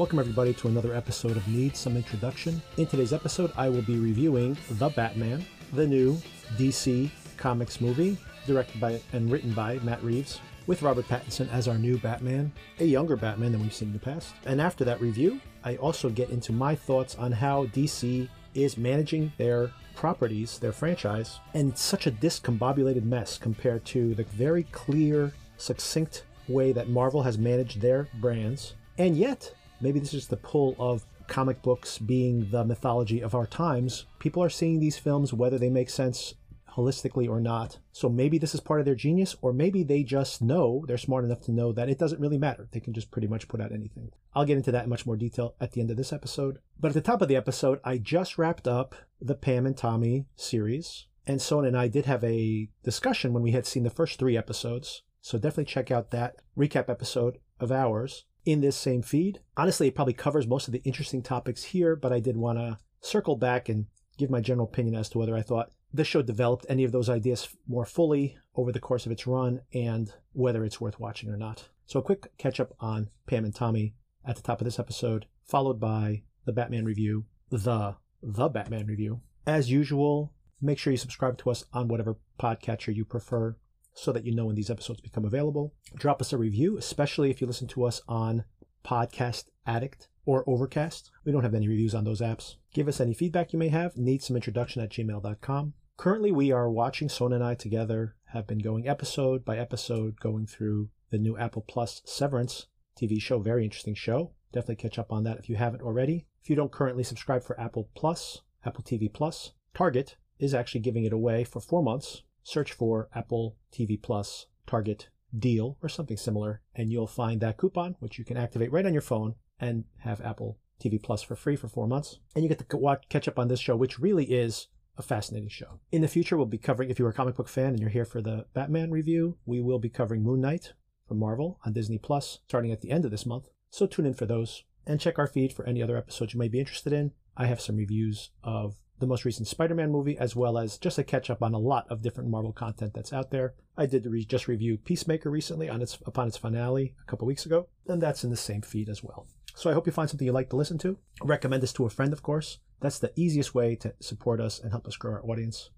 Welcome, 0.00 0.18
everybody, 0.18 0.54
to 0.54 0.68
another 0.68 0.94
episode 0.94 1.36
of 1.36 1.46
Need 1.46 1.76
Some 1.76 1.94
Introduction. 1.94 2.62
In 2.78 2.86
today's 2.86 3.12
episode, 3.12 3.52
I 3.54 3.68
will 3.68 3.82
be 3.82 3.98
reviewing 3.98 4.56
The 4.70 4.88
Batman, 4.88 5.44
the 5.74 5.86
new 5.86 6.16
DC 6.56 7.10
Comics 7.36 7.82
movie, 7.82 8.16
directed 8.46 8.80
by 8.80 8.98
and 9.12 9.30
written 9.30 9.52
by 9.52 9.78
Matt 9.80 10.02
Reeves, 10.02 10.40
with 10.66 10.80
Robert 10.80 11.06
Pattinson 11.06 11.52
as 11.52 11.68
our 11.68 11.76
new 11.76 11.98
Batman, 11.98 12.50
a 12.78 12.84
younger 12.86 13.14
Batman 13.14 13.52
than 13.52 13.60
we've 13.60 13.74
seen 13.74 13.88
in 13.88 13.92
the 13.92 13.98
past. 13.98 14.32
And 14.46 14.58
after 14.58 14.86
that 14.86 15.02
review, 15.02 15.38
I 15.64 15.76
also 15.76 16.08
get 16.08 16.30
into 16.30 16.50
my 16.50 16.74
thoughts 16.74 17.14
on 17.16 17.30
how 17.30 17.66
DC 17.66 18.26
is 18.54 18.78
managing 18.78 19.30
their 19.36 19.70
properties, 19.96 20.58
their 20.58 20.72
franchise, 20.72 21.40
and 21.52 21.76
such 21.76 22.06
a 22.06 22.10
discombobulated 22.10 23.04
mess 23.04 23.36
compared 23.36 23.84
to 23.84 24.14
the 24.14 24.24
very 24.24 24.62
clear, 24.72 25.34
succinct 25.58 26.24
way 26.48 26.72
that 26.72 26.88
Marvel 26.88 27.22
has 27.22 27.36
managed 27.36 27.82
their 27.82 28.08
brands. 28.18 28.76
And 28.96 29.14
yet, 29.14 29.52
maybe 29.80 30.00
this 30.00 30.14
is 30.14 30.28
the 30.28 30.36
pull 30.36 30.76
of 30.78 31.04
comic 31.26 31.62
books 31.62 31.98
being 31.98 32.50
the 32.50 32.64
mythology 32.64 33.20
of 33.20 33.34
our 33.34 33.46
times. 33.46 34.06
People 34.18 34.42
are 34.42 34.50
seeing 34.50 34.80
these 34.80 34.98
films 34.98 35.32
whether 35.32 35.58
they 35.58 35.70
make 35.70 35.88
sense 35.88 36.34
holistically 36.76 37.28
or 37.28 37.40
not. 37.40 37.78
So 37.92 38.08
maybe 38.08 38.38
this 38.38 38.54
is 38.54 38.60
part 38.60 38.80
of 38.80 38.86
their 38.86 38.94
genius, 38.94 39.36
or 39.42 39.52
maybe 39.52 39.82
they 39.82 40.02
just 40.02 40.42
know, 40.42 40.84
they're 40.86 40.98
smart 40.98 41.24
enough 41.24 41.40
to 41.42 41.52
know 41.52 41.72
that 41.72 41.88
it 41.88 41.98
doesn't 41.98 42.20
really 42.20 42.38
matter. 42.38 42.68
They 42.70 42.80
can 42.80 42.92
just 42.92 43.10
pretty 43.10 43.26
much 43.26 43.48
put 43.48 43.60
out 43.60 43.72
anything. 43.72 44.12
I'll 44.34 44.44
get 44.44 44.56
into 44.56 44.72
that 44.72 44.84
in 44.84 44.90
much 44.90 45.06
more 45.06 45.16
detail 45.16 45.54
at 45.60 45.72
the 45.72 45.80
end 45.80 45.90
of 45.90 45.96
this 45.96 46.12
episode. 46.12 46.58
But 46.78 46.88
at 46.88 46.94
the 46.94 47.00
top 47.00 47.22
of 47.22 47.28
the 47.28 47.36
episode, 47.36 47.80
I 47.84 47.98
just 47.98 48.38
wrapped 48.38 48.68
up 48.68 48.94
the 49.20 49.34
Pam 49.34 49.66
and 49.66 49.76
Tommy 49.76 50.26
series. 50.36 51.06
And 51.26 51.42
Sona 51.42 51.68
and 51.68 51.76
I 51.76 51.88
did 51.88 52.06
have 52.06 52.24
a 52.24 52.68
discussion 52.82 53.32
when 53.32 53.42
we 53.42 53.52
had 53.52 53.66
seen 53.66 53.82
the 53.82 53.90
first 53.90 54.18
three 54.18 54.36
episodes. 54.36 55.02
So 55.20 55.38
definitely 55.38 55.66
check 55.66 55.90
out 55.90 56.10
that 56.10 56.36
recap 56.56 56.88
episode 56.88 57.38
of 57.58 57.70
ours 57.70 58.24
in 58.50 58.60
this 58.60 58.76
same 58.76 59.02
feed. 59.02 59.40
Honestly, 59.56 59.88
it 59.88 59.94
probably 59.94 60.12
covers 60.12 60.46
most 60.46 60.66
of 60.66 60.72
the 60.72 60.82
interesting 60.84 61.22
topics 61.22 61.62
here, 61.62 61.94
but 61.94 62.12
I 62.12 62.20
did 62.20 62.36
want 62.36 62.58
to 62.58 62.78
circle 63.00 63.36
back 63.36 63.68
and 63.68 63.86
give 64.18 64.30
my 64.30 64.40
general 64.40 64.66
opinion 64.66 64.94
as 64.94 65.08
to 65.10 65.18
whether 65.18 65.36
I 65.36 65.42
thought 65.42 65.70
this 65.92 66.06
show 66.06 66.22
developed 66.22 66.66
any 66.68 66.84
of 66.84 66.92
those 66.92 67.08
ideas 67.08 67.48
more 67.66 67.84
fully 67.84 68.36
over 68.54 68.72
the 68.72 68.80
course 68.80 69.06
of 69.06 69.12
its 69.12 69.26
run 69.26 69.60
and 69.72 70.12
whether 70.32 70.64
it's 70.64 70.80
worth 70.80 71.00
watching 71.00 71.30
or 71.30 71.36
not. 71.36 71.68
So, 71.86 71.98
a 71.98 72.02
quick 72.02 72.36
catch 72.38 72.60
up 72.60 72.74
on 72.80 73.10
Pam 73.26 73.44
and 73.44 73.54
Tommy 73.54 73.94
at 74.24 74.36
the 74.36 74.42
top 74.42 74.60
of 74.60 74.64
this 74.64 74.78
episode, 74.78 75.26
followed 75.44 75.80
by 75.80 76.22
the 76.44 76.52
Batman 76.52 76.84
review, 76.84 77.24
the 77.50 77.96
the 78.22 78.48
Batman 78.48 78.86
review. 78.86 79.20
As 79.46 79.70
usual, 79.70 80.32
make 80.60 80.78
sure 80.78 80.92
you 80.92 80.96
subscribe 80.96 81.38
to 81.38 81.50
us 81.50 81.64
on 81.72 81.88
whatever 81.88 82.18
podcatcher 82.38 82.94
you 82.94 83.04
prefer 83.04 83.56
so 84.00 84.12
that 84.12 84.24
you 84.24 84.34
know 84.34 84.46
when 84.46 84.56
these 84.56 84.70
episodes 84.70 85.00
become 85.00 85.24
available. 85.24 85.74
Drop 85.94 86.20
us 86.20 86.32
a 86.32 86.38
review, 86.38 86.78
especially 86.78 87.30
if 87.30 87.40
you 87.40 87.46
listen 87.46 87.68
to 87.68 87.84
us 87.84 88.00
on 88.08 88.44
Podcast 88.84 89.44
Addict 89.66 90.08
or 90.24 90.42
Overcast. 90.48 91.10
We 91.24 91.32
don't 91.32 91.42
have 91.42 91.54
any 91.54 91.68
reviews 91.68 91.94
on 91.94 92.04
those 92.04 92.20
apps. 92.20 92.56
Give 92.72 92.88
us 92.88 93.00
any 93.00 93.14
feedback 93.14 93.52
you 93.52 93.58
may 93.58 93.68
have. 93.68 93.96
Need 93.96 94.22
some 94.22 94.36
introduction 94.36 94.82
at 94.82 94.90
gmail.com. 94.90 95.74
Currently, 95.96 96.32
we 96.32 96.50
are 96.50 96.70
watching 96.70 97.10
Sona 97.10 97.34
and 97.34 97.44
I 97.44 97.54
together, 97.54 98.16
have 98.28 98.46
been 98.46 98.60
going 98.60 98.88
episode 98.88 99.44
by 99.44 99.58
episode, 99.58 100.18
going 100.18 100.46
through 100.46 100.88
the 101.10 101.18
new 101.18 101.36
Apple 101.36 101.64
Plus 101.68 102.00
Severance 102.06 102.68
TV 102.98 103.20
show. 103.20 103.38
Very 103.38 103.64
interesting 103.64 103.94
show. 103.94 104.32
Definitely 104.52 104.76
catch 104.76 104.98
up 104.98 105.12
on 105.12 105.24
that 105.24 105.38
if 105.38 105.50
you 105.50 105.56
haven't 105.56 105.82
already. 105.82 106.26
If 106.42 106.48
you 106.48 106.56
don't 106.56 106.72
currently 106.72 107.04
subscribe 107.04 107.44
for 107.44 107.60
Apple 107.60 107.90
Plus, 107.94 108.40
Apple 108.64 108.82
TV 108.82 109.12
Plus, 109.12 109.52
Target 109.74 110.16
is 110.38 110.54
actually 110.54 110.80
giving 110.80 111.04
it 111.04 111.12
away 111.12 111.44
for 111.44 111.60
four 111.60 111.82
months. 111.82 112.22
Search 112.42 112.72
for 112.72 113.08
Apple 113.14 113.56
TV 113.72 114.00
Plus 114.00 114.46
Target 114.66 115.08
deal 115.36 115.76
or 115.82 115.88
something 115.88 116.16
similar, 116.16 116.60
and 116.74 116.90
you'll 116.90 117.06
find 117.06 117.40
that 117.40 117.56
coupon, 117.56 117.96
which 118.00 118.18
you 118.18 118.24
can 118.24 118.36
activate 118.36 118.72
right 118.72 118.86
on 118.86 118.92
your 118.92 119.02
phone 119.02 119.34
and 119.58 119.84
have 119.98 120.20
Apple 120.20 120.58
TV 120.82 121.00
Plus 121.02 121.22
for 121.22 121.36
free 121.36 121.56
for 121.56 121.68
four 121.68 121.86
months. 121.86 122.18
And 122.34 122.42
you 122.42 122.48
get 122.48 122.68
to 122.68 122.76
watch, 122.76 123.04
catch 123.08 123.28
up 123.28 123.38
on 123.38 123.48
this 123.48 123.60
show, 123.60 123.76
which 123.76 123.98
really 123.98 124.24
is 124.24 124.68
a 124.96 125.02
fascinating 125.02 125.48
show. 125.48 125.80
In 125.92 126.02
the 126.02 126.08
future, 126.08 126.36
we'll 126.36 126.46
be 126.46 126.58
covering, 126.58 126.90
if 126.90 126.98
you're 126.98 127.08
a 127.08 127.14
comic 127.14 127.36
book 127.36 127.48
fan 127.48 127.68
and 127.68 127.80
you're 127.80 127.90
here 127.90 128.04
for 128.04 128.20
the 128.20 128.46
Batman 128.54 128.90
review, 128.90 129.38
we 129.46 129.60
will 129.60 129.78
be 129.78 129.88
covering 129.88 130.22
Moon 130.22 130.40
Knight 130.40 130.72
from 131.06 131.18
Marvel 131.18 131.58
on 131.64 131.72
Disney 131.72 131.98
Plus 131.98 132.40
starting 132.46 132.72
at 132.72 132.80
the 132.80 132.90
end 132.90 133.04
of 133.04 133.10
this 133.10 133.26
month. 133.26 133.48
So 133.70 133.86
tune 133.86 134.06
in 134.06 134.14
for 134.14 134.26
those 134.26 134.64
and 134.86 135.00
check 135.00 135.18
our 135.18 135.26
feed 135.26 135.52
for 135.52 135.66
any 135.66 135.82
other 135.82 135.96
episodes 135.96 136.34
you 136.34 136.38
may 136.38 136.48
be 136.48 136.60
interested 136.60 136.92
in. 136.92 137.12
I 137.36 137.46
have 137.46 137.60
some 137.60 137.76
reviews 137.76 138.30
of 138.42 138.76
the 139.00 139.06
most 139.06 139.24
recent 139.24 139.48
Spider-Man 139.48 139.90
movie, 139.90 140.16
as 140.18 140.36
well 140.36 140.56
as 140.58 140.78
just 140.78 140.98
a 140.98 141.04
catch 141.04 141.30
up 141.30 141.42
on 141.42 141.54
a 141.54 141.58
lot 141.58 141.86
of 141.90 142.02
different 142.02 142.30
Marvel 142.30 142.52
content 142.52 142.94
that's 142.94 143.12
out 143.12 143.30
there. 143.30 143.54
I 143.76 143.86
did 143.86 144.06
re- 144.06 144.24
just 144.24 144.46
review 144.46 144.76
Peacemaker 144.78 145.30
recently 145.30 145.68
on 145.68 145.82
its 145.82 145.98
upon 146.06 146.28
its 146.28 146.36
finale 146.36 146.94
a 147.02 147.04
couple 147.10 147.26
weeks 147.26 147.46
ago, 147.46 147.66
and 147.88 148.00
that's 148.00 148.22
in 148.22 148.30
the 148.30 148.36
same 148.36 148.62
feed 148.62 148.88
as 148.88 149.02
well. 149.02 149.26
So 149.54 149.68
I 149.68 149.72
hope 149.72 149.86
you 149.86 149.92
find 149.92 150.08
something 150.08 150.26
you 150.26 150.32
like 150.32 150.50
to 150.50 150.56
listen 150.56 150.78
to. 150.78 150.96
Recommend 151.22 151.62
this 151.62 151.72
to 151.74 151.86
a 151.86 151.90
friend, 151.90 152.12
of 152.12 152.22
course. 152.22 152.58
That's 152.80 152.98
the 152.98 153.12
easiest 153.16 153.54
way 153.54 153.74
to 153.76 153.92
support 154.00 154.40
us 154.40 154.60
and 154.60 154.70
help 154.70 154.86
us 154.86 154.96
grow 154.96 155.12
our 155.12 155.22
audience. 155.24 155.70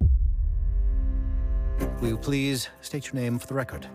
Will 2.01 2.09
you 2.11 2.19
please 2.19 2.69
state 2.81 3.07
your 3.07 3.15
name 3.15 3.39
for 3.39 3.47
the 3.47 3.55
record? 3.55 3.89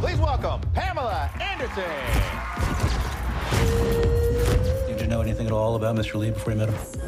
Please 0.00 0.18
welcome 0.18 0.60
Pamela 0.72 1.30
Anderson. 1.40 1.82
Did 5.12 5.18
you 5.18 5.24
know 5.24 5.28
anything 5.28 5.46
at 5.46 5.52
all 5.52 5.74
about 5.74 5.94
Mr. 5.94 6.14
Lee 6.14 6.30
before 6.30 6.54
you 6.54 6.58
met 6.58 6.70
him? 6.70 7.00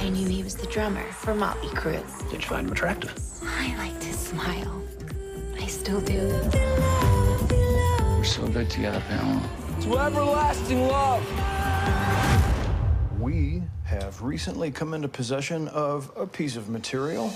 I 0.00 0.10
knew 0.10 0.28
he 0.28 0.42
was 0.42 0.54
the 0.54 0.66
drummer 0.66 1.02
for 1.12 1.34
Motley 1.34 1.70
Crue. 1.70 2.04
Did 2.30 2.42
you 2.42 2.46
find 2.46 2.66
him 2.66 2.72
attractive? 2.74 3.14
I 3.42 3.74
like 3.78 4.02
his 4.02 4.18
smile. 4.18 4.82
I 5.58 5.64
still 5.64 6.02
do. 6.02 6.28
We're 8.18 8.22
so 8.22 8.46
good 8.48 8.68
together, 8.68 9.02
Pamela. 9.08 9.48
To 9.80 9.98
everlasting 9.98 10.88
love. 10.88 11.24
We 13.18 13.62
have 13.84 14.20
recently 14.20 14.70
come 14.70 14.92
into 14.92 15.08
possession 15.08 15.68
of 15.68 16.12
a 16.18 16.26
piece 16.26 16.54
of 16.54 16.68
material. 16.68 17.32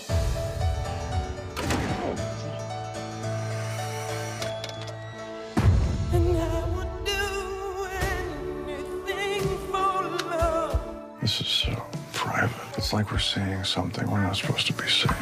It's 12.93 12.99
like 12.99 13.11
we're 13.11 13.19
seeing 13.21 13.65
something 13.65 14.11
we're 14.11 14.21
not 14.21 14.37
supposed 14.37 14.67
to 14.67 14.75
be 14.75 14.87
seeing. 14.87 15.17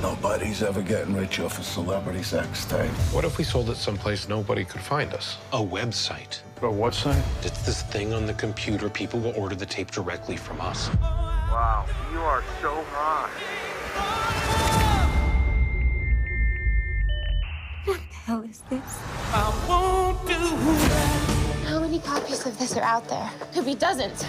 Nobody's 0.00 0.62
ever 0.62 0.80
getting 0.80 1.14
rich 1.14 1.38
off 1.40 1.58
a 1.58 1.62
celebrity 1.62 2.22
sex 2.22 2.64
tape. 2.64 2.90
What 3.12 3.26
if 3.26 3.36
we 3.36 3.44
sold 3.44 3.68
it 3.68 3.76
someplace 3.76 4.26
nobody 4.26 4.64
could 4.64 4.80
find 4.80 5.12
us? 5.12 5.36
A 5.52 5.58
website. 5.58 6.40
A 6.62 6.70
what 6.70 6.94
site? 6.94 7.22
It's 7.42 7.66
this 7.66 7.82
thing 7.82 8.14
on 8.14 8.24
the 8.24 8.32
computer. 8.32 8.88
People 8.88 9.20
will 9.20 9.34
order 9.36 9.54
the 9.54 9.66
tape 9.66 9.90
directly 9.90 10.38
from 10.38 10.58
us. 10.62 10.88
Wow, 11.02 11.84
you 12.10 12.18
are 12.20 12.42
so 12.62 12.82
hot. 12.92 13.28
What 17.84 18.00
the 18.08 18.16
hell 18.24 18.42
is 18.44 18.62
this? 18.70 19.02
I 19.34 19.66
won't 19.68 20.26
do 20.26 21.68
How 21.68 21.78
many 21.78 21.98
copies 21.98 22.46
of 22.46 22.58
this 22.58 22.74
are 22.78 22.84
out 22.84 23.06
there? 23.06 23.30
If 23.54 23.66
he 23.66 23.74
doesn't. 23.74 24.26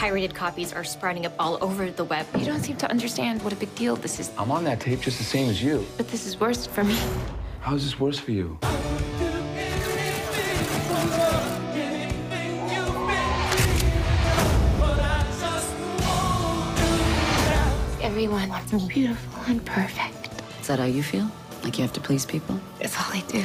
Pirated 0.00 0.34
copies 0.34 0.72
are 0.72 0.82
sprouting 0.82 1.26
up 1.26 1.34
all 1.38 1.62
over 1.62 1.90
the 1.90 2.04
web. 2.04 2.26
You 2.34 2.46
don't 2.46 2.62
seem 2.62 2.78
to 2.78 2.88
understand 2.90 3.42
what 3.42 3.52
a 3.52 3.56
big 3.56 3.74
deal 3.74 3.96
this 3.96 4.18
is. 4.18 4.30
I'm 4.38 4.50
on 4.50 4.64
that 4.64 4.80
tape 4.80 5.02
just 5.02 5.18
the 5.18 5.24
same 5.24 5.50
as 5.50 5.62
you. 5.62 5.84
But 5.98 6.08
this 6.08 6.26
is 6.26 6.40
worse 6.40 6.64
for 6.64 6.82
me. 6.82 6.98
How 7.60 7.74
is 7.74 7.84
this 7.84 8.00
worse 8.00 8.18
for 8.18 8.30
you? 8.30 8.58
Everyone 18.02 18.48
wants 18.48 18.72
me 18.72 18.88
beautiful 18.88 19.42
and 19.48 19.62
perfect. 19.66 20.30
Is 20.62 20.68
that 20.68 20.78
how 20.78 20.86
you 20.86 21.02
feel? 21.02 21.30
Like 21.62 21.76
you 21.76 21.82
have 21.82 21.92
to 21.92 22.00
please 22.00 22.24
people? 22.24 22.58
That's 22.78 22.96
all 22.96 23.12
I 23.12 23.20
do. 23.28 23.44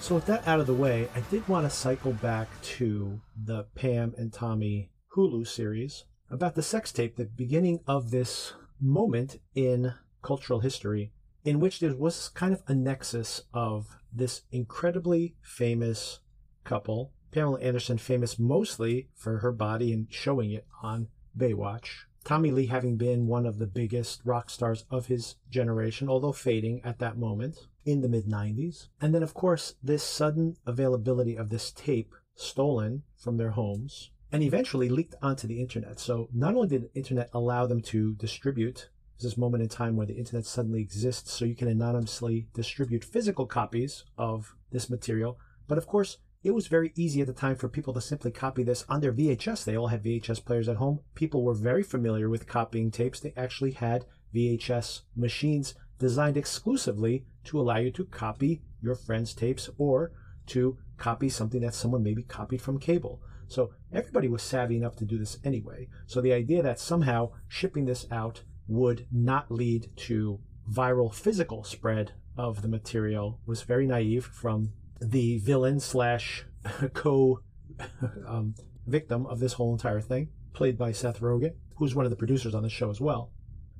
So 0.00 0.16
with 0.16 0.26
that 0.26 0.46
out 0.46 0.60
of 0.60 0.66
the 0.66 0.74
way, 0.74 1.08
I 1.14 1.20
did 1.30 1.48
want 1.48 1.64
to 1.64 1.74
cycle 1.74 2.12
back 2.12 2.48
to 2.76 3.18
the 3.42 3.64
Pam 3.74 4.12
and 4.18 4.30
Tommy 4.30 4.90
Hulu 5.14 5.46
series 5.46 6.06
about 6.28 6.56
the 6.56 6.62
sex 6.62 6.90
tape, 6.90 7.14
the 7.14 7.24
beginning 7.24 7.78
of 7.86 8.10
this 8.10 8.54
moment 8.80 9.38
in 9.54 9.94
cultural 10.22 10.58
history 10.58 11.12
in 11.44 11.60
which 11.60 11.78
there 11.78 11.94
was 11.94 12.30
kind 12.30 12.52
of 12.52 12.64
a 12.66 12.74
nexus 12.74 13.42
of 13.52 13.96
this 14.12 14.42
incredibly 14.50 15.36
famous 15.40 16.18
couple, 16.64 17.12
Pamela 17.30 17.60
Anderson, 17.60 17.98
famous 17.98 18.40
mostly 18.40 19.08
for 19.14 19.38
her 19.38 19.52
body 19.52 19.92
and 19.92 20.08
showing 20.10 20.50
it 20.50 20.66
on 20.82 21.06
Baywatch. 21.38 22.06
Tommy 22.24 22.50
Lee 22.50 22.66
having 22.66 22.96
been 22.96 23.28
one 23.28 23.46
of 23.46 23.58
the 23.58 23.66
biggest 23.68 24.20
rock 24.24 24.50
stars 24.50 24.84
of 24.90 25.06
his 25.06 25.36
generation, 25.48 26.08
although 26.08 26.32
fading 26.32 26.80
at 26.82 26.98
that 26.98 27.18
moment 27.18 27.68
in 27.84 28.00
the 28.00 28.08
mid 28.08 28.26
90s. 28.26 28.88
And 29.00 29.14
then, 29.14 29.22
of 29.22 29.34
course, 29.34 29.74
this 29.82 30.02
sudden 30.02 30.56
availability 30.66 31.36
of 31.36 31.50
this 31.50 31.70
tape 31.70 32.14
stolen 32.34 33.02
from 33.16 33.36
their 33.36 33.50
homes 33.50 34.10
and 34.32 34.42
eventually 34.42 34.88
leaked 34.88 35.14
onto 35.22 35.46
the 35.46 35.60
internet. 35.60 36.00
So, 36.00 36.28
not 36.32 36.54
only 36.54 36.68
did 36.68 36.82
the 36.84 36.94
internet 36.94 37.30
allow 37.32 37.66
them 37.66 37.80
to 37.82 38.14
distribute 38.14 38.88
this 39.20 39.36
moment 39.36 39.62
in 39.62 39.68
time 39.68 39.96
where 39.96 40.06
the 40.06 40.16
internet 40.16 40.44
suddenly 40.44 40.80
exists 40.80 41.32
so 41.32 41.44
you 41.44 41.54
can 41.54 41.68
anonymously 41.68 42.48
distribute 42.52 43.04
physical 43.04 43.46
copies 43.46 44.04
of 44.18 44.54
this 44.70 44.90
material, 44.90 45.38
but 45.68 45.78
of 45.78 45.86
course, 45.86 46.18
it 46.42 46.54
was 46.54 46.66
very 46.66 46.92
easy 46.94 47.22
at 47.22 47.26
the 47.26 47.32
time 47.32 47.56
for 47.56 47.68
people 47.68 47.94
to 47.94 48.02
simply 48.02 48.30
copy 48.30 48.62
this 48.62 48.84
on 48.86 49.00
their 49.00 49.14
VHS. 49.14 49.64
They 49.64 49.76
all 49.76 49.86
had 49.86 50.04
VHS 50.04 50.44
players 50.44 50.68
at 50.68 50.76
home. 50.76 51.00
People 51.14 51.42
were 51.42 51.54
very 51.54 51.82
familiar 51.82 52.28
with 52.28 52.46
copying 52.46 52.90
tapes. 52.90 53.18
They 53.18 53.32
actually 53.34 53.70
had 53.70 54.04
VHS 54.34 55.02
machines 55.16 55.74
designed 55.98 56.36
exclusively 56.36 57.24
to 57.44 57.58
allow 57.58 57.78
you 57.78 57.90
to 57.92 58.04
copy 58.04 58.62
your 58.82 58.94
friend's 58.94 59.32
tapes 59.32 59.70
or 59.78 60.12
to 60.48 60.76
copy 60.98 61.30
something 61.30 61.62
that 61.62 61.74
someone 61.74 62.02
maybe 62.02 62.22
copied 62.22 62.60
from 62.60 62.78
cable. 62.78 63.22
So 63.48 63.72
everybody 63.92 64.28
was 64.28 64.42
savvy 64.42 64.76
enough 64.76 64.96
to 64.96 65.04
do 65.04 65.18
this 65.18 65.38
anyway. 65.44 65.88
So 66.06 66.20
the 66.20 66.32
idea 66.32 66.62
that 66.62 66.78
somehow 66.78 67.30
shipping 67.48 67.84
this 67.84 68.06
out 68.10 68.42
would 68.66 69.06
not 69.12 69.50
lead 69.50 69.90
to 69.96 70.40
viral 70.70 71.12
physical 71.14 71.64
spread 71.64 72.12
of 72.36 72.62
the 72.62 72.68
material 72.68 73.40
was 73.46 73.62
very 73.62 73.86
naive 73.86 74.24
from 74.24 74.72
the 75.00 75.38
villain 75.38 75.80
slash 75.80 76.46
co 76.94 77.40
um, 78.26 78.54
victim 78.86 79.26
of 79.26 79.40
this 79.40 79.54
whole 79.54 79.72
entire 79.72 80.00
thing, 80.00 80.28
played 80.52 80.78
by 80.78 80.92
Seth 80.92 81.20
Rogen, 81.20 81.54
who's 81.76 81.94
one 81.94 82.04
of 82.04 82.10
the 82.10 82.16
producers 82.16 82.54
on 82.54 82.62
the 82.62 82.68
show 82.68 82.90
as 82.90 83.00
well. 83.00 83.30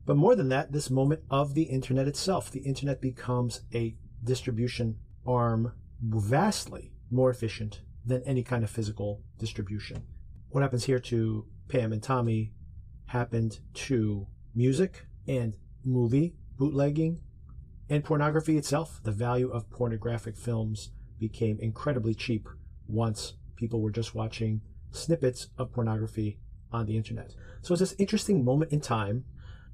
But 0.07 0.17
more 0.17 0.37
than 0.37 0.49
that, 0.51 0.73
this 0.73 0.91
moment 0.91 1.23
of 1.31 1.55
the 1.55 1.63
internet 1.63 2.09
itself, 2.09 2.51
the 2.51 2.61
internet 2.61 3.01
becomes 3.01 3.63
a 3.75 3.97
distribution 4.23 4.99
arm 5.27 5.73
vastly 6.03 6.93
more 7.11 7.31
efficient 7.31 7.81
than 8.05 8.23
any 8.25 8.43
kind 8.43 8.65
of 8.65 8.71
physical 8.71 9.23
distribution. 9.39 10.05
What 10.51 10.63
happens 10.63 10.85
here 10.85 10.99
to 11.01 11.47
Pam 11.69 11.93
and 11.93 12.03
Tommy 12.03 12.53
happened 13.07 13.61
to 13.75 14.27
music 14.55 15.07
and 15.27 15.57
movie 15.85 16.35
bootlegging 16.57 17.21
and 17.89 18.05
pornography 18.05 18.57
itself. 18.57 19.01
The 19.03 19.13
value 19.13 19.51
of 19.51 19.71
pornographic 19.71 20.37
films 20.37 20.91
became 21.19 21.59
incredibly 21.61 22.15
cheap 22.15 22.49
once 22.87 23.35
people 23.57 23.81
were 23.81 23.91
just 23.91 24.15
watching 24.15 24.61
snippets 24.91 25.49
of 25.59 25.73
pornography 25.73 26.39
on 26.73 26.87
the 26.87 26.97
internet. 26.97 27.35
So 27.63 27.75
it's 27.75 27.81
this 27.81 27.95
interesting 27.99 28.45
moment 28.45 28.73
in 28.73 28.81
time, 28.81 29.25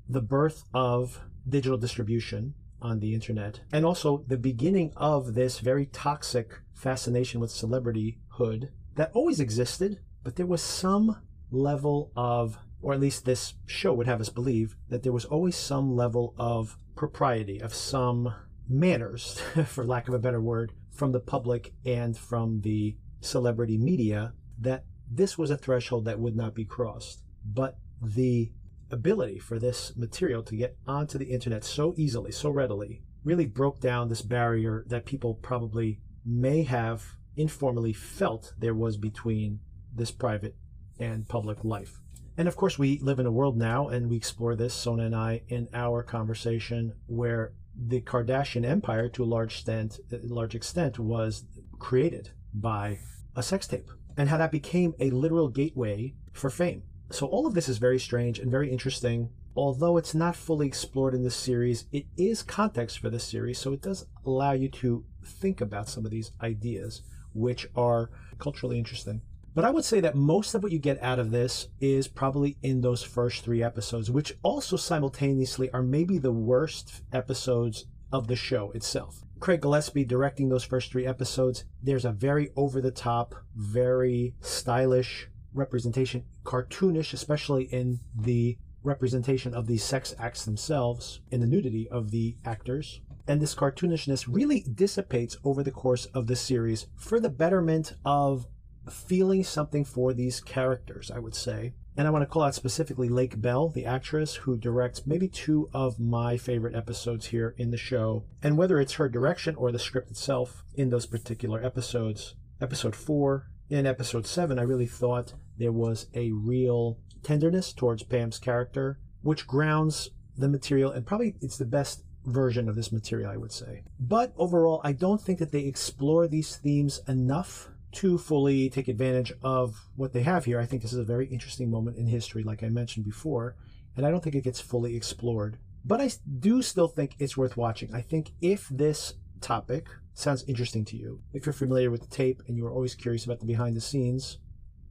the 0.09 0.21
birth 0.21 0.65
of 0.73 1.21
digital 1.49 1.79
distribution 1.79 2.55
on 2.83 3.01
the 3.01 3.15
internet, 3.15 3.61
and 3.73 3.85
also 3.85 4.25
the 4.27 4.37
beginning 4.37 4.93
of 4.97 5.35
this 5.35 5.59
very 5.61 5.87
toxic 5.87 6.61
fascination 6.81 7.41
with 7.41 7.51
celebrityhood 7.51 8.71
that 8.97 9.13
always 9.15 9.41
existed, 9.41 10.01
but 10.25 10.37
there 10.37 10.47
was 10.47 10.63
some 10.63 11.17
level 11.51 12.11
of, 12.17 12.59
or 12.81 12.93
at 12.93 13.01
least 13.01 13.25
this 13.25 13.55
show 13.67 13.93
would 13.93 14.07
have 14.07 14.21
us 14.21 14.31
believe, 14.31 14.77
that 14.89 15.03
there 15.03 15.13
was 15.13 15.25
always 15.25 15.57
some 15.57 15.95
level 15.95 16.35
of 16.39 16.77
propriety, 16.97 17.61
of 17.61 17.75
some 17.75 18.35
manners, 18.69 19.41
for 19.67 19.85
lack 19.85 20.09
of 20.09 20.15
a 20.15 20.19
better 20.19 20.41
word, 20.41 20.73
from 20.91 21.13
the 21.13 21.21
public 21.21 21.73
and 21.85 22.17
from 22.17 22.61
the 22.63 22.97
celebrity 23.21 23.79
media, 23.79 24.33
that 24.59 24.85
this 25.11 25.37
was 25.37 25.51
a 25.51 25.57
threshold 25.57 26.05
that 26.05 26.19
would 26.19 26.37
not 26.37 26.55
be 26.55 26.65
crossed. 26.65 27.23
But 27.45 27.79
the 28.03 28.53
ability 28.91 29.39
for 29.39 29.59
this 29.59 29.97
material 29.97 30.43
to 30.45 30.57
get 30.57 30.77
onto 30.87 31.19
the 31.19 31.31
internet 31.31 31.65
so 31.65 31.95
easily, 31.97 32.33
so 32.33 32.51
readily, 32.51 33.03
really 33.25 33.47
broke 33.47 33.81
down 33.81 34.09
this 34.09 34.23
barrier 34.23 34.85
that 34.89 35.05
people 35.05 35.35
probably 35.35 36.01
may 36.25 36.63
have 36.63 37.17
informally 37.37 37.93
felt 37.93 38.55
there 38.59 38.75
was 38.75 38.97
between 38.97 39.61
this 39.95 40.11
private 40.11 40.57
and 40.99 41.29
public 41.29 41.65
life. 41.65 42.01
And 42.37 42.49
of 42.49 42.57
course, 42.57 42.79
we 42.79 42.99
live 43.01 43.19
in 43.19 43.27
a 43.27 43.33
world 43.33 43.57
now, 43.57 43.89
and 43.89 44.09
we 44.09 44.17
explore 44.17 44.57
this, 44.57 44.73
Sona 44.73 45.05
and 45.05 45.15
I, 45.15 45.43
in 45.49 45.69
our 45.75 46.03
conversation, 46.03 46.95
where 47.07 47.53
the 47.77 48.01
Kardashian 48.01 48.65
empire, 48.65 49.09
to 49.11 49.25
a 49.25 49.27
large 49.27 49.53
extent, 49.53 49.99
large 50.11 50.55
extent, 50.55 50.99
was 50.99 51.45
created 51.79 52.31
by 52.55 52.99
a 53.37 53.43
sex 53.43 53.67
tape, 53.67 53.91
and 54.17 54.29
how 54.29 54.37
that 54.39 54.53
became 54.53 54.95
a 54.99 55.11
literal 55.11 55.49
gateway 55.49 56.15
for 56.33 56.51
fame. 56.51 56.83
So 57.11 57.27
all 57.27 57.47
of 57.47 57.55
this 57.55 57.69
is 57.69 57.79
very 57.79 57.99
strange 57.99 58.39
and 58.39 58.51
very 58.51 58.71
interesting. 58.71 59.31
Although 59.57 59.97
it's 59.97 60.15
not 60.15 60.37
fully 60.37 60.67
explored 60.67 61.15
in 61.15 61.25
this 61.25 61.37
series, 61.37 61.87
it 61.93 62.07
is 62.17 62.43
context 62.43 62.99
for 62.99 63.11
this 63.11 63.25
series, 63.25 63.59
so 63.59 63.73
it 63.73 63.83
does 63.83 64.07
allow 64.25 64.53
you 64.53 64.69
to 64.69 65.05
think 65.25 65.61
about 65.61 65.89
some 65.89 66.05
of 66.05 66.11
these 66.11 66.33
ideas, 66.43 67.03
which 67.35 67.67
are 67.77 68.11
culturally 68.39 68.79
interesting. 68.79 69.23
But 69.55 69.65
I 69.65 69.71
would 69.71 69.85
say 69.85 70.01
that 70.01 70.15
most 70.15 70.55
of 70.55 70.63
what 70.63 70.71
you 70.71 70.79
get 70.79 71.03
out 71.03 71.19
of 71.19 71.33
this 71.33 71.69
is 71.81 72.07
probably 72.07 72.57
in 72.63 72.81
those 72.81 73.03
first 73.03 73.45
three 73.45 73.63
episodes, 73.63 74.11
which 74.11 74.35
also 74.43 74.77
simultaneously 74.77 75.71
are 75.73 75.83
maybe 75.83 76.19
the 76.19 76.33
worst 76.33 77.03
episodes 77.13 77.87
of 78.13 78.29
the 78.29 78.37
show 78.37 78.71
itself. 78.73 79.25
Craig 79.41 79.63
Gillespie 79.63 80.05
directing 80.05 80.49
those 80.49 80.65
first 80.65 80.93
three 80.93 81.07
episodes, 81.07 81.65
there's 81.83 82.05
a 82.05 82.13
very 82.13 82.51
over 82.57 82.81
the 82.81 82.91
top, 82.91 83.35
very 83.57 84.35
stylish 84.41 85.29
representation, 85.53 86.25
cartoonish, 86.45 87.13
especially 87.13 87.65
in 87.65 88.01
the 88.15 88.57
representation 88.83 89.55
of 89.55 89.67
the 89.67 89.79
sex 89.79 90.15
acts 90.19 90.45
themselves 90.45 91.21
and 91.33 91.43
the 91.43 91.47
nudity 91.47 91.89
of 91.89 92.11
the 92.11 92.37
actors. 92.45 93.01
And 93.31 93.41
this 93.41 93.55
cartoonishness 93.55 94.27
really 94.29 94.67
dissipates 94.75 95.37
over 95.45 95.63
the 95.63 95.71
course 95.71 96.07
of 96.07 96.27
the 96.27 96.35
series 96.35 96.89
for 96.97 97.21
the 97.21 97.29
betterment 97.29 97.93
of 98.05 98.49
feeling 98.91 99.45
something 99.45 99.85
for 99.85 100.13
these 100.13 100.41
characters, 100.41 101.13
I 101.13 101.21
would 101.21 101.37
say. 101.37 101.75
And 101.97 102.09
I 102.09 102.11
want 102.11 102.23
to 102.23 102.27
call 102.27 102.43
out 102.43 102.57
specifically 102.57 103.09
Lake 103.09 103.41
Bell, 103.41 103.69
the 103.69 103.87
actress 103.87 104.35
who 104.35 104.57
directs 104.57 105.07
maybe 105.07 105.29
two 105.29 105.69
of 105.73 106.01
my 106.01 106.37
favorite 106.39 106.75
episodes 106.75 107.27
here 107.27 107.55
in 107.57 107.71
the 107.71 107.77
show. 107.77 108.25
And 108.43 108.59
whether 108.59 108.81
it's 108.81 108.95
her 108.95 109.09
direction 109.09 109.55
or 109.55 109.71
the 109.71 109.79
script 109.79 110.11
itself 110.11 110.65
in 110.75 110.91
those 110.91 111.07
particular 111.07 111.65
episodes, 111.65 112.35
episode 112.61 112.97
four 112.97 113.47
in 113.69 113.87
episode 113.87 114.27
7, 114.27 114.59
I 114.59 114.63
really 114.63 114.89
thought 114.89 115.35
there 115.57 115.71
was 115.71 116.09
a 116.15 116.33
real 116.33 116.99
tenderness 117.23 117.73
towards 117.73 118.03
Pam's 118.03 118.41
character, 118.41 118.99
which 119.23 119.47
grounds 119.47 120.11
the 120.37 120.49
material, 120.49 120.91
and 120.91 121.07
probably 121.07 121.37
it's 121.41 121.59
the 121.59 121.65
best 121.65 122.03
version 122.31 122.69
of 122.69 122.77
this 122.77 122.93
material, 122.93 123.31
I 123.31 123.37
would 123.37 123.53
say. 123.53 123.83
But 123.99 124.33
overall, 124.37 124.81
I 124.85 124.93
don't 124.93 125.21
think 125.21 125.39
that 125.39 125.53
they 125.53 125.61
explore 125.61 126.27
these 126.27 126.57
themes 126.57 127.01
enough 127.07 127.69
to 127.93 128.19
fully 128.19 128.71
take 128.71 128.89
advantage 128.89 129.33
of 129.43 129.89
what 129.97 130.13
they 130.13 130.23
have 130.23 130.45
here. 130.45 130.61
I 130.61 130.67
think 130.67 130.83
this 130.83 130.93
is 130.93 130.99
a 130.99 131.05
very 131.05 131.27
interesting 131.27 131.71
moment 131.71 131.97
in 131.97 132.07
history, 132.07 132.43
like 132.43 132.63
I 132.63 132.69
mentioned 132.69 133.05
before, 133.05 133.57
and 133.97 134.07
I 134.07 134.11
don't 134.11 134.23
think 134.23 134.37
it 134.37 134.45
gets 134.45 134.61
fully 134.61 134.97
explored. 134.97 135.59
But 135.85 136.01
I 136.01 136.11
do 136.39 136.63
still 136.63 136.89
think 136.89 137.17
it's 137.19 137.37
worth 137.37 137.57
watching. 137.57 137.95
I 137.95 138.03
think 138.03 138.33
if 138.41 138.69
this 138.69 139.15
topic 139.41 139.89
sounds 140.15 140.45
interesting 140.45 140.85
to 140.87 140.97
you, 140.97 141.21
if 141.33 141.47
you're 141.47 141.53
familiar 141.53 141.91
with 141.91 142.03
the 142.03 142.15
tape 142.15 142.43
and 142.47 142.57
you're 142.57 142.73
always 142.73 142.95
curious 142.95 143.25
about 143.25 143.41
the 143.41 143.47
behind 143.47 143.77
the 143.77 143.81
scenes, 143.81 144.39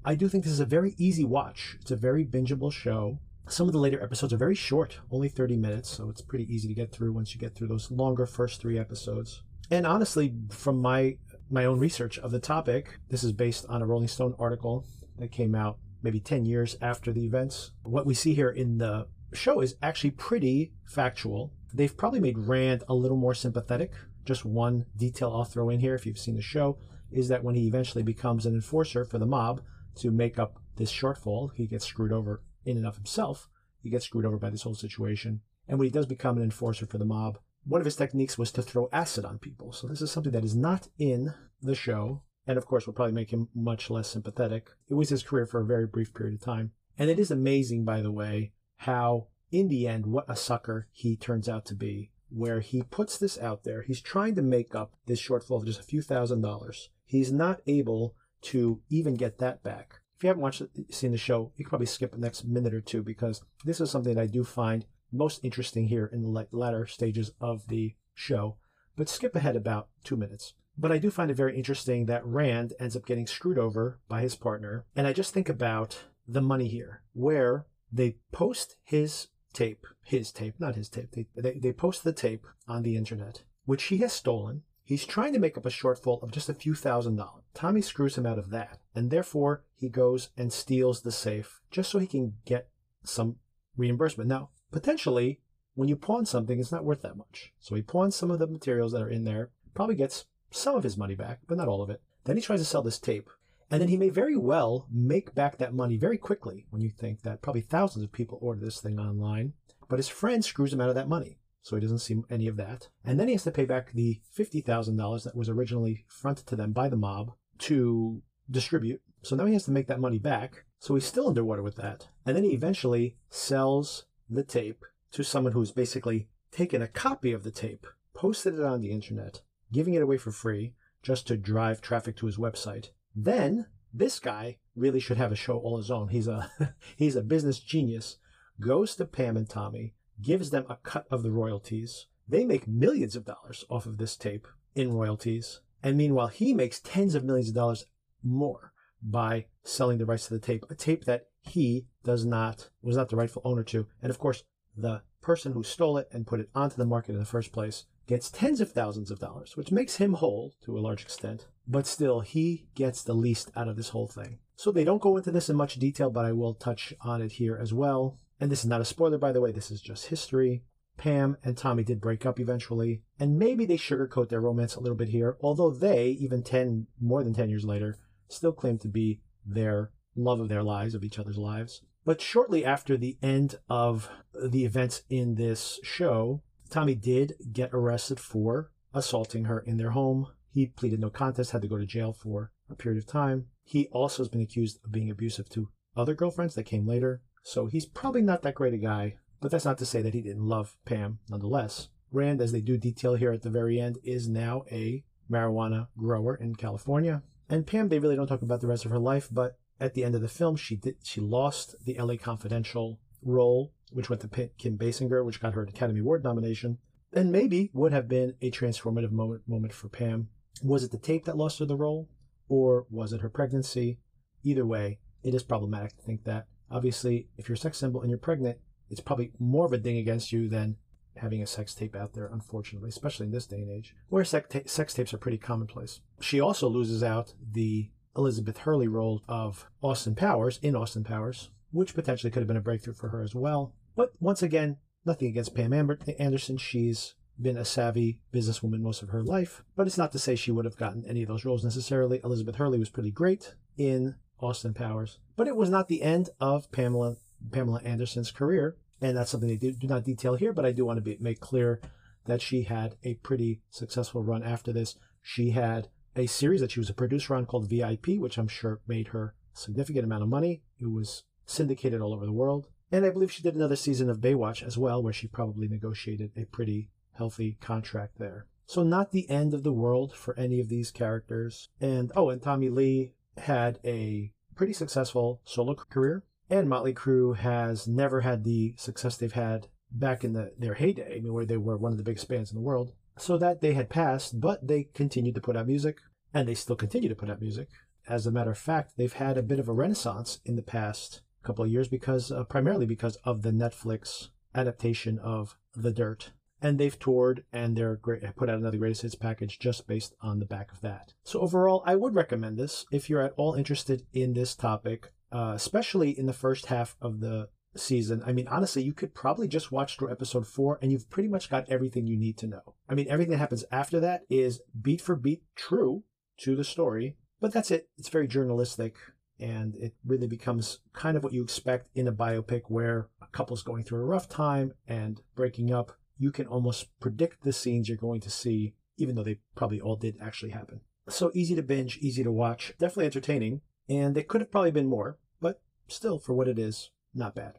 I 0.04 0.16
do 0.16 0.28
think 0.28 0.44
this 0.44 0.54
is 0.54 0.60
a 0.60 0.66
very 0.66 0.96
easy 0.98 1.24
watch. 1.24 1.78
It's 1.82 1.92
a 1.92 1.96
very 1.96 2.26
bingeable 2.26 2.72
show. 2.72 3.20
Some 3.50 3.68
of 3.68 3.74
the 3.74 3.80
later 3.80 4.02
episodes 4.02 4.32
are 4.32 4.38
very 4.38 4.56
short, 4.56 5.00
only 5.12 5.28
30 5.28 5.58
minutes, 5.58 5.90
so 5.90 6.10
it's 6.10 6.22
pretty 6.22 6.46
easy 6.54 6.68
to 6.68 6.74
get 6.74 6.92
through 6.92 7.14
once 7.14 7.34
you 7.34 7.40
get 7.40 7.56
through 7.56 7.68
those 7.68 7.90
longer 7.90 8.28
first 8.28 8.62
three 8.62 8.78
episodes. 8.78 9.42
And 9.72 9.86
honestly, 9.88 10.34
from 10.50 10.82
my 10.82 11.18
my 11.50 11.66
own 11.66 11.80
research 11.80 12.20
of 12.20 12.30
the 12.30 12.40
topic, 12.40 13.00
this 13.10 13.24
is 13.24 13.32
based 13.32 13.66
on 13.68 13.82
a 13.82 13.86
Rolling 13.88 14.08
Stone 14.08 14.36
article 14.38 14.86
that 15.18 15.32
came 15.32 15.56
out 15.56 15.80
maybe 16.04 16.20
10 16.20 16.46
years 16.46 16.78
after 16.80 17.12
the 17.12 17.26
events. 17.26 17.72
What 17.82 18.06
we 18.06 18.14
see 18.14 18.36
here 18.36 18.50
in 18.50 18.78
the 18.78 19.08
show 19.34 19.62
is 19.62 19.76
actually 19.82 20.12
pretty 20.12 20.72
factual. 20.86 21.52
They've 21.74 21.98
probably 21.98 22.20
made 22.20 22.38
Rand 22.38 22.84
a 22.88 22.94
little 22.94 23.18
more 23.18 23.34
sympathetic 23.34 23.94
just 24.26 24.46
one 24.46 24.86
detail 24.96 25.32
I'll 25.34 25.44
throw 25.44 25.70
in 25.70 25.80
here 25.80 25.96
if 25.96 26.06
you've 26.06 26.20
seen 26.20 26.36
the 26.36 26.42
show 26.42 26.78
is 27.12 27.30
that 27.30 27.44
when 27.44 27.56
he 27.56 27.66
eventually 27.66 28.04
becomes 28.04 28.46
an 28.46 28.54
enforcer 28.54 29.04
for 29.04 29.18
the 29.18 29.26
mob 29.26 29.62
to 29.96 30.12
make 30.12 30.38
up 30.38 30.60
this 30.76 30.92
shortfall, 30.92 31.50
he 31.56 31.66
gets 31.66 31.86
screwed 31.86 32.14
over 32.14 32.44
in 32.66 32.78
and 32.78 32.86
of 32.86 32.96
himself. 32.96 33.50
He 33.82 33.90
gets 33.90 34.06
screwed 34.06 34.26
over 34.26 34.38
by 34.38 34.50
this 34.50 34.64
whole 34.64 34.76
situation. 34.76 35.42
And 35.68 35.78
when 35.78 35.86
he 35.86 35.92
does 35.92 36.06
become 36.06 36.38
an 36.38 36.44
enforcer 36.44 36.86
for 36.86 36.98
the 36.98 37.06
mob, 37.06 37.40
one 37.66 37.82
of 37.82 37.86
his 37.86 37.96
techniques 37.96 38.38
was 38.38 38.52
to 38.54 38.62
throw 38.62 38.90
acid 38.92 39.26
on 39.26 39.38
people. 39.38 39.72
So 39.72 39.88
this 39.88 40.02
is 40.02 40.12
something 40.12 40.32
that 40.32 40.44
is 40.44 40.56
not 40.56 40.88
in 40.98 41.34
the 41.62 41.76
show. 41.76 42.24
And 42.48 42.58
of 42.58 42.66
course, 42.66 42.88
will 42.88 42.94
probably 42.94 43.14
make 43.14 43.32
him 43.32 43.50
much 43.54 43.90
less 43.90 44.08
sympathetic. 44.08 44.70
It 44.90 44.96
was 44.96 45.10
his 45.10 45.24
career 45.24 45.46
for 45.46 45.62
a 45.62 45.66
very 45.66 45.86
brief 45.86 46.14
period 46.14 46.36
of 46.36 46.42
time. 46.42 46.72
And 46.98 47.10
it 47.10 47.20
is 47.20 47.32
amazing, 47.32 47.86
by 47.86 48.02
the 48.02 48.12
way, 48.12 48.54
how 48.78 49.28
in 49.52 49.68
the 49.68 49.88
end, 49.88 50.06
what 50.06 50.26
a 50.28 50.36
sucker 50.36 50.88
he 50.92 51.16
turns 51.16 51.48
out 51.48 51.66
to 51.66 51.76
be 51.76 52.12
where 52.30 52.60
he 52.60 52.84
puts 52.84 53.18
this 53.18 53.38
out 53.40 53.64
there. 53.64 53.82
He's 53.82 54.02
trying 54.02 54.36
to 54.36 54.42
make 54.42 54.76
up 54.76 54.94
this 55.06 55.22
shortfall 55.22 55.58
of 55.58 55.66
just 55.66 55.80
a 55.80 55.84
few 55.84 56.02
thousand 56.02 56.42
dollars. 56.42 56.90
He's 57.06 57.32
not 57.32 57.62
able 57.66 58.16
to 58.44 58.82
even 58.90 59.16
get 59.16 59.40
that 59.40 59.64
back. 59.64 60.02
If 60.20 60.26
you 60.26 60.28
haven't 60.28 60.44
watched 60.44 60.64
seen 60.92 61.14
the 61.14 61.18
show, 61.18 61.54
you 61.56 61.64
can 61.64 61.70
probably 61.70 61.86
skip 61.86 62.12
the 62.12 62.18
next 62.18 62.44
minute 62.44 62.74
or 62.74 62.82
two 62.82 63.02
because 63.02 63.42
this 63.64 63.80
is 63.80 63.90
something 63.90 64.16
that 64.16 64.22
I 64.22 64.28
do 64.28 64.44
find 64.44 64.86
most 65.14 65.46
interesting 65.46 65.88
here 65.88 66.08
in 66.12 66.22
the 66.22 66.48
latter 66.52 66.86
stages 66.88 67.32
of 67.40 67.66
the 67.70 67.96
show. 68.14 68.58
But 68.98 69.08
skip 69.08 69.34
ahead 69.34 69.56
about 69.56 69.88
two 70.04 70.18
minutes. 70.18 70.56
But 70.78 70.92
I 70.92 70.98
do 70.98 71.10
find 71.10 71.32
it 71.32 71.38
very 71.38 71.56
interesting 71.56 72.06
that 72.08 72.26
Rand 72.26 72.74
ends 72.82 72.98
up 72.98 73.06
getting 73.06 73.28
screwed 73.28 73.58
over 73.58 74.02
by 74.10 74.20
his 74.20 74.36
partner. 74.36 74.84
And 74.94 75.08
I 75.08 75.14
just 75.14 75.34
think 75.34 75.48
about 75.48 76.04
the 76.28 76.42
money 76.42 76.68
here, 76.68 77.02
where 77.14 77.66
they 77.90 78.18
post 78.34 78.76
his 78.84 79.28
tape, 79.54 79.88
his 80.04 80.34
tape, 80.34 80.56
not 80.60 80.76
his 80.76 80.90
tape. 80.90 81.12
They, 81.12 81.28
they, 81.38 81.60
they 81.60 81.72
post 81.72 82.04
the 82.04 82.12
tape 82.12 82.46
on 82.68 82.84
the 82.84 82.98
internet, 82.98 83.44
which 83.64 83.84
he 83.84 84.00
has 84.00 84.12
stolen. 84.12 84.64
He's 84.90 85.06
trying 85.06 85.34
to 85.34 85.40
make 85.40 85.56
up 85.56 85.68
a 85.68 85.70
shortfall 85.70 86.24
of 86.24 86.32
just 86.32 86.50
a 86.50 86.54
few 86.56 86.74
thousand 86.74 87.18
dollars. 87.18 87.44
Tommy 87.54 87.80
screws 87.80 88.18
him 88.18 88.26
out 88.26 88.40
of 88.40 88.50
that, 88.50 88.80
and 88.96 89.12
therefore 89.12 89.64
he 89.76 89.88
goes 89.88 90.30
and 90.36 90.52
steals 90.52 91.04
the 91.04 91.12
safe 91.12 91.62
just 91.70 91.92
so 91.92 92.00
he 92.00 92.08
can 92.08 92.34
get 92.44 92.70
some 93.04 93.36
reimbursement. 93.78 94.28
Now, 94.28 94.50
potentially, 94.72 95.42
when 95.76 95.90
you 95.90 95.96
pawn 95.96 96.26
something, 96.26 96.60
it's 96.60 96.72
not 96.72 96.84
worth 96.84 97.04
that 97.04 97.18
much. 97.18 97.54
So 97.60 97.76
he 97.76 97.84
pawns 97.84 98.16
some 98.16 98.32
of 98.32 98.40
the 98.40 98.48
materials 98.48 98.92
that 98.94 99.04
are 99.04 99.10
in 99.12 99.26
there, 99.26 99.52
probably 99.76 99.94
gets 99.94 100.26
some 100.50 100.76
of 100.76 100.82
his 100.82 100.98
money 100.98 101.14
back, 101.14 101.42
but 101.48 101.60
not 101.60 101.68
all 101.68 101.84
of 101.84 101.92
it. 101.92 102.02
Then 102.24 102.38
he 102.38 102.42
tries 102.42 102.62
to 102.62 102.66
sell 102.66 102.82
this 102.82 102.98
tape. 102.98 103.30
And 103.70 103.80
then 103.80 103.90
he 103.90 103.98
may 103.98 104.10
very 104.10 104.36
well 104.36 104.88
make 104.92 105.36
back 105.36 105.60
that 105.60 105.76
money 105.76 105.98
very 105.98 106.18
quickly 106.18 106.66
when 106.72 106.82
you 106.82 106.90
think 106.90 107.22
that 107.22 107.44
probably 107.44 107.62
thousands 107.62 108.04
of 108.04 108.12
people 108.12 108.40
order 108.42 108.60
this 108.60 108.82
thing 108.82 109.00
online. 109.00 109.54
But 109.88 110.00
his 110.00 110.10
friend 110.10 110.44
screws 110.44 110.74
him 110.74 110.82
out 110.82 110.90
of 110.90 110.96
that 110.96 111.08
money. 111.08 111.38
So 111.62 111.76
he 111.76 111.82
doesn't 111.82 112.00
see 112.00 112.22
any 112.30 112.48
of 112.48 112.58
that. 112.58 112.88
And 113.04 113.20
then 113.20 113.28
he 113.28 113.34
has 113.34 113.44
to 113.44 113.52
pay 113.52 113.66
back 113.66 113.92
the 113.92 114.22
$50,000 114.38 115.24
that 115.24 115.36
was 115.36 115.50
originally 115.50 116.06
fronted 116.08 116.48
to 116.48 116.56
them 116.56 116.72
by 116.72 116.90
the 116.90 116.96
mob 116.96 117.34
to 117.60 118.22
distribute. 118.50 119.02
So 119.22 119.36
now 119.36 119.46
he 119.46 119.54
has 119.54 119.66
to 119.66 119.72
make 119.72 119.88
that 119.88 120.00
money 120.00 120.20
back. 120.20 120.64
So 120.80 120.96
he's 120.96 121.06
still 121.06 121.28
underwater 121.28 121.62
with 121.62 121.76
that. 121.76 122.08
And 122.26 122.36
then 122.36 122.44
he 122.44 122.52
eventually 122.52 123.18
sells 123.30 124.06
the 124.30 124.44
tape 124.44 124.86
to 125.12 125.24
someone 125.24 125.54
who's 125.54 125.72
basically 125.72 126.30
taken 126.52 126.82
a 126.82 126.88
copy 126.88 127.32
of 127.32 127.44
the 127.44 127.52
tape, 127.52 127.86
posted 128.14 128.56
it 128.56 128.64
on 128.64 128.82
the 128.82 128.92
internet, 128.92 129.42
giving 129.72 129.94
it 129.94 130.02
away 130.02 130.18
for 130.18 130.32
free 130.32 130.74
just 131.02 131.28
to 131.28 131.38
drive 131.38 131.82
traffic 131.82 132.16
to 132.18 132.26
his 132.26 132.38
website. 132.38 132.90
Then 133.16 133.68
this 133.94 134.20
guy 134.20 134.58
really 134.76 135.00
should 135.00 135.18
have 135.18 135.32
a 135.32 135.36
show 135.36 135.58
all 135.58 135.78
his 135.78 135.92
own. 135.92 136.10
He's 136.10 136.28
a 136.28 136.52
he's 136.96 137.16
a 137.16 137.22
business 137.22 137.60
genius. 137.60 138.18
Goes 138.60 138.96
to 138.98 139.06
Pam 139.06 139.38
and 139.38 139.50
Tommy, 139.50 139.94
gives 140.22 140.50
them 140.50 140.66
a 140.70 140.78
cut 140.78 141.06
of 141.10 141.24
the 141.24 141.32
royalties. 141.32 142.08
They 142.28 142.46
make 142.46 142.68
millions 142.68 143.16
of 143.16 143.26
dollars 143.26 143.66
off 143.70 143.86
of 143.86 143.98
this 143.98 144.16
tape 144.16 144.48
in 144.76 144.94
royalties. 144.94 145.62
And 145.82 145.98
meanwhile, 145.98 146.28
he 146.28 146.54
makes 146.54 146.80
tens 146.80 147.16
of 147.16 147.24
millions 147.24 147.50
of 147.50 147.56
dollars 147.56 147.86
more 148.24 148.74
by 149.02 149.46
selling 149.64 149.98
the 149.98 150.06
rights 150.06 150.28
to 150.28 150.34
the 150.34 150.40
tape, 150.40 150.66
a 150.70 150.76
tape 150.76 151.06
that 151.06 151.28
he 151.42 151.88
does 152.04 152.26
not 152.26 152.70
was 152.82 152.98
not 152.98 153.10
the 153.10 153.16
rightful 153.16 153.42
owner 153.46 153.64
to. 153.64 153.88
And 154.02 154.10
of 154.10 154.20
course, 154.20 154.44
the 154.76 155.02
person 155.22 155.54
who 155.54 155.64
stole 155.64 155.98
it 155.98 156.10
and 156.12 156.28
put 156.28 156.40
it 156.40 156.50
onto 156.54 156.76
the 156.76 156.86
market 156.86 157.14
in 157.14 157.20
the 157.20 157.26
first 157.26 157.52
place 157.52 157.86
gets 158.08 158.30
tens 158.30 158.60
of 158.60 158.72
thousands 158.72 159.12
of 159.12 159.20
dollars, 159.20 159.56
which 159.56 159.72
makes 159.72 159.98
him 159.98 160.14
whole 160.14 160.54
to 160.64 160.78
a 160.78 160.82
large 160.82 161.02
extent. 161.02 161.48
But 161.68 161.86
still, 161.86 162.22
he 162.22 162.68
gets 162.74 163.04
the 163.04 163.14
least 163.14 163.52
out 163.56 163.68
of 163.68 163.76
this 163.76 163.90
whole 163.90 164.08
thing. 164.08 164.40
So 164.56 164.72
they 164.72 164.84
don't 164.84 165.02
go 165.02 165.16
into 165.16 165.32
this 165.32 165.50
in 165.50 165.56
much 165.56 165.76
detail, 165.76 166.10
but 166.10 166.26
I 166.26 166.32
will 166.32 166.56
touch 166.56 166.94
on 167.02 167.22
it 167.22 167.34
here 167.34 167.58
as 167.62 167.74
well. 167.74 168.18
And 168.40 168.52
this 168.52 168.60
is 168.60 168.70
not 168.70 168.82
a 168.82 168.86
spoiler, 168.86 169.18
by 169.18 169.32
the 169.32 169.42
way, 169.42 169.52
this 169.52 169.72
is 169.72 169.82
just 169.82 170.08
history. 170.08 170.64
Pam 170.98 171.38
and 171.44 171.58
Tommy 171.58 171.84
did 171.84 172.02
break 172.02 172.26
up 172.26 172.40
eventually, 172.40 173.04
and 173.20 173.40
maybe 173.40 173.66
they 173.66 173.78
sugarcoat 173.78 174.30
their 174.30 174.42
romance 174.42 174.76
a 174.76 174.82
little 174.82 174.98
bit 174.98 175.10
here, 175.10 175.38
although 175.42 175.72
they, 175.72 176.10
even 176.10 176.44
10, 176.44 176.88
more 177.00 177.24
than 177.24 177.34
10 177.34 177.50
years 177.50 177.64
later, 177.64 177.98
still 178.28 178.52
claim 178.52 178.78
to 178.80 178.90
be 178.90 179.22
their 179.46 179.92
love 180.16 180.42
of 180.42 180.50
their 180.50 180.64
lives, 180.64 180.94
of 180.94 181.04
each 181.04 181.18
other's 181.18 181.38
lives. 181.38 181.82
But 182.06 182.22
shortly 182.22 182.66
after 182.66 182.98
the 182.98 183.18
end 183.22 183.60
of 183.70 184.10
the 184.34 184.66
events 184.66 185.04
in 185.10 185.36
this 185.36 185.80
show, 185.84 186.42
Tommy 186.70 186.96
did 186.96 187.34
get 187.52 187.70
arrested 187.74 188.20
for 188.20 188.72
assaulting 188.94 189.46
her 189.46 189.60
in 189.60 189.78
their 189.78 189.92
home. 189.92 190.28
He 190.52 190.66
pleaded 190.68 191.00
no 191.00 191.10
contest, 191.10 191.52
had 191.52 191.62
to 191.62 191.68
go 191.68 191.78
to 191.78 191.86
jail 191.86 192.12
for 192.14 192.52
a 192.70 192.76
period 192.76 193.02
of 193.02 193.08
time. 193.08 193.46
He 193.64 193.88
also 193.88 194.24
has 194.24 194.30
been 194.30 194.42
accused 194.42 194.80
of 194.84 194.92
being 194.92 195.10
abusive 195.10 195.50
to 195.50 195.70
other 195.96 196.14
girlfriends 196.14 196.56
that 196.56 196.64
came 196.64 196.88
later. 196.88 197.22
So 197.50 197.66
he's 197.66 197.88
probably 197.88 198.22
not 198.22 198.44
that 198.44 198.54
great 198.54 198.76
a 198.76 198.78
guy, 198.78 199.16
but 199.42 199.50
that's 199.50 199.66
not 199.66 199.80
to 199.80 199.86
say 199.86 200.04
that 200.04 200.14
he 200.14 200.22
didn't 200.22 200.48
love 200.48 200.78
Pam 200.86 201.18
nonetheless. 201.32 201.90
Rand, 202.12 202.42
as 202.42 202.52
they 202.52 202.62
do 202.62 202.78
detail 202.78 203.16
here 203.16 203.32
at 203.32 203.42
the 203.42 203.50
very 203.50 203.82
end, 203.82 203.98
is 204.04 204.30
now 204.30 204.66
a 204.72 205.04
marijuana 205.32 205.88
grower 205.98 206.36
in 206.36 206.54
California. 206.54 207.24
And 207.50 207.66
Pam, 207.66 207.90
they 207.90 207.98
really 207.98 208.16
don't 208.16 208.28
talk 208.28 208.44
about 208.44 208.62
the 208.62 208.68
rest 208.68 208.86
of 208.86 208.92
her 208.92 209.00
life, 209.00 209.30
but 209.32 209.58
at 209.80 209.96
the 209.96 210.04
end 210.04 210.14
of 210.14 210.22
the 210.22 210.28
film, 210.28 210.58
she 210.58 210.76
did 210.76 210.98
she 211.02 211.22
lost 211.22 211.74
the 211.84 211.96
LA 212.00 212.18
Confidential 212.18 213.00
role, 213.24 213.74
which 213.92 214.12
went 214.12 214.22
to 214.22 214.50
Kim 214.60 214.78
Basinger, 214.78 215.26
which 215.26 215.42
got 215.42 215.56
her 215.56 215.64
an 215.64 215.70
Academy 215.70 216.02
Award 216.02 216.24
nomination, 216.24 216.78
and 217.12 217.32
maybe 217.32 217.72
would 217.74 217.94
have 217.94 218.08
been 218.08 218.36
a 218.44 218.52
transformative 218.52 219.12
moment, 219.12 219.42
moment 219.48 219.74
for 219.74 219.90
Pam. 219.90 220.30
Was 220.64 220.84
it 220.84 220.92
the 220.92 221.00
tape 221.00 221.26
that 221.26 221.38
lost 221.38 221.58
her 221.58 221.66
the 221.66 221.76
role, 221.76 222.10
or 222.48 222.86
was 222.92 223.12
it 223.12 223.22
her 223.22 223.30
pregnancy? 223.30 223.98
Either 224.44 224.68
way, 224.68 225.00
it 225.24 225.34
is 225.34 225.42
problematic 225.42 225.98
to 225.98 226.04
think 226.04 226.26
that. 226.26 226.46
Obviously, 226.72 227.28
if 227.38 227.48
you're 227.48 227.56
a 227.56 227.58
sex 227.58 227.78
symbol 227.78 228.02
and 228.02 228.10
you're 228.10 228.20
pregnant, 228.20 228.58
it's 228.90 229.02
probably 229.02 229.32
more 229.40 229.66
of 229.66 229.74
a 229.74 229.78
ding 229.78 229.98
against 229.98 230.32
you 230.32 230.48
than 230.48 230.78
having 231.18 231.42
a 231.42 231.48
sex 231.48 231.74
tape 231.74 231.96
out 231.96 232.14
there, 232.14 232.28
unfortunately, 232.28 232.90
especially 232.90 233.26
in 233.26 233.32
this 233.32 233.46
day 233.46 233.58
and 233.58 233.72
age, 233.72 233.96
where 234.08 234.24
sex, 234.24 234.48
ta- 234.50 234.60
sex 234.66 234.94
tapes 234.94 235.14
are 235.14 235.18
pretty 235.18 235.38
commonplace. 235.38 236.02
She 236.22 236.40
also 236.40 236.68
loses 236.68 237.04
out 237.04 237.34
the 237.52 237.90
Elizabeth 238.16 238.60
Hurley 238.60 238.88
role 238.88 239.22
of 239.28 239.68
Austin 239.82 240.16
Powers 240.16 240.60
in 240.62 240.76
Austin 240.76 241.04
Powers, 241.04 241.50
which 241.72 241.94
potentially 241.94 242.32
could 242.32 242.42
have 242.42 242.48
been 242.48 242.58
a 242.58 242.62
breakthrough 242.62 242.94
for 242.94 243.10
her 243.10 243.22
as 243.22 243.36
well. 243.36 243.74
But 243.96 244.14
once 244.20 244.42
again, 244.42 244.78
nothing 245.06 245.28
against 245.28 245.56
Pam 245.56 245.74
Anderson. 245.74 246.58
She's 246.58 247.16
been 247.42 247.58
a 247.58 247.66
savvy 247.66 248.20
businesswoman 248.34 248.82
most 248.82 249.02
of 249.02 249.10
her 249.10 249.24
life, 249.24 249.64
but 249.76 249.88
it's 249.88 249.98
not 249.98 250.12
to 250.12 250.20
say 250.20 250.36
she 250.36 250.52
would 250.52 250.66
have 250.66 250.78
gotten 250.78 251.06
any 251.06 251.22
of 251.22 251.28
those 251.28 251.46
roles 251.46 251.64
necessarily. 251.64 252.20
Elizabeth 252.24 252.56
Hurley 252.56 252.80
was 252.80 252.90
pretty 252.90 253.12
great 253.12 253.56
in 253.78 254.16
Austin 254.42 254.74
Powers, 254.74 255.20
but 255.36 255.48
it 255.48 255.56
was 255.56 255.70
not 255.70 255.88
the 255.88 256.02
end 256.02 256.30
of 256.40 256.72
Pamela 256.72 257.18
Pamela 257.52 257.82
Anderson's 257.84 258.32
career, 258.32 258.78
and 259.02 259.16
that's 259.16 259.32
something 259.32 259.50
they 259.50 259.56
do, 259.56 259.72
do 259.72 259.88
not 259.88 260.04
detail 260.04 260.36
here. 260.36 260.54
But 260.54 260.66
I 260.66 260.72
do 260.72 260.86
want 260.86 260.98
to 260.98 261.02
be, 261.02 261.18
make 261.20 261.40
clear 261.40 261.80
that 262.26 262.42
she 262.42 262.64
had 262.64 262.96
a 263.04 263.16
pretty 263.16 263.62
successful 263.70 264.24
run 264.24 264.44
after 264.44 264.72
this. 264.74 264.98
She 265.22 265.52
had 265.52 265.90
a 266.16 266.28
series 266.28 266.62
that 266.62 266.72
she 266.72 266.80
was 266.80 266.90
a 266.90 266.94
producer 266.94 267.36
on 267.36 267.46
called 267.46 267.70
VIP, 267.70 268.18
which 268.18 268.38
I'm 268.38 268.48
sure 268.48 268.82
made 268.88 269.10
her 269.10 269.36
a 269.56 269.58
significant 269.58 270.06
amount 270.06 270.24
of 270.24 270.30
money. 270.30 270.62
It 270.80 270.92
was 270.92 271.24
syndicated 271.46 272.02
all 272.02 272.14
over 272.14 272.26
the 272.26 272.32
world. 272.32 272.68
And 272.92 273.06
I 273.06 273.10
believe 273.12 273.32
she 273.32 273.44
did 273.44 273.56
another 273.56 273.76
season 273.76 274.10
of 274.10 274.20
Baywatch 274.20 274.64
as 274.64 274.78
well, 274.78 275.02
where 275.04 275.14
she 275.14 275.28
probably 275.28 275.68
negotiated 275.68 276.32
a 276.36 276.46
pretty 276.46 276.90
healthy 277.14 277.58
contract 277.62 278.18
there. 278.18 278.48
So, 278.66 278.84
not 278.84 279.12
the 279.12 279.30
end 279.30 279.54
of 279.54 279.64
the 279.64 279.74
world 279.74 280.14
for 280.14 280.38
any 280.38 280.60
of 280.60 280.70
these 280.70 280.92
characters. 280.92 281.70
And 281.82 282.12
oh, 282.16 282.30
and 282.30 282.42
Tommy 282.42 282.70
Lee 282.70 283.14
had 283.40 283.80
a 283.84 284.32
pretty 284.56 284.74
successful 284.74 285.42
solo 285.46 285.76
career. 285.76 286.24
And 286.50 286.68
Motley 286.68 286.94
Crue 286.94 287.38
has 287.38 287.88
never 287.88 288.22
had 288.22 288.44
the 288.44 288.74
success 288.78 289.18
they've 289.18 289.32
had 289.32 289.68
back 289.92 290.24
in 290.24 290.34
the, 290.34 290.52
their 290.58 290.74
heyday, 290.76 291.18
I 291.18 291.20
mean, 291.22 291.34
where 291.34 291.46
they 291.46 291.58
were 291.58 291.78
one 291.78 291.92
of 291.92 291.98
the 291.98 292.04
biggest 292.04 292.28
bands 292.28 292.52
in 292.52 292.56
the 292.56 292.64
world. 292.64 292.94
So 293.18 293.38
that 293.38 293.62
they 293.62 293.74
had 293.74 293.90
passed, 293.90 294.40
but 294.40 294.68
they 294.68 294.84
continued 294.94 295.36
to 295.36 295.42
put 295.42 295.56
out 295.56 295.68
music, 295.68 295.98
and 296.34 296.48
they 296.48 296.56
still 296.56 296.76
continue 296.76 297.10
to 297.10 297.16
put 297.16 297.30
out 297.30 297.42
music. 297.42 297.68
As 298.08 298.26
a 298.26 298.32
matter 298.32 298.52
of 298.52 298.58
fact, 298.58 298.94
they've 298.98 299.14
had 299.14 299.38
a 299.38 299.44
bit 299.44 299.60
of 299.60 299.68
a 299.68 299.74
renaissance 299.74 300.40
in 300.46 300.56
the 300.56 300.62
past 300.62 301.22
couple 301.44 301.64
of 301.64 301.72
years 301.72 301.88
because, 301.88 302.32
uh, 302.32 302.44
primarily 302.44 302.86
because 302.86 303.18
of 303.18 303.42
the 303.42 303.52
Netflix 303.52 304.30
adaptation 304.56 305.20
of 305.20 305.56
The 305.76 305.92
Dirt. 305.92 306.32
And 306.62 306.78
they've 306.78 306.98
toured 306.98 307.44
and 307.54 307.76
they're 307.76 307.96
great, 307.96 308.24
I 308.24 308.32
put 308.32 308.50
out 308.50 308.58
another 308.58 308.78
greatest 308.78 309.04
hits 309.04 309.16
package 309.16 309.60
just 309.60 309.88
based 309.88 310.14
on 310.22 310.40
the 310.40 310.46
back 310.46 310.72
of 310.72 310.82
that. 310.82 311.14
So 311.24 311.40
overall, 311.40 311.84
I 311.86 311.96
would 311.96 312.16
recommend 312.16 312.58
this 312.58 312.86
if 312.92 313.10
you're 313.10 313.22
at 313.22 313.34
all 313.38 313.54
interested 313.54 314.06
in 314.14 314.34
this 314.34 314.56
topic, 314.56 315.14
uh, 315.32 315.54
especially 315.56 316.18
in 316.18 316.26
the 316.26 316.34
first 316.34 316.66
half 316.68 316.98
of 317.02 317.22
the 317.22 317.50
season. 317.76 318.24
I 318.26 318.34
mean, 318.34 318.48
honestly, 318.48 318.84
you 318.84 318.94
could 318.94 319.14
probably 319.14 319.48
just 319.48 319.72
watch 319.72 319.98
through 319.98 320.12
episode 320.12 320.48
four 320.48 320.80
and 320.82 320.92
you've 320.92 321.10
pretty 321.10 321.30
much 321.30 321.50
got 321.50 321.70
everything 321.70 322.08
you 322.08 322.18
need 322.18 322.38
to 322.40 322.48
know. 322.48 322.76
I 322.90 322.96
mean, 322.96 323.08
everything 323.10 323.32
that 323.32 323.38
happens 323.38 323.66
after 323.72 324.00
that 324.02 324.24
is 324.30 324.62
beat 324.80 325.02
for 325.02 325.16
beat 325.16 325.44
true 325.56 326.04
to 326.40 326.56
the 326.56 326.64
story, 326.64 327.18
but 327.40 327.54
that's 327.54 327.72
it. 327.72 327.90
It's 327.98 328.10
very 328.10 328.28
journalistic 328.28 328.96
and 329.40 329.76
it 329.76 329.94
really 330.06 330.28
becomes 330.28 330.80
kind 330.94 331.16
of 331.16 331.24
what 331.24 331.34
you 331.34 331.42
expect 331.42 331.90
in 331.96 332.08
a 332.08 332.12
biopic 332.12 332.64
where 332.68 333.08
a 333.22 333.28
couple's 333.28 333.64
going 333.64 333.84
through 333.84 334.02
a 334.02 334.06
rough 334.06 334.28
time 334.28 334.74
and 334.88 335.22
breaking 335.36 335.72
up. 335.72 335.94
You 336.20 336.32
can 336.32 336.46
almost 336.46 336.88
predict 337.00 337.44
the 337.44 337.54
scenes 337.54 337.88
you're 337.88 337.98
going 337.98 338.22
to 338.22 338.30
see, 338.30 338.76
even 338.98 339.16
though 339.16 339.24
they 339.24 339.40
probably 339.56 339.82
all 339.82 339.96
did 339.96 340.18
actually 340.22 340.52
happen. 340.52 340.82
So 341.08 341.32
easy 341.34 341.56
to 341.56 341.64
binge, 341.64 341.98
easy 341.98 342.24
to 342.24 342.32
watch, 342.32 342.74
definitely 342.78 343.06
entertaining, 343.06 343.62
and 343.88 344.16
it 344.18 344.28
could 344.28 344.42
have 344.42 344.52
probably 344.52 344.72
been 344.72 344.88
more, 344.88 345.18
but 345.42 345.62
still, 345.88 346.20
for 346.20 346.34
what 346.34 346.48
it 346.48 346.60
is, 346.60 346.92
not 347.16 347.34
bad. 347.34 347.56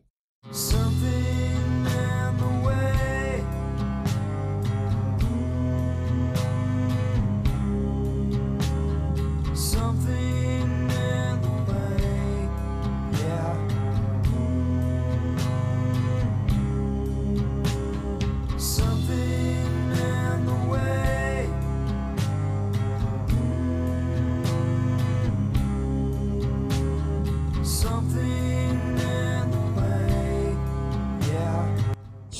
Something 0.52 1.19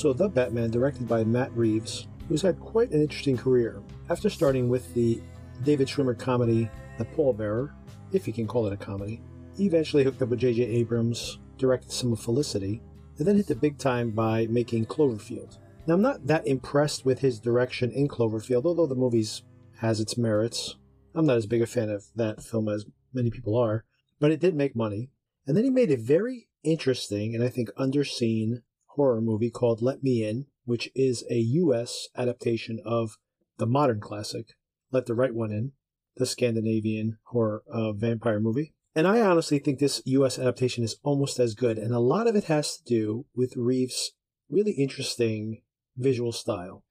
So, 0.01 0.13
The 0.13 0.29
Batman, 0.29 0.71
directed 0.71 1.07
by 1.07 1.23
Matt 1.23 1.55
Reeves, 1.55 2.07
who's 2.27 2.41
had 2.41 2.59
quite 2.59 2.89
an 2.89 3.03
interesting 3.03 3.37
career. 3.37 3.83
After 4.09 4.31
starting 4.31 4.67
with 4.67 4.91
the 4.95 5.21
David 5.61 5.87
Schwimmer 5.87 6.17
comedy 6.17 6.71
The 6.97 7.05
Pallbearer, 7.05 7.71
if 8.11 8.25
you 8.25 8.33
can 8.33 8.47
call 8.47 8.65
it 8.65 8.73
a 8.73 8.77
comedy, 8.77 9.21
he 9.55 9.67
eventually 9.67 10.03
hooked 10.03 10.19
up 10.23 10.29
with 10.29 10.39
J.J. 10.39 10.63
Abrams, 10.63 11.37
directed 11.59 11.91
some 11.91 12.11
of 12.13 12.19
Felicity, 12.19 12.81
and 13.19 13.27
then 13.27 13.35
hit 13.35 13.45
the 13.45 13.53
big 13.53 13.77
time 13.77 14.09
by 14.09 14.47
making 14.47 14.87
Cloverfield. 14.87 15.59
Now, 15.85 15.93
I'm 15.93 16.01
not 16.01 16.25
that 16.25 16.47
impressed 16.47 17.05
with 17.05 17.19
his 17.19 17.39
direction 17.39 17.91
in 17.91 18.07
Cloverfield, 18.07 18.65
although 18.65 18.87
the 18.87 18.95
movie 18.95 19.27
has 19.81 19.99
its 19.99 20.17
merits. 20.17 20.77
I'm 21.13 21.27
not 21.27 21.37
as 21.37 21.45
big 21.45 21.61
a 21.61 21.67
fan 21.67 21.91
of 21.91 22.05
that 22.15 22.41
film 22.41 22.69
as 22.69 22.87
many 23.13 23.29
people 23.29 23.55
are, 23.55 23.85
but 24.19 24.31
it 24.31 24.39
did 24.39 24.55
make 24.55 24.75
money. 24.75 25.11
And 25.45 25.55
then 25.55 25.63
he 25.63 25.69
made 25.69 25.91
a 25.91 25.95
very 25.95 26.47
interesting 26.63 27.35
and 27.35 27.43
I 27.43 27.49
think 27.49 27.69
underseen 27.75 28.63
horror 28.95 29.21
movie 29.21 29.49
called 29.49 29.81
Let 29.81 30.03
Me 30.03 30.23
In, 30.23 30.45
which 30.65 30.89
is 30.95 31.23
a 31.29 31.35
U.S. 31.35 32.07
adaptation 32.15 32.79
of 32.85 33.17
the 33.57 33.65
modern 33.65 33.99
classic 33.99 34.55
Let 34.91 35.05
the 35.05 35.15
Right 35.15 35.33
One 35.33 35.51
In, 35.51 35.71
the 36.17 36.25
Scandinavian 36.25 37.17
horror 37.25 37.63
uh, 37.71 37.93
vampire 37.93 38.39
movie. 38.39 38.73
And 38.93 39.07
I 39.07 39.21
honestly 39.21 39.59
think 39.59 39.79
this 39.79 40.01
US 40.05 40.37
adaptation 40.37 40.83
is 40.83 40.97
almost 41.03 41.39
as 41.39 41.55
good. 41.55 41.77
And 41.77 41.93
a 41.93 41.99
lot 41.99 42.27
of 42.27 42.35
it 42.35 42.45
has 42.45 42.77
to 42.77 42.83
do 42.83 43.25
with 43.33 43.55
Reeves' 43.55 44.11
really 44.49 44.73
interesting 44.73 45.61
visual 45.95 46.33
style. 46.33 46.83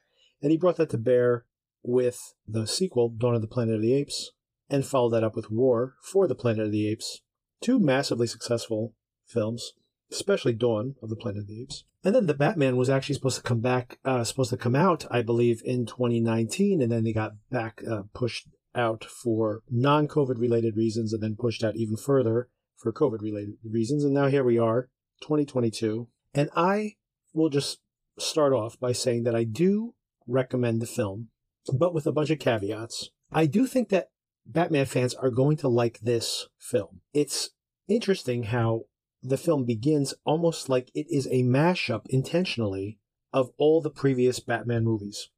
And 0.42 0.50
he 0.50 0.56
brought 0.56 0.76
that 0.76 0.90
to 0.90 0.98
bear 0.98 1.44
with 1.82 2.34
the 2.48 2.66
sequel, 2.66 3.10
Dawn 3.10 3.34
of 3.34 3.42
the 3.42 3.48
Planet 3.48 3.76
of 3.76 3.82
the 3.82 3.94
Apes, 3.94 4.32
and 4.70 4.86
followed 4.86 5.10
that 5.10 5.24
up 5.24 5.36
with 5.36 5.50
War 5.50 5.96
for 6.02 6.26
the 6.26 6.34
Planet 6.34 6.66
of 6.66 6.72
the 6.72 6.88
Apes. 6.88 7.20
Two 7.60 7.78
massively 7.78 8.26
successful 8.26 8.94
films, 9.26 9.72
especially 10.10 10.52
Dawn 10.52 10.94
of 11.02 11.08
the 11.08 11.16
Planet 11.16 11.42
of 11.42 11.46
the 11.46 11.62
Apes. 11.62 11.84
And 12.02 12.14
then 12.14 12.26
the 12.26 12.34
Batman 12.34 12.76
was 12.76 12.88
actually 12.88 13.14
supposed 13.14 13.36
to 13.36 13.42
come 13.42 13.60
back, 13.60 13.98
uh, 14.04 14.24
supposed 14.24 14.50
to 14.50 14.56
come 14.56 14.74
out, 14.74 15.04
I 15.10 15.22
believe, 15.22 15.62
in 15.64 15.86
2019, 15.86 16.80
and 16.80 16.90
then 16.90 17.04
they 17.04 17.12
got 17.12 17.32
back 17.50 17.82
uh, 17.88 18.02
pushed 18.14 18.48
out 18.74 19.04
for 19.04 19.62
non 19.70 20.08
COVID 20.08 20.38
related 20.38 20.76
reasons 20.76 21.12
and 21.12 21.22
then 21.22 21.36
pushed 21.38 21.62
out 21.62 21.76
even 21.76 21.96
further 21.96 22.48
for 22.76 22.92
COVID 22.92 23.20
related 23.20 23.54
reasons. 23.64 24.04
And 24.04 24.14
now 24.14 24.28
here 24.28 24.44
we 24.44 24.58
are, 24.58 24.88
2022. 25.20 26.08
And 26.34 26.48
I 26.56 26.94
will 27.34 27.50
just 27.50 27.80
start 28.18 28.52
off 28.52 28.78
by 28.78 28.92
saying 28.92 29.24
that 29.24 29.34
I 29.34 29.44
do 29.44 29.94
recommend 30.26 30.80
the 30.80 30.86
film, 30.86 31.28
but 31.72 31.92
with 31.92 32.06
a 32.06 32.12
bunch 32.12 32.30
of 32.30 32.38
caveats. 32.38 33.10
I 33.32 33.46
do 33.46 33.66
think 33.66 33.90
that 33.90 34.08
Batman 34.46 34.86
fans 34.86 35.14
are 35.14 35.30
going 35.30 35.56
to 35.58 35.68
like 35.68 36.00
this 36.00 36.48
film. 36.58 37.00
It's 37.12 37.50
interesting 37.88 38.44
how 38.44 38.84
the 39.22 39.36
film 39.36 39.64
begins 39.64 40.14
almost 40.24 40.68
like 40.68 40.90
it 40.94 41.06
is 41.10 41.26
a 41.26 41.42
mashup 41.42 42.06
intentionally 42.08 42.98
of 43.32 43.50
all 43.58 43.80
the 43.80 43.90
previous 43.90 44.40
Batman 44.40 44.84
movies 44.84 45.28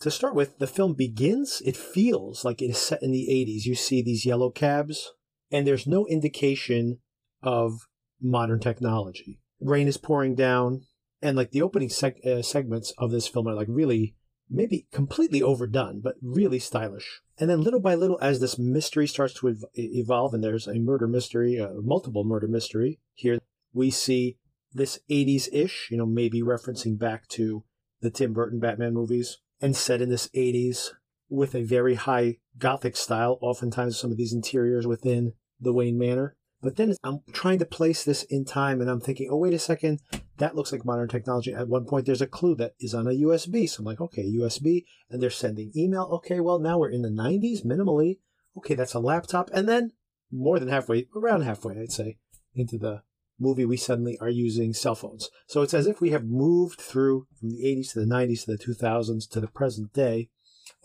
to 0.00 0.10
start 0.10 0.34
with, 0.34 0.58
the 0.58 0.66
film 0.66 0.94
begins, 0.94 1.62
it 1.64 1.76
feels 1.76 2.44
like 2.44 2.62
it 2.62 2.70
is 2.70 2.78
set 2.78 3.02
in 3.02 3.12
the 3.12 3.28
80s. 3.30 3.66
You 3.66 3.74
see 3.74 4.02
these 4.02 4.24
yellow 4.24 4.50
cabs, 4.50 5.12
and 5.50 5.66
there's 5.66 5.86
no 5.86 6.06
indication 6.06 6.98
of 7.42 7.86
modern 8.20 8.60
technology. 8.60 9.40
Rain 9.60 9.88
is 9.88 9.98
pouring 9.98 10.34
down, 10.34 10.82
and 11.20 11.36
like 11.36 11.50
the 11.50 11.62
opening 11.62 11.90
seg- 11.90 12.24
uh, 12.26 12.42
segments 12.42 12.92
of 12.96 13.10
this 13.10 13.28
film 13.28 13.46
are 13.46 13.54
like 13.54 13.68
really, 13.68 14.14
maybe 14.50 14.86
completely 14.92 15.40
overdone, 15.42 16.00
but 16.00 16.16
really 16.20 16.58
stylish. 16.58 17.20
And 17.38 17.48
then 17.48 17.62
little 17.62 17.80
by 17.80 17.94
little, 17.94 18.18
as 18.20 18.40
this 18.40 18.58
mystery 18.58 19.06
starts 19.06 19.34
to 19.34 19.48
ev- 19.48 19.64
evolve, 19.74 20.34
and 20.34 20.42
there's 20.42 20.66
a 20.66 20.74
murder 20.74 21.06
mystery, 21.06 21.56
a 21.56 21.70
multiple 21.80 22.24
murder 22.24 22.48
mystery 22.48 22.98
here, 23.14 23.38
we 23.72 23.90
see 23.90 24.36
this 24.72 24.98
80s 25.08 25.48
ish, 25.52 25.88
you 25.90 25.96
know, 25.96 26.06
maybe 26.06 26.42
referencing 26.42 26.98
back 26.98 27.28
to 27.28 27.64
the 28.00 28.10
Tim 28.10 28.32
Burton 28.32 28.58
Batman 28.58 28.94
movies 28.94 29.38
and 29.60 29.76
set 29.76 30.00
in 30.00 30.08
this 30.08 30.28
80s 30.28 30.90
with 31.28 31.54
a 31.54 31.62
very 31.62 31.94
high 31.94 32.38
Gothic 32.58 32.96
style, 32.96 33.38
oftentimes 33.40 33.98
some 33.98 34.10
of 34.10 34.16
these 34.16 34.32
interiors 34.32 34.86
within 34.86 35.34
the 35.60 35.72
Wayne 35.72 35.98
Manor. 35.98 36.36
But 36.62 36.76
then 36.76 36.94
I'm 37.02 37.20
trying 37.32 37.58
to 37.60 37.64
place 37.64 38.04
this 38.04 38.22
in 38.24 38.44
time 38.44 38.80
and 38.80 38.90
I'm 38.90 39.00
thinking, 39.00 39.28
oh, 39.30 39.38
wait 39.38 39.54
a 39.54 39.58
second, 39.58 40.00
that 40.36 40.54
looks 40.54 40.72
like 40.72 40.84
modern 40.84 41.08
technology. 41.08 41.54
At 41.54 41.68
one 41.68 41.86
point, 41.86 42.06
there's 42.06 42.20
a 42.20 42.26
clue 42.26 42.54
that 42.56 42.74
is 42.78 42.94
on 42.94 43.06
a 43.06 43.10
USB. 43.10 43.68
So 43.68 43.80
I'm 43.80 43.86
like, 43.86 44.00
okay, 44.00 44.24
USB, 44.24 44.84
and 45.08 45.22
they're 45.22 45.30
sending 45.30 45.72
email. 45.74 46.08
Okay, 46.12 46.40
well, 46.40 46.58
now 46.58 46.78
we're 46.78 46.90
in 46.90 47.02
the 47.02 47.08
90s 47.08 47.64
minimally. 47.64 48.18
Okay, 48.58 48.74
that's 48.74 48.94
a 48.94 49.00
laptop. 49.00 49.48
And 49.54 49.68
then 49.68 49.92
more 50.30 50.58
than 50.58 50.68
halfway, 50.68 51.06
around 51.16 51.42
halfway, 51.42 51.80
I'd 51.80 51.92
say, 51.92 52.18
into 52.54 52.76
the 52.76 53.02
movie, 53.38 53.64
we 53.64 53.78
suddenly 53.78 54.18
are 54.20 54.28
using 54.28 54.74
cell 54.74 54.94
phones. 54.94 55.30
So 55.46 55.62
it's 55.62 55.74
as 55.74 55.86
if 55.86 56.00
we 56.00 56.10
have 56.10 56.24
moved 56.24 56.80
through 56.80 57.26
from 57.38 57.48
the 57.48 57.64
80s 57.64 57.92
to 57.92 58.00
the 58.00 58.06
90s 58.06 58.44
to 58.44 58.52
the 58.52 58.58
2000s 58.58 59.28
to 59.30 59.40
the 59.40 59.48
present 59.48 59.94
day 59.94 60.28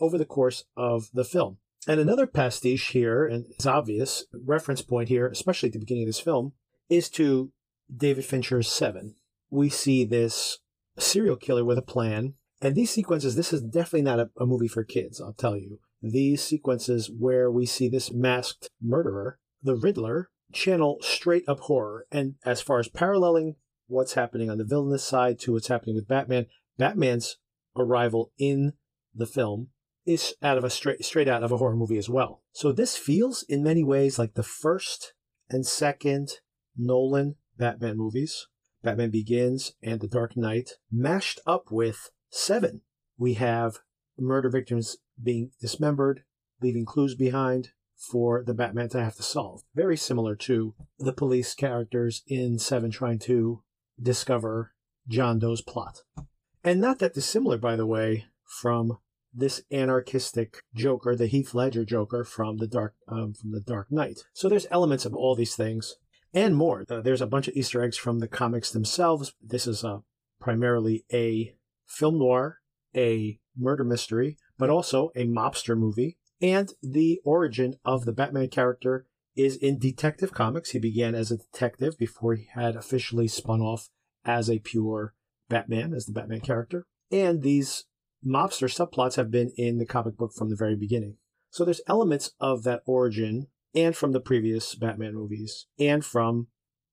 over 0.00 0.16
the 0.16 0.24
course 0.24 0.64
of 0.76 1.10
the 1.12 1.24
film. 1.24 1.58
And 1.86 2.00
another 2.00 2.26
pastiche 2.26 2.88
here, 2.88 3.26
and 3.26 3.46
it's 3.50 3.66
obvious, 3.66 4.24
reference 4.32 4.82
point 4.82 5.08
here, 5.08 5.28
especially 5.28 5.68
at 5.68 5.72
the 5.74 5.78
beginning 5.78 6.04
of 6.04 6.08
this 6.08 6.20
film, 6.20 6.52
is 6.88 7.08
to 7.10 7.52
David 7.94 8.24
Fincher's 8.24 8.68
Seven. 8.68 9.14
We 9.50 9.68
see 9.68 10.04
this 10.04 10.58
serial 10.98 11.36
killer 11.36 11.64
with 11.64 11.78
a 11.78 11.82
plan. 11.82 12.34
And 12.60 12.74
these 12.74 12.90
sequences, 12.90 13.36
this 13.36 13.52
is 13.52 13.62
definitely 13.62 14.02
not 14.02 14.18
a, 14.18 14.30
a 14.40 14.46
movie 14.46 14.68
for 14.68 14.82
kids, 14.82 15.20
I'll 15.20 15.34
tell 15.34 15.56
you. 15.56 15.78
These 16.02 16.42
sequences 16.42 17.10
where 17.16 17.50
we 17.50 17.66
see 17.66 17.88
this 17.88 18.12
masked 18.12 18.68
murderer, 18.82 19.38
the 19.62 19.76
Riddler, 19.76 20.30
channel 20.52 20.98
straight 21.02 21.44
up 21.48 21.60
horror. 21.60 22.06
And 22.10 22.34
as 22.44 22.60
far 22.60 22.78
as 22.78 22.88
paralleling 22.88 23.56
what's 23.86 24.14
happening 24.14 24.50
on 24.50 24.58
the 24.58 24.64
villainous 24.64 25.04
side 25.04 25.38
to 25.40 25.52
what's 25.52 25.68
happening 25.68 25.94
with 25.94 26.08
Batman, 26.08 26.46
Batman's 26.78 27.36
arrival 27.76 28.32
in 28.38 28.72
the 29.14 29.26
film 29.26 29.68
is 30.06 30.34
out 30.42 30.56
of 30.56 30.64
a 30.64 30.70
straight 30.70 31.04
straight 31.04 31.28
out 31.28 31.42
of 31.42 31.52
a 31.52 31.56
horror 31.56 31.76
movie 31.76 31.98
as 31.98 32.08
well. 32.08 32.42
So 32.52 32.72
this 32.72 32.96
feels 32.96 33.42
in 33.48 33.62
many 33.62 33.82
ways 33.84 34.18
like 34.18 34.34
the 34.34 34.42
first 34.42 35.14
and 35.50 35.66
second 35.66 36.40
Nolan 36.76 37.36
Batman 37.56 37.96
movies, 37.96 38.46
Batman 38.82 39.10
Begins 39.10 39.72
and 39.82 40.00
The 40.00 40.08
Dark 40.08 40.36
Knight, 40.36 40.72
mashed 40.90 41.40
up 41.46 41.70
with 41.70 42.10
Seven. 42.30 42.82
We 43.18 43.34
have 43.34 43.78
murder 44.18 44.50
victims 44.50 44.96
being 45.22 45.50
dismembered, 45.60 46.24
leaving 46.60 46.84
clues 46.84 47.14
behind, 47.14 47.70
for 47.96 48.44
the 48.44 48.54
Batman 48.54 48.90
to 48.90 49.02
have 49.02 49.16
to 49.16 49.22
solve. 49.22 49.62
Very 49.74 49.96
similar 49.96 50.36
to 50.36 50.74
the 50.98 51.12
police 51.12 51.54
characters 51.54 52.22
in 52.26 52.58
Seven 52.58 52.90
trying 52.90 53.18
to 53.20 53.62
discover 54.00 54.74
John 55.08 55.38
Doe's 55.38 55.62
plot. 55.62 56.02
And 56.62 56.80
not 56.80 56.98
that 56.98 57.14
dissimilar, 57.14 57.58
by 57.58 57.76
the 57.76 57.86
way, 57.86 58.26
from 58.60 58.98
this 59.36 59.62
anarchistic 59.70 60.62
Joker, 60.74 61.14
the 61.14 61.26
Heath 61.26 61.54
Ledger 61.54 61.84
Joker 61.84 62.24
from 62.24 62.56
the 62.56 62.66
Dark 62.66 62.94
um, 63.08 63.34
from 63.34 63.52
the 63.52 63.60
Dark 63.60 63.88
Knight. 63.90 64.20
So 64.32 64.48
there's 64.48 64.66
elements 64.70 65.04
of 65.04 65.14
all 65.14 65.34
these 65.34 65.54
things 65.54 65.96
and 66.32 66.56
more. 66.56 66.84
Uh, 66.88 67.00
there's 67.00 67.20
a 67.20 67.26
bunch 67.26 67.48
of 67.48 67.54
Easter 67.54 67.82
eggs 67.82 67.96
from 67.96 68.20
the 68.20 68.28
comics 68.28 68.70
themselves. 68.70 69.34
This 69.42 69.66
is 69.66 69.84
uh, 69.84 69.98
primarily 70.40 71.04
a 71.12 71.54
film 71.86 72.18
noir, 72.18 72.58
a 72.94 73.38
murder 73.56 73.84
mystery, 73.84 74.38
but 74.58 74.70
also 74.70 75.10
a 75.14 75.26
mobster 75.26 75.76
movie 75.76 76.16
and 76.40 76.72
the 76.82 77.20
origin 77.24 77.76
of 77.84 78.04
the 78.04 78.12
Batman 78.12 78.48
character 78.48 79.06
is 79.34 79.56
in 79.56 79.78
Detective 79.78 80.32
Comics. 80.32 80.70
He 80.70 80.78
began 80.78 81.14
as 81.14 81.30
a 81.30 81.38
detective 81.38 81.98
before 81.98 82.34
he 82.34 82.48
had 82.54 82.76
officially 82.76 83.28
spun 83.28 83.60
off 83.60 83.88
as 84.24 84.50
a 84.50 84.58
pure 84.58 85.14
Batman, 85.48 85.94
as 85.94 86.06
the 86.06 86.12
Batman 86.12 86.40
character. 86.40 86.86
And 87.10 87.42
these 87.42 87.84
mobster 88.26 88.68
subplots 88.68 89.16
have 89.16 89.30
been 89.30 89.52
in 89.56 89.78
the 89.78 89.86
comic 89.86 90.16
book 90.16 90.32
from 90.34 90.50
the 90.50 90.56
very 90.56 90.76
beginning. 90.76 91.16
So 91.50 91.64
there's 91.64 91.80
elements 91.86 92.32
of 92.40 92.64
that 92.64 92.82
origin 92.86 93.46
and 93.74 93.96
from 93.96 94.12
the 94.12 94.20
previous 94.20 94.74
Batman 94.74 95.14
movies 95.14 95.66
and 95.78 96.04
from 96.04 96.48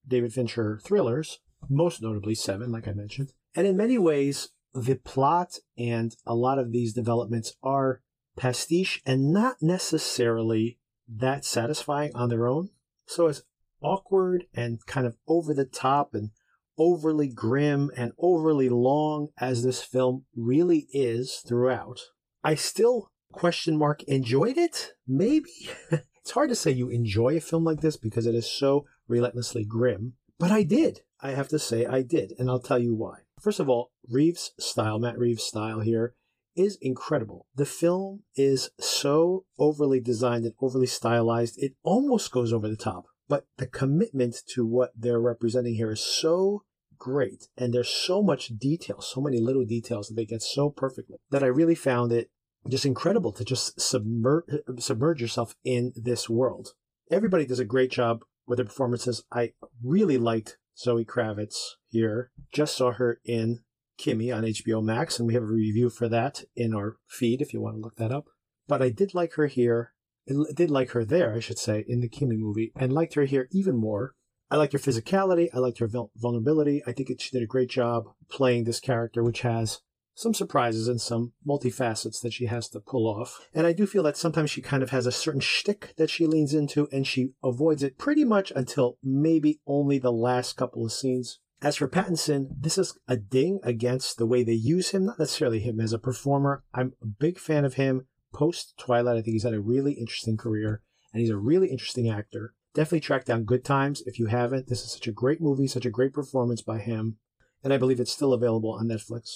David 0.07 0.33
Fincher 0.33 0.79
thrillers, 0.83 1.39
most 1.69 2.01
notably 2.01 2.35
Seven, 2.35 2.71
like 2.71 2.87
I 2.87 2.93
mentioned. 2.93 3.31
And 3.55 3.65
in 3.65 3.77
many 3.77 3.97
ways, 3.97 4.49
the 4.73 4.95
plot 4.95 5.59
and 5.77 6.15
a 6.25 6.35
lot 6.35 6.59
of 6.59 6.71
these 6.71 6.93
developments 6.93 7.53
are 7.63 8.01
pastiche 8.35 9.01
and 9.05 9.31
not 9.31 9.57
necessarily 9.61 10.79
that 11.07 11.45
satisfying 11.45 12.11
on 12.15 12.29
their 12.29 12.47
own. 12.47 12.69
So, 13.05 13.27
as 13.27 13.43
awkward 13.81 14.45
and 14.53 14.79
kind 14.85 15.05
of 15.05 15.17
over 15.27 15.53
the 15.53 15.65
top 15.65 16.13
and 16.13 16.31
overly 16.77 17.27
grim 17.27 17.91
and 17.95 18.11
overly 18.17 18.69
long 18.69 19.29
as 19.37 19.63
this 19.63 19.81
film 19.81 20.25
really 20.35 20.87
is 20.91 21.43
throughout, 21.47 21.99
I 22.43 22.55
still 22.55 23.09
question 23.31 23.77
mark 23.77 24.03
enjoyed 24.03 24.57
it. 24.57 24.91
Maybe 25.07 25.49
it's 25.91 26.31
hard 26.31 26.49
to 26.49 26.55
say 26.55 26.71
you 26.71 26.89
enjoy 26.89 27.37
a 27.37 27.41
film 27.41 27.63
like 27.63 27.81
this 27.81 27.97
because 27.97 28.25
it 28.25 28.35
is 28.35 28.51
so 28.51 28.85
relentlessly 29.07 29.65
grim, 29.65 30.13
but 30.39 30.51
I 30.51 30.63
did. 30.63 31.01
I 31.21 31.31
have 31.31 31.47
to 31.49 31.59
say 31.59 31.85
I 31.85 32.01
did, 32.01 32.33
and 32.37 32.49
I'll 32.49 32.59
tell 32.59 32.79
you 32.79 32.95
why. 32.95 33.19
First 33.39 33.59
of 33.59 33.69
all, 33.69 33.91
Reeves' 34.09 34.51
style, 34.59 34.99
Matt 34.99 35.17
Reeves' 35.17 35.43
style 35.43 35.79
here, 35.79 36.15
is 36.55 36.77
incredible. 36.81 37.47
The 37.55 37.65
film 37.65 38.23
is 38.35 38.69
so 38.79 39.45
overly 39.57 39.99
designed 39.99 40.45
and 40.45 40.53
overly 40.61 40.87
stylized, 40.87 41.55
it 41.57 41.73
almost 41.83 42.31
goes 42.31 42.53
over 42.53 42.67
the 42.67 42.75
top. 42.75 43.05
But 43.27 43.45
the 43.57 43.67
commitment 43.67 44.35
to 44.53 44.65
what 44.65 44.91
they're 44.95 45.19
representing 45.19 45.75
here 45.75 45.91
is 45.91 46.01
so 46.01 46.63
great. 46.97 47.47
And 47.57 47.73
there's 47.73 47.89
so 47.89 48.21
much 48.21 48.57
detail, 48.57 49.01
so 49.01 49.21
many 49.21 49.39
little 49.39 49.65
details 49.65 50.07
that 50.07 50.15
they 50.15 50.25
get 50.25 50.41
so 50.41 50.69
perfectly 50.69 51.17
that 51.31 51.43
I 51.43 51.47
really 51.47 51.75
found 51.75 52.11
it 52.11 52.29
just 52.69 52.85
incredible 52.85 53.31
to 53.33 53.43
just 53.43 53.79
submerge, 53.79 54.45
submerge 54.79 55.21
yourself 55.21 55.55
in 55.63 55.91
this 55.95 56.29
world. 56.29 56.69
Everybody 57.11 57.45
does 57.45 57.59
a 57.59 57.65
great 57.65 57.91
job 57.91 58.23
with 58.47 58.57
their 58.57 58.65
performances. 58.65 59.23
I 59.31 59.53
really 59.83 60.17
liked 60.17 60.57
Zoe 60.77 61.05
Kravitz 61.05 61.57
here. 61.89 62.31
Just 62.51 62.77
saw 62.77 62.93
her 62.93 63.19
in 63.25 63.59
Kimi 63.97 64.31
on 64.31 64.43
HBO 64.43 64.83
Max, 64.83 65.19
and 65.19 65.27
we 65.27 65.33
have 65.33 65.43
a 65.43 65.47
review 65.47 65.89
for 65.89 66.07
that 66.09 66.43
in 66.55 66.73
our 66.73 66.97
feed 67.07 67.41
if 67.41 67.53
you 67.53 67.61
want 67.61 67.75
to 67.75 67.81
look 67.81 67.97
that 67.97 68.11
up. 68.11 68.25
But 68.67 68.81
I 68.81 68.89
did 68.89 69.13
like 69.13 69.33
her 69.33 69.47
here. 69.47 69.93
Did 70.27 70.71
like 70.71 70.91
her 70.91 71.03
there, 71.03 71.33
I 71.33 71.39
should 71.39 71.59
say, 71.59 71.83
in 71.87 71.99
the 72.01 72.07
Kimi 72.07 72.37
movie, 72.37 72.71
and 72.75 72.93
liked 72.93 73.15
her 73.15 73.25
here 73.25 73.47
even 73.51 73.75
more. 73.75 74.13
I 74.49 74.57
liked 74.57 74.73
her 74.73 74.79
physicality. 74.79 75.49
I 75.53 75.59
liked 75.59 75.79
her 75.79 75.89
vulnerability. 76.15 76.83
I 76.85 76.91
think 76.91 77.09
it, 77.09 77.21
she 77.21 77.31
did 77.31 77.43
a 77.43 77.47
great 77.47 77.69
job 77.69 78.05
playing 78.29 78.63
this 78.63 78.79
character, 78.79 79.23
which 79.23 79.41
has 79.41 79.81
some 80.15 80.33
surprises 80.33 80.87
and 80.87 81.01
some 81.01 81.33
multifacets 81.47 82.21
that 82.21 82.33
she 82.33 82.45
has 82.45 82.69
to 82.69 82.79
pull 82.79 83.07
off. 83.07 83.47
And 83.53 83.65
I 83.65 83.73
do 83.73 83.87
feel 83.87 84.03
that 84.03 84.15
sometimes 84.15 84.51
she 84.51 84.61
kind 84.61 84.83
of 84.83 84.91
has 84.91 85.07
a 85.07 85.11
certain 85.11 85.41
shtick 85.41 85.93
that 85.97 86.09
she 86.09 86.27
leans 86.27 86.53
into, 86.53 86.87
and 86.91 87.07
she 87.07 87.31
avoids 87.43 87.83
it 87.83 87.97
pretty 87.97 88.23
much 88.23 88.51
until 88.55 88.97
maybe 89.03 89.59
only 89.65 89.97
the 89.97 90.11
last 90.11 90.55
couple 90.55 90.85
of 90.85 90.91
scenes. 90.91 91.39
As 91.61 91.77
for 91.77 91.87
Pattinson, 91.87 92.49
this 92.59 92.77
is 92.77 92.97
a 93.07 93.15
ding 93.15 93.59
against 93.63 94.17
the 94.17 94.25
way 94.25 94.43
they 94.43 94.53
use 94.53 94.91
him, 94.91 95.05
not 95.05 95.17
necessarily 95.17 95.61
him 95.61 95.79
as 95.79 95.93
a 95.93 95.99
performer. 95.99 96.63
I'm 96.73 96.93
a 97.01 97.07
big 97.07 97.39
fan 97.39 97.63
of 97.65 97.75
him 97.75 98.05
post 98.33 98.73
Twilight. 98.77 99.17
I 99.17 99.21
think 99.21 99.33
he's 99.33 99.43
had 99.43 99.53
a 99.53 99.61
really 99.61 99.93
interesting 99.93 100.37
career 100.37 100.81
and 101.13 101.21
he's 101.21 101.29
a 101.29 101.37
really 101.37 101.67
interesting 101.67 102.09
actor. 102.09 102.53
Definitely 102.73 103.01
track 103.01 103.25
down 103.25 103.43
Good 103.43 103.63
Times 103.63 104.01
if 104.05 104.17
you 104.17 104.25
haven't. 104.27 104.67
This 104.67 104.83
is 104.83 104.91
such 104.91 105.07
a 105.07 105.11
great 105.11 105.39
movie, 105.39 105.67
such 105.67 105.85
a 105.85 105.91
great 105.91 106.13
performance 106.13 106.61
by 106.61 106.79
him, 106.79 107.17
and 107.63 107.71
I 107.71 107.77
believe 107.77 107.99
it's 107.99 108.11
still 108.11 108.33
available 108.33 108.71
on 108.71 108.87
Netflix. 108.87 109.29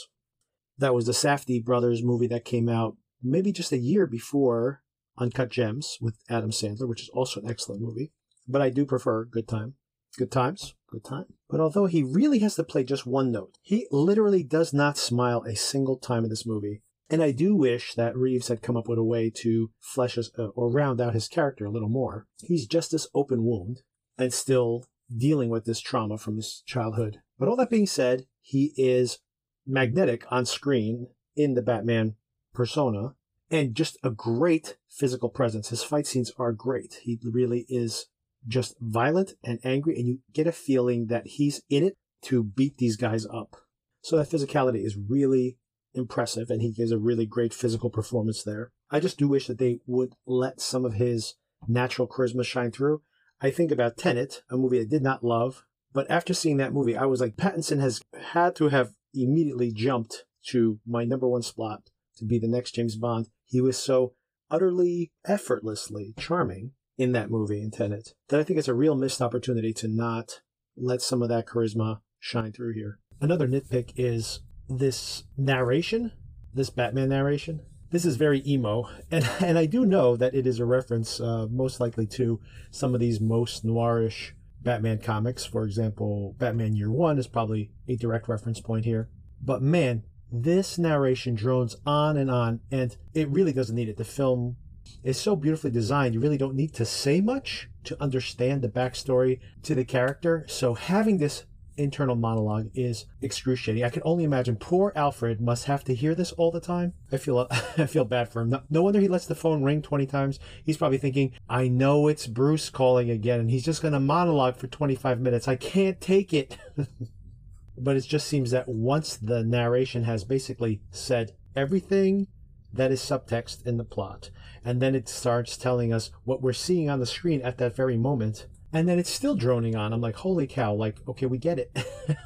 That 0.78 0.96
was 0.96 1.06
the 1.06 1.12
Safdie 1.12 1.64
brothers 1.64 2.04
movie 2.04 2.28
that 2.28 2.46
came 2.46 2.68
out 2.68 2.98
maybe 3.22 3.52
just 3.52 3.72
a 3.72 3.78
year 3.78 4.08
before 4.08 4.82
Uncut 5.20 5.50
Gems 5.50 5.98
with 6.02 6.18
Adam 6.30 6.50
Sandler, 6.50 6.88
which 6.88 7.02
is 7.02 7.10
also 7.10 7.42
an 7.42 7.50
excellent 7.50 7.82
movie. 7.82 8.12
But 8.48 8.62
I 8.62 8.70
do 8.70 8.86
prefer 8.86 9.26
Good 9.26 9.48
Time. 9.48 9.76
Good 10.18 10.32
times, 10.32 10.74
good 10.90 11.04
time. 11.04 11.26
But 11.48 11.60
although 11.60 11.86
he 11.86 12.02
really 12.02 12.40
has 12.40 12.56
to 12.56 12.64
play 12.64 12.84
just 12.84 13.06
one 13.06 13.32
note, 13.32 13.60
he 13.62 13.88
literally 13.92 14.42
does 14.42 14.74
not 14.74 14.98
smile 14.98 15.44
a 15.44 15.56
single 15.56 15.98
time 15.98 16.24
in 16.24 16.32
this 16.32 16.46
movie. 16.46 16.82
And 17.10 17.24
I 17.24 17.32
do 17.32 17.56
wish 17.56 17.94
that 17.94 18.18
Reeves 18.18 18.50
had 18.50 18.62
come 18.62 18.76
up 18.76 18.88
with 18.88 19.00
a 19.00 19.04
way 19.04 19.32
to 19.38 19.72
flesh 19.80 20.16
his, 20.16 20.32
uh, 20.38 20.48
or 20.48 20.70
round 20.70 21.00
out 21.00 21.14
his 21.14 21.28
character 21.28 21.66
a 21.66 21.72
little 21.72 21.90
more. 21.90 22.28
He's 22.42 22.68
just 22.68 22.92
this 22.92 23.08
open 23.14 23.44
wound 23.44 23.82
and 24.18 24.34
still 24.34 24.86
dealing 25.16 25.50
with 25.50 25.66
this 25.66 25.80
trauma 25.80 26.18
from 26.18 26.36
his 26.36 26.64
childhood. 26.66 27.20
But 27.40 27.48
all 27.48 27.56
that 27.58 27.70
being 27.70 27.86
said, 27.86 28.26
he 28.42 28.74
is 28.76 29.20
magnetic 29.66 30.26
on 30.30 30.46
screen 30.46 31.08
in 31.36 31.54
the 31.54 31.62
Batman 31.62 32.16
persona 32.54 33.14
and 33.50 33.76
just 33.76 33.98
a 34.04 34.10
great 34.10 34.78
physical 34.90 35.30
presence. 35.30 35.70
His 35.70 35.84
fight 35.84 36.08
scenes 36.08 36.32
are 36.38 36.52
great. 36.52 37.00
He 37.04 37.20
really 37.24 37.66
is 37.70 38.08
just 38.48 38.76
violent 38.80 39.34
and 39.44 39.60
angry, 39.64 39.98
and 39.98 40.08
you 40.08 40.20
get 40.34 40.48
a 40.48 40.52
feeling 40.52 41.08
that 41.08 41.28
he's 41.28 41.62
in 41.70 41.84
it 41.84 41.96
to 42.24 42.44
beat 42.44 42.78
these 42.78 42.98
guys 42.98 43.26
up. 43.26 43.56
So 44.02 44.18
that 44.18 44.30
physicality 44.30 44.86
is 44.86 44.98
really 44.98 45.58
impressive, 45.98 46.50
and 46.50 46.62
he 46.62 46.72
gives 46.72 46.92
a 46.92 46.98
really 46.98 47.26
great 47.26 47.54
physical 47.54 47.90
performance 47.90 48.44
there. 48.44 48.72
I 48.90 49.00
just 49.00 49.18
do 49.18 49.28
wish 49.28 49.48
that 49.48 49.58
they 49.58 49.80
would 49.86 50.14
let 50.26 50.62
some 50.62 50.86
of 50.86 50.94
his 50.94 51.36
natural 51.68 52.08
charisma 52.08 52.46
shine 52.46 52.72
through. 52.72 53.02
I 53.42 53.52
think 53.52 53.72
about 53.72 53.98
Tenet, 53.98 54.42
a 54.50 54.58
movie 54.58 54.80
I 54.80 54.86
did 54.86 55.04
not 55.04 55.24
love, 55.24 55.66
but 55.94 56.10
after 56.10 56.34
seeing 56.34 56.58
that 56.58 56.74
movie, 56.74 56.96
I 56.96 57.06
was 57.06 57.22
like, 57.22 57.36
Pattinson 57.36 57.80
has 57.80 58.02
had 58.32 58.56
to 58.58 58.70
have 58.70 58.92
immediately 59.14 59.72
jumped 59.72 60.26
to 60.48 60.80
my 60.86 61.04
number 61.04 61.28
one 61.28 61.42
spot 61.42 61.90
to 62.18 62.26
be 62.26 62.40
the 62.40 62.48
next 62.48 62.76
James 62.76 62.96
Bond. 62.96 63.30
He 63.46 63.62
was 63.62 63.78
so 63.78 64.14
utterly 64.50 65.12
effortlessly 65.26 66.14
charming 66.18 66.72
in 66.98 67.12
that 67.12 67.30
movie 67.30 67.62
in 67.62 67.72
Tenet 67.72 68.14
that 68.30 68.40
I 68.40 68.44
think 68.44 68.60
it's 68.60 68.68
a 68.68 68.74
real 68.74 68.96
missed 68.96 69.22
opportunity 69.22 69.74
to 69.74 69.88
not 69.88 70.42
let 70.76 71.02
some 71.02 71.22
of 71.22 71.30
that 71.30 71.46
charisma 71.46 72.00
shine 72.20 72.52
through 72.52 72.74
here. 72.74 73.00
Another 73.20 73.48
nitpick 73.48 73.94
is 73.96 74.42
this 74.70 75.24
narration, 75.38 76.12
this 76.54 76.70
Batman 76.70 77.10
narration. 77.10 77.62
This 77.90 78.06
is 78.06 78.18
very 78.18 78.44
emo, 78.46 78.90
and 79.12 79.30
and 79.40 79.58
I 79.58 79.66
do 79.66 79.86
know 79.86 80.16
that 80.16 80.36
it 80.36 80.46
is 80.46 80.60
a 80.60 80.66
reference, 80.66 81.20
uh, 81.20 81.48
most 81.50 81.80
likely 81.80 82.06
to 82.08 82.40
some 82.72 82.94
of 82.94 83.00
these 83.00 83.20
most 83.20 83.66
noirish 83.66 84.32
Batman 84.62 85.00
comics. 85.00 85.46
For 85.46 85.64
example, 85.64 86.36
Batman 86.38 86.76
Year 86.76 86.92
One 86.92 87.18
is 87.18 87.28
probably 87.28 87.72
a 87.88 87.96
direct 87.96 88.28
reference 88.28 88.60
point 88.60 88.86
here. 88.86 89.10
But 89.42 89.62
man, 89.62 90.04
this 90.32 90.78
narration 90.78 91.36
drones 91.36 91.78
on 91.86 92.18
and 92.18 92.30
on, 92.30 92.60
and 92.72 92.96
it 93.14 93.30
really 93.30 93.54
doesn't 93.54 93.76
need 93.76 93.90
it. 93.90 93.98
The 93.98 94.04
film 94.04 94.58
is 95.04 95.18
so 95.18 95.36
beautifully 95.36 95.72
designed, 95.72 96.14
you 96.14 96.20
really 96.20 96.38
don't 96.38 96.56
need 96.56 96.74
to 96.74 96.86
say 96.86 97.22
much 97.22 97.70
to 97.84 98.02
understand 98.02 98.62
the 98.62 98.70
backstory 98.70 99.40
to 99.64 99.76
the 99.76 99.86
character. 99.86 100.46
So 100.48 100.74
having 100.74 101.18
this 101.18 101.46
internal 101.78 102.16
monologue 102.16 102.70
is 102.74 103.06
excruciating. 103.22 103.84
I 103.84 103.90
can 103.90 104.02
only 104.06 104.24
imagine 104.24 104.56
poor 104.56 104.92
Alfred 104.96 105.40
must 105.40 105.66
have 105.66 105.84
to 105.86 105.96
hear 105.96 106.16
this 106.16 106.32
all 106.34 106.52
the 106.52 106.60
time. 106.60 106.94
I 107.12 107.18
feel 107.18 107.48
I 107.52 107.86
feel 107.86 108.06
bad 108.06 108.30
for 108.30 108.42
him. 108.42 108.50
No, 108.50 108.62
no, 108.70 108.84
wonder 108.84 109.00
he 109.00 109.08
lets 109.08 109.26
the 109.26 109.36
phone 109.36 109.64
ring 109.64 109.82
20 109.82 110.06
times. 110.06 110.40
He's 110.64 110.78
probably 110.78 110.98
thinking, 110.98 111.32
"I 111.50 111.68
know 111.68 112.08
it's 112.08 112.28
Bruce 112.28 112.70
calling 112.70 113.10
again 113.10 113.40
and 113.40 113.52
he's 113.52 113.66
just 113.66 113.82
going 113.82 113.94
to 113.94 114.00
monologue 114.00 114.58
for 114.58 114.68
25 114.68 115.20
minutes. 115.20 115.48
I 115.48 115.56
can't 115.56 116.02
take 116.02 116.34
it." 116.34 116.58
but 117.78 117.96
it 117.96 118.02
just 118.02 118.28
seems 118.28 118.52
that 118.52 118.68
once 118.68 119.16
the 119.16 119.44
narration 119.44 120.04
has 120.04 120.24
basically 120.24 120.82
said 120.92 121.34
everything 121.56 122.28
that 122.74 122.92
is 122.92 123.02
subtext 123.02 123.66
in 123.66 123.78
the 123.78 123.84
plot 123.84 124.30
and 124.64 124.82
then 124.82 124.96
it 124.96 125.08
starts 125.08 125.56
telling 125.56 125.94
us 125.94 126.12
what 126.26 126.42
we're 126.42 126.54
seeing 126.54 126.90
on 126.90 127.00
the 127.00 127.06
screen 127.06 127.42
at 127.42 127.58
that 127.58 127.76
very 127.76 127.98
moment 127.98 128.48
and 128.74 128.88
then 128.88 129.00
it's 129.00 129.10
still 129.10 129.36
droning 129.36 129.76
on. 129.76 129.94
I'm 129.94 130.02
like 130.02 130.16
holy 130.16 130.48
cow 130.48 130.74
like 130.74 130.98
okay 131.08 131.26
we 131.26 131.38
get 131.38 131.60
it. 131.60 131.78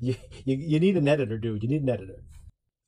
You, 0.00 0.16
you, 0.44 0.56
you 0.56 0.80
need 0.80 0.96
an 0.96 1.08
editor 1.08 1.38
dude. 1.38 1.62
You 1.62 1.68
need 1.68 1.82
an 1.82 1.90
editor. 1.90 2.22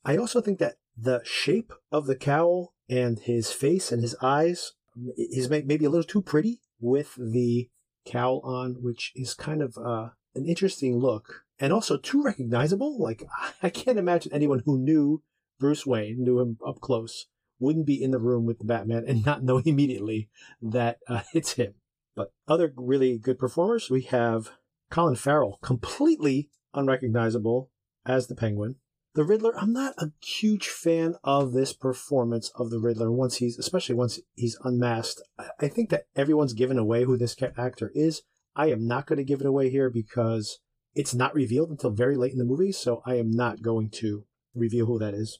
I 0.03 0.17
also 0.17 0.41
think 0.41 0.59
that 0.59 0.75
the 0.97 1.21
shape 1.23 1.73
of 1.91 2.07
the 2.07 2.15
cowl 2.15 2.73
and 2.89 3.19
his 3.19 3.51
face 3.51 3.91
and 3.91 4.01
his 4.01 4.15
eyes 4.21 4.73
is 5.17 5.49
maybe 5.49 5.85
a 5.85 5.89
little 5.89 6.03
too 6.03 6.21
pretty 6.21 6.61
with 6.79 7.15
the 7.15 7.69
cowl 8.05 8.41
on 8.43 8.77
which 8.81 9.11
is 9.15 9.33
kind 9.33 9.61
of 9.61 9.77
uh, 9.77 10.09
an 10.35 10.45
interesting 10.45 10.97
look 10.97 11.43
and 11.59 11.71
also 11.71 11.97
too 11.97 12.23
recognizable. 12.23 12.99
Like 12.99 13.23
i 13.63 13.69
can't 13.69 13.99
imagine 13.99 14.33
anyone 14.33 14.63
who 14.65 14.77
knew 14.77 15.21
bruce 15.59 15.85
wayne 15.85 16.23
knew 16.23 16.39
him 16.39 16.57
up 16.65 16.79
close 16.79 17.27
wouldn't 17.59 17.85
be 17.85 18.01
in 18.01 18.11
the 18.11 18.19
room 18.19 18.45
with 18.45 18.59
the 18.59 18.65
Batman 18.65 19.03
and 19.07 19.25
not 19.25 19.43
know 19.43 19.57
immediately 19.65 20.29
that 20.61 20.99
uh, 21.07 21.21
it's 21.33 21.53
him. 21.53 21.73
But 22.19 22.33
other 22.49 22.73
really 22.75 23.17
good 23.17 23.39
performers, 23.39 23.89
we 23.89 24.01
have 24.01 24.51
Colin 24.89 25.15
Farrell, 25.15 25.57
completely 25.61 26.49
unrecognizable 26.73 27.71
as 28.05 28.27
the 28.27 28.35
Penguin. 28.35 28.75
The 29.15 29.23
Riddler, 29.23 29.57
I'm 29.57 29.71
not 29.71 29.93
a 29.97 30.11
huge 30.21 30.67
fan 30.67 31.15
of 31.23 31.53
this 31.53 31.71
performance 31.71 32.51
of 32.55 32.71
the 32.71 32.79
Riddler 32.79 33.09
once 33.09 33.37
he's, 33.37 33.57
especially 33.57 33.95
once 33.95 34.19
he's 34.35 34.59
unmasked. 34.65 35.21
I 35.61 35.69
think 35.69 35.91
that 35.91 36.07
everyone's 36.13 36.51
given 36.51 36.77
away 36.77 37.05
who 37.05 37.15
this 37.15 37.37
actor 37.57 37.89
is. 37.95 38.23
I 38.53 38.69
am 38.69 38.85
not 38.85 39.07
going 39.07 39.15
to 39.15 39.23
give 39.23 39.39
it 39.39 39.47
away 39.47 39.69
here 39.69 39.89
because 39.89 40.59
it's 40.93 41.15
not 41.15 41.33
revealed 41.33 41.69
until 41.69 41.91
very 41.91 42.17
late 42.17 42.33
in 42.33 42.37
the 42.37 42.43
movie, 42.43 42.73
so 42.73 43.01
I 43.05 43.15
am 43.15 43.31
not 43.31 43.61
going 43.61 43.91
to 43.91 44.25
reveal 44.53 44.87
who 44.87 44.99
that 44.99 45.13
is. 45.13 45.39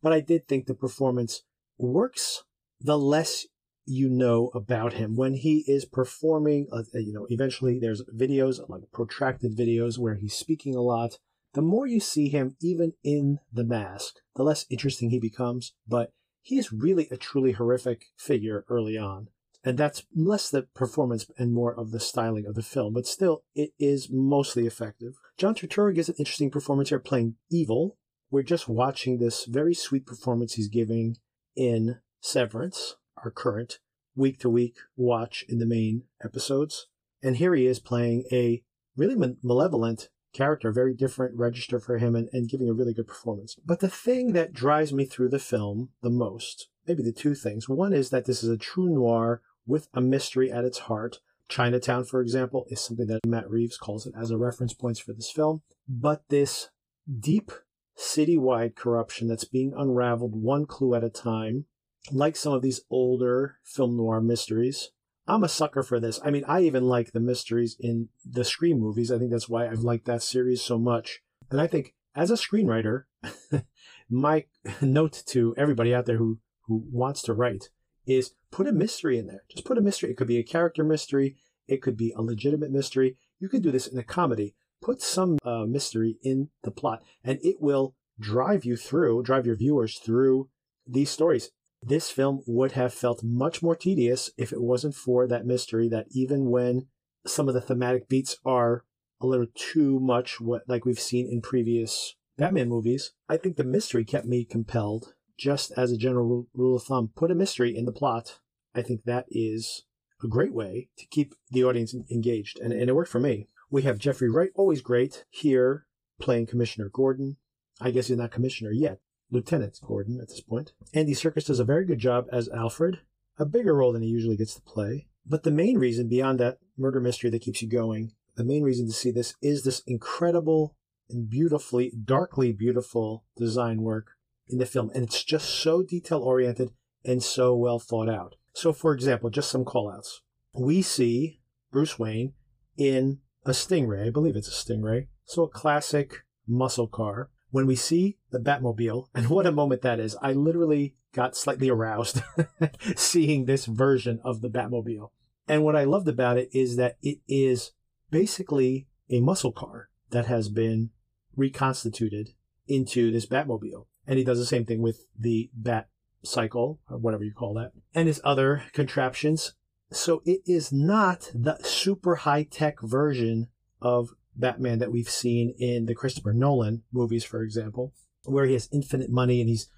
But 0.00 0.12
I 0.12 0.20
did 0.20 0.46
think 0.46 0.66
the 0.66 0.74
performance 0.74 1.42
works 1.76 2.44
the 2.80 2.96
less 2.96 3.46
you 3.84 4.08
know 4.08 4.50
about 4.54 4.94
him. 4.94 5.16
When 5.16 5.34
he 5.34 5.64
is 5.66 5.84
performing 5.84 6.68
uh, 6.72 6.82
you 6.94 7.12
know 7.12 7.26
eventually 7.30 7.78
there's 7.78 8.02
videos 8.14 8.58
like 8.68 8.82
protracted 8.92 9.56
videos 9.56 9.98
where 9.98 10.14
he's 10.14 10.34
speaking 10.34 10.74
a 10.74 10.82
lot. 10.82 11.18
The 11.52 11.62
more 11.62 11.86
you 11.86 11.98
see 11.98 12.28
him 12.28 12.56
even 12.60 12.92
in 13.02 13.40
the 13.52 13.64
mask 13.64 14.14
the 14.40 14.44
less 14.44 14.64
interesting 14.70 15.10
he 15.10 15.18
becomes. 15.18 15.74
But 15.86 16.12
he 16.42 16.58
is 16.58 16.72
really 16.72 17.08
a 17.10 17.16
truly 17.16 17.52
horrific 17.52 18.06
figure 18.16 18.64
early 18.68 18.96
on. 18.96 19.28
And 19.62 19.76
that's 19.76 20.04
less 20.16 20.48
the 20.48 20.62
performance 20.74 21.26
and 21.36 21.52
more 21.52 21.78
of 21.78 21.90
the 21.90 22.00
styling 22.00 22.46
of 22.46 22.54
the 22.54 22.62
film. 22.62 22.94
But 22.94 23.06
still 23.06 23.42
it 23.54 23.72
is 23.78 24.08
mostly 24.10 24.66
effective. 24.66 25.14
John 25.36 25.54
turturro 25.54 25.94
gives 25.94 26.08
an 26.08 26.14
interesting 26.18 26.50
performance 26.50 26.88
here 26.88 26.98
playing 26.98 27.34
evil. 27.50 27.98
We're 28.30 28.42
just 28.42 28.68
watching 28.68 29.18
this 29.18 29.44
very 29.44 29.74
sweet 29.74 30.06
performance 30.06 30.54
he's 30.54 30.68
giving 30.68 31.16
in 31.54 31.98
Severance, 32.22 32.96
our 33.24 33.30
current 33.30 33.78
week 34.16 34.38
to 34.40 34.50
week 34.50 34.76
watch 34.96 35.44
in 35.48 35.58
the 35.58 35.66
main 35.66 36.04
episodes. 36.22 36.86
And 37.22 37.36
here 37.36 37.54
he 37.54 37.66
is 37.66 37.78
playing 37.78 38.24
a 38.32 38.62
really 38.96 39.16
malevolent 39.42 40.08
character, 40.32 40.72
very 40.72 40.94
different 40.94 41.36
register 41.36 41.80
for 41.80 41.98
him, 41.98 42.14
and, 42.14 42.28
and 42.32 42.48
giving 42.48 42.68
a 42.68 42.72
really 42.72 42.94
good 42.94 43.06
performance. 43.06 43.56
But 43.64 43.80
the 43.80 43.88
thing 43.88 44.32
that 44.32 44.52
drives 44.52 44.92
me 44.92 45.04
through 45.04 45.30
the 45.30 45.38
film 45.38 45.90
the 46.02 46.10
most, 46.10 46.68
maybe 46.86 47.02
the 47.02 47.12
two 47.12 47.34
things 47.34 47.68
one 47.68 47.92
is 47.92 48.10
that 48.10 48.26
this 48.26 48.42
is 48.42 48.48
a 48.48 48.56
true 48.56 48.88
noir 48.88 49.42
with 49.66 49.88
a 49.94 50.00
mystery 50.00 50.50
at 50.50 50.64
its 50.64 50.78
heart, 50.80 51.18
Chinatown, 51.50 52.04
for 52.04 52.20
example, 52.20 52.64
is 52.68 52.80
something 52.80 53.08
that 53.08 53.26
Matt 53.26 53.50
Reeves 53.50 53.76
calls 53.76 54.06
it 54.06 54.14
as 54.16 54.30
a 54.30 54.38
reference 54.38 54.72
points 54.72 55.00
for 55.00 55.12
this 55.12 55.30
film. 55.30 55.62
But 55.88 56.22
this 56.28 56.70
deep 57.18 57.50
citywide 57.98 58.76
corruption 58.76 59.28
that's 59.28 59.44
being 59.44 59.74
unraveled 59.76 60.34
one 60.34 60.64
clue 60.64 60.94
at 60.94 61.04
a 61.04 61.10
time, 61.10 61.66
like 62.10 62.36
some 62.36 62.52
of 62.52 62.62
these 62.62 62.80
older 62.90 63.56
film 63.64 63.96
noir 63.96 64.20
mysteries. 64.20 64.90
I'm 65.26 65.44
a 65.44 65.48
sucker 65.48 65.82
for 65.82 66.00
this. 66.00 66.18
I 66.24 66.30
mean, 66.30 66.44
I 66.48 66.62
even 66.62 66.84
like 66.84 67.12
the 67.12 67.20
mysteries 67.20 67.76
in 67.78 68.08
the 68.24 68.44
Scream 68.44 68.80
movies. 68.80 69.12
I 69.12 69.18
think 69.18 69.30
that's 69.30 69.48
why 69.48 69.68
I've 69.68 69.80
liked 69.80 70.06
that 70.06 70.22
series 70.22 70.62
so 70.62 70.78
much. 70.78 71.20
And 71.50 71.60
I 71.60 71.66
think 71.66 71.94
as 72.14 72.30
a 72.30 72.34
screenwriter, 72.34 73.04
my 74.10 74.46
note 74.80 75.22
to 75.26 75.54
everybody 75.56 75.94
out 75.94 76.06
there 76.06 76.16
who, 76.16 76.38
who 76.66 76.84
wants 76.90 77.22
to 77.22 77.32
write 77.32 77.70
is 78.06 78.32
put 78.50 78.66
a 78.66 78.72
mystery 78.72 79.18
in 79.18 79.26
there. 79.26 79.44
Just 79.48 79.64
put 79.64 79.78
a 79.78 79.82
mystery. 79.82 80.10
It 80.10 80.16
could 80.16 80.26
be 80.26 80.38
a 80.38 80.44
character 80.44 80.82
mystery. 80.82 81.36
It 81.68 81.82
could 81.82 81.96
be 81.96 82.12
a 82.16 82.22
legitimate 82.22 82.72
mystery. 82.72 83.16
You 83.38 83.48
could 83.48 83.62
do 83.62 83.70
this 83.70 83.86
in 83.86 83.98
a 83.98 84.02
comedy. 84.02 84.54
Put 84.82 85.02
some 85.02 85.38
uh, 85.44 85.66
mystery 85.66 86.16
in 86.22 86.48
the 86.62 86.70
plot, 86.70 87.02
and 87.22 87.38
it 87.42 87.60
will 87.60 87.94
drive 88.18 88.64
you 88.64 88.76
through, 88.76 89.22
drive 89.22 89.46
your 89.46 89.56
viewers 89.56 89.98
through 89.98 90.48
these 90.86 91.10
stories. 91.10 91.50
This 91.82 92.10
film 92.10 92.42
would 92.46 92.72
have 92.72 92.92
felt 92.92 93.22
much 93.22 93.62
more 93.62 93.74
tedious 93.74 94.30
if 94.36 94.52
it 94.52 94.60
wasn't 94.60 94.94
for 94.94 95.26
that 95.26 95.46
mystery 95.46 95.88
that 95.88 96.06
even 96.10 96.50
when 96.50 96.88
some 97.26 97.48
of 97.48 97.54
the 97.54 97.60
thematic 97.60 98.08
beats 98.08 98.36
are 98.44 98.84
a 99.20 99.26
little 99.26 99.46
too 99.54 99.98
much 100.00 100.40
what 100.40 100.62
like 100.68 100.84
we've 100.84 101.00
seen 101.00 101.26
in 101.26 101.40
previous 101.40 102.16
Batman 102.36 102.68
movies, 102.68 103.12
I 103.28 103.36
think 103.36 103.56
the 103.56 103.64
mystery 103.64 104.04
kept 104.04 104.26
me 104.26 104.44
compelled. 104.44 105.14
Just 105.38 105.72
as 105.72 105.90
a 105.90 105.96
general 105.96 106.48
rule 106.52 106.76
of 106.76 106.82
thumb, 106.82 107.12
put 107.16 107.30
a 107.30 107.34
mystery 107.34 107.74
in 107.74 107.86
the 107.86 107.92
plot. 107.92 108.40
I 108.74 108.82
think 108.82 109.04
that 109.04 109.24
is 109.30 109.84
a 110.22 110.28
great 110.28 110.52
way 110.52 110.90
to 110.98 111.06
keep 111.06 111.34
the 111.50 111.64
audience 111.64 111.94
engaged, 112.10 112.58
and, 112.60 112.74
and 112.74 112.90
it 112.90 112.94
worked 112.94 113.10
for 113.10 113.20
me. 113.20 113.48
We 113.70 113.82
have 113.82 113.98
Jeffrey 113.98 114.28
Wright, 114.28 114.50
always 114.54 114.82
great, 114.82 115.24
here 115.30 115.86
playing 116.20 116.46
Commissioner 116.46 116.90
Gordon. 116.92 117.38
I 117.80 117.90
guess 117.90 118.08
he's 118.08 118.18
not 118.18 118.30
commissioner 118.30 118.70
yet, 118.70 119.00
Lieutenant 119.30 119.78
Gordon 119.86 120.20
at 120.20 120.28
this 120.28 120.40
point. 120.40 120.72
Andy 120.92 121.14
Serkis 121.14 121.46
does 121.46 121.60
a 121.60 121.64
very 121.64 121.84
good 121.84 121.98
job 121.98 122.26
as 122.32 122.48
Alfred, 122.48 123.00
a 123.38 123.46
bigger 123.46 123.74
role 123.74 123.92
than 123.92 124.02
he 124.02 124.08
usually 124.08 124.36
gets 124.36 124.54
to 124.54 124.62
play. 124.62 125.06
But 125.26 125.42
the 125.42 125.50
main 125.50 125.78
reason, 125.78 126.08
beyond 126.08 126.40
that 126.40 126.58
murder 126.76 127.00
mystery 127.00 127.30
that 127.30 127.42
keeps 127.42 127.62
you 127.62 127.68
going, 127.68 128.12
the 128.36 128.44
main 128.44 128.62
reason 128.62 128.86
to 128.86 128.92
see 128.92 129.10
this 129.10 129.34
is 129.42 129.64
this 129.64 129.80
incredible 129.86 130.74
and 131.08 131.28
beautifully, 131.28 131.92
darkly 132.04 132.52
beautiful 132.52 133.24
design 133.36 133.82
work 133.82 134.12
in 134.48 134.58
the 134.58 134.66
film. 134.66 134.90
And 134.94 135.04
it's 135.04 135.22
just 135.22 135.48
so 135.48 135.82
detail 135.82 136.20
oriented 136.20 136.72
and 137.04 137.22
so 137.22 137.54
well 137.54 137.78
thought 137.78 138.08
out. 138.08 138.36
So, 138.52 138.72
for 138.72 138.92
example, 138.92 139.30
just 139.30 139.50
some 139.50 139.64
callouts. 139.64 140.20
We 140.52 140.82
see 140.82 141.40
Bruce 141.70 141.98
Wayne 141.98 142.32
in 142.76 143.18
a 143.44 143.50
Stingray. 143.50 144.06
I 144.06 144.10
believe 144.10 144.36
it's 144.36 144.48
a 144.48 144.50
Stingray. 144.72 145.06
So, 145.24 145.44
a 145.44 145.48
classic 145.48 146.24
muscle 146.46 146.88
car. 146.88 147.30
When 147.50 147.66
we 147.66 147.76
see 147.76 148.18
the 148.30 148.38
Batmobile, 148.38 149.06
and 149.14 149.28
what 149.28 149.46
a 149.46 149.52
moment 149.52 149.82
that 149.82 150.00
is, 150.00 150.16
I 150.22 150.32
literally 150.32 150.94
got 151.12 151.36
slightly 151.36 151.68
aroused 151.68 152.22
seeing 152.96 153.44
this 153.44 153.66
version 153.66 154.20
of 154.24 154.40
the 154.40 154.50
Batmobile. 154.50 155.10
And 155.48 155.64
what 155.64 155.74
I 155.74 155.84
loved 155.84 156.06
about 156.06 156.38
it 156.38 156.48
is 156.52 156.76
that 156.76 156.96
it 157.02 157.18
is 157.26 157.72
basically 158.10 158.86
a 159.08 159.20
muscle 159.20 159.52
car 159.52 159.88
that 160.10 160.26
has 160.26 160.48
been 160.48 160.90
reconstituted 161.36 162.30
into 162.68 163.10
this 163.10 163.26
Batmobile. 163.26 163.86
And 164.06 164.18
he 164.18 164.24
does 164.24 164.38
the 164.38 164.46
same 164.46 164.64
thing 164.64 164.80
with 164.80 165.04
the 165.18 165.50
Bat 165.52 165.88
cycle, 166.22 166.80
or 166.88 166.98
whatever 166.98 167.24
you 167.24 167.32
call 167.32 167.54
that, 167.54 167.72
and 167.94 168.06
his 168.06 168.20
other 168.24 168.64
contraptions. 168.72 169.54
So 169.90 170.22
it 170.24 170.42
is 170.46 170.72
not 170.72 171.30
the 171.34 171.58
super 171.62 172.16
high 172.16 172.44
tech 172.44 172.80
version 172.80 173.48
of 173.82 174.10
Batman 174.36 174.78
that 174.78 174.92
we've 174.92 175.10
seen 175.10 175.54
in 175.58 175.86
the 175.86 175.94
Christopher 175.94 176.32
Nolan 176.32 176.82
movies, 176.92 177.24
for 177.24 177.42
example, 177.42 177.92
where 178.24 178.46
he 178.46 178.54
has 178.54 178.68
infinite 178.72 179.10
money 179.10 179.40
and 179.40 179.48
he's 179.48 179.68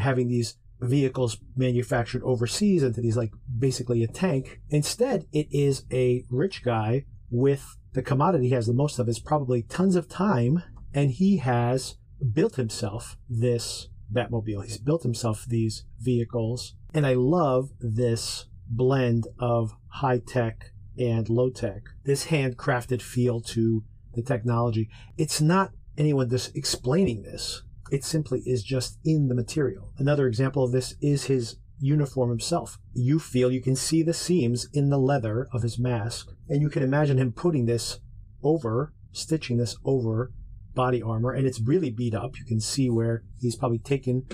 having 0.00 0.28
these 0.28 0.56
vehicles 0.80 1.38
manufactured 1.56 2.22
overseas 2.22 2.82
into 2.82 3.00
these 3.00 3.16
like 3.16 3.32
basically 3.58 4.02
a 4.02 4.08
tank. 4.08 4.60
Instead, 4.70 5.26
it 5.32 5.48
is 5.50 5.84
a 5.92 6.24
rich 6.30 6.62
guy 6.64 7.04
with 7.30 7.76
the 7.92 8.02
commodity 8.02 8.48
he 8.48 8.54
has 8.54 8.66
the 8.66 8.72
most 8.72 8.98
of 8.98 9.08
is 9.08 9.18
probably 9.18 9.62
tons 9.62 9.96
of 9.96 10.08
time, 10.08 10.62
and 10.94 11.10
he 11.10 11.38
has 11.38 11.96
built 12.32 12.56
himself 12.56 13.16
this 13.28 13.88
Batmobile. 14.12 14.64
He's 14.64 14.78
built 14.78 15.02
himself 15.02 15.44
these 15.46 15.84
vehicles, 16.00 16.74
and 16.94 17.06
I 17.06 17.14
love 17.14 17.70
this 17.80 18.46
blend 18.68 19.26
of 19.38 19.74
high 19.88 20.18
tech 20.18 20.72
and 20.98 21.28
low 21.28 21.50
tech. 21.50 21.82
This 22.04 22.26
handcrafted 22.26 23.02
feel 23.02 23.40
to 23.40 23.84
the 24.18 24.22
technology. 24.22 24.88
It's 25.16 25.40
not 25.40 25.70
anyone 25.96 26.28
just 26.28 26.54
explaining 26.56 27.22
this. 27.22 27.62
It 27.90 28.04
simply 28.04 28.42
is 28.44 28.62
just 28.62 28.98
in 29.04 29.28
the 29.28 29.34
material. 29.34 29.92
Another 29.96 30.26
example 30.26 30.62
of 30.62 30.72
this 30.72 30.94
is 31.00 31.24
his 31.24 31.56
uniform 31.80 32.28
himself. 32.28 32.78
You 32.92 33.18
feel 33.18 33.50
you 33.50 33.62
can 33.62 33.76
see 33.76 34.02
the 34.02 34.12
seams 34.12 34.68
in 34.72 34.90
the 34.90 34.98
leather 34.98 35.48
of 35.52 35.62
his 35.62 35.78
mask, 35.78 36.28
and 36.48 36.60
you 36.60 36.68
can 36.68 36.82
imagine 36.82 37.18
him 37.18 37.32
putting 37.32 37.66
this 37.66 38.00
over, 38.42 38.92
stitching 39.12 39.56
this 39.56 39.76
over 39.84 40.32
body 40.74 41.02
armor, 41.02 41.32
and 41.32 41.46
it's 41.46 41.60
really 41.60 41.90
beat 41.90 42.14
up. 42.14 42.38
You 42.38 42.44
can 42.44 42.60
see 42.60 42.90
where 42.90 43.24
he's 43.40 43.56
probably 43.56 43.78
taken 43.78 44.26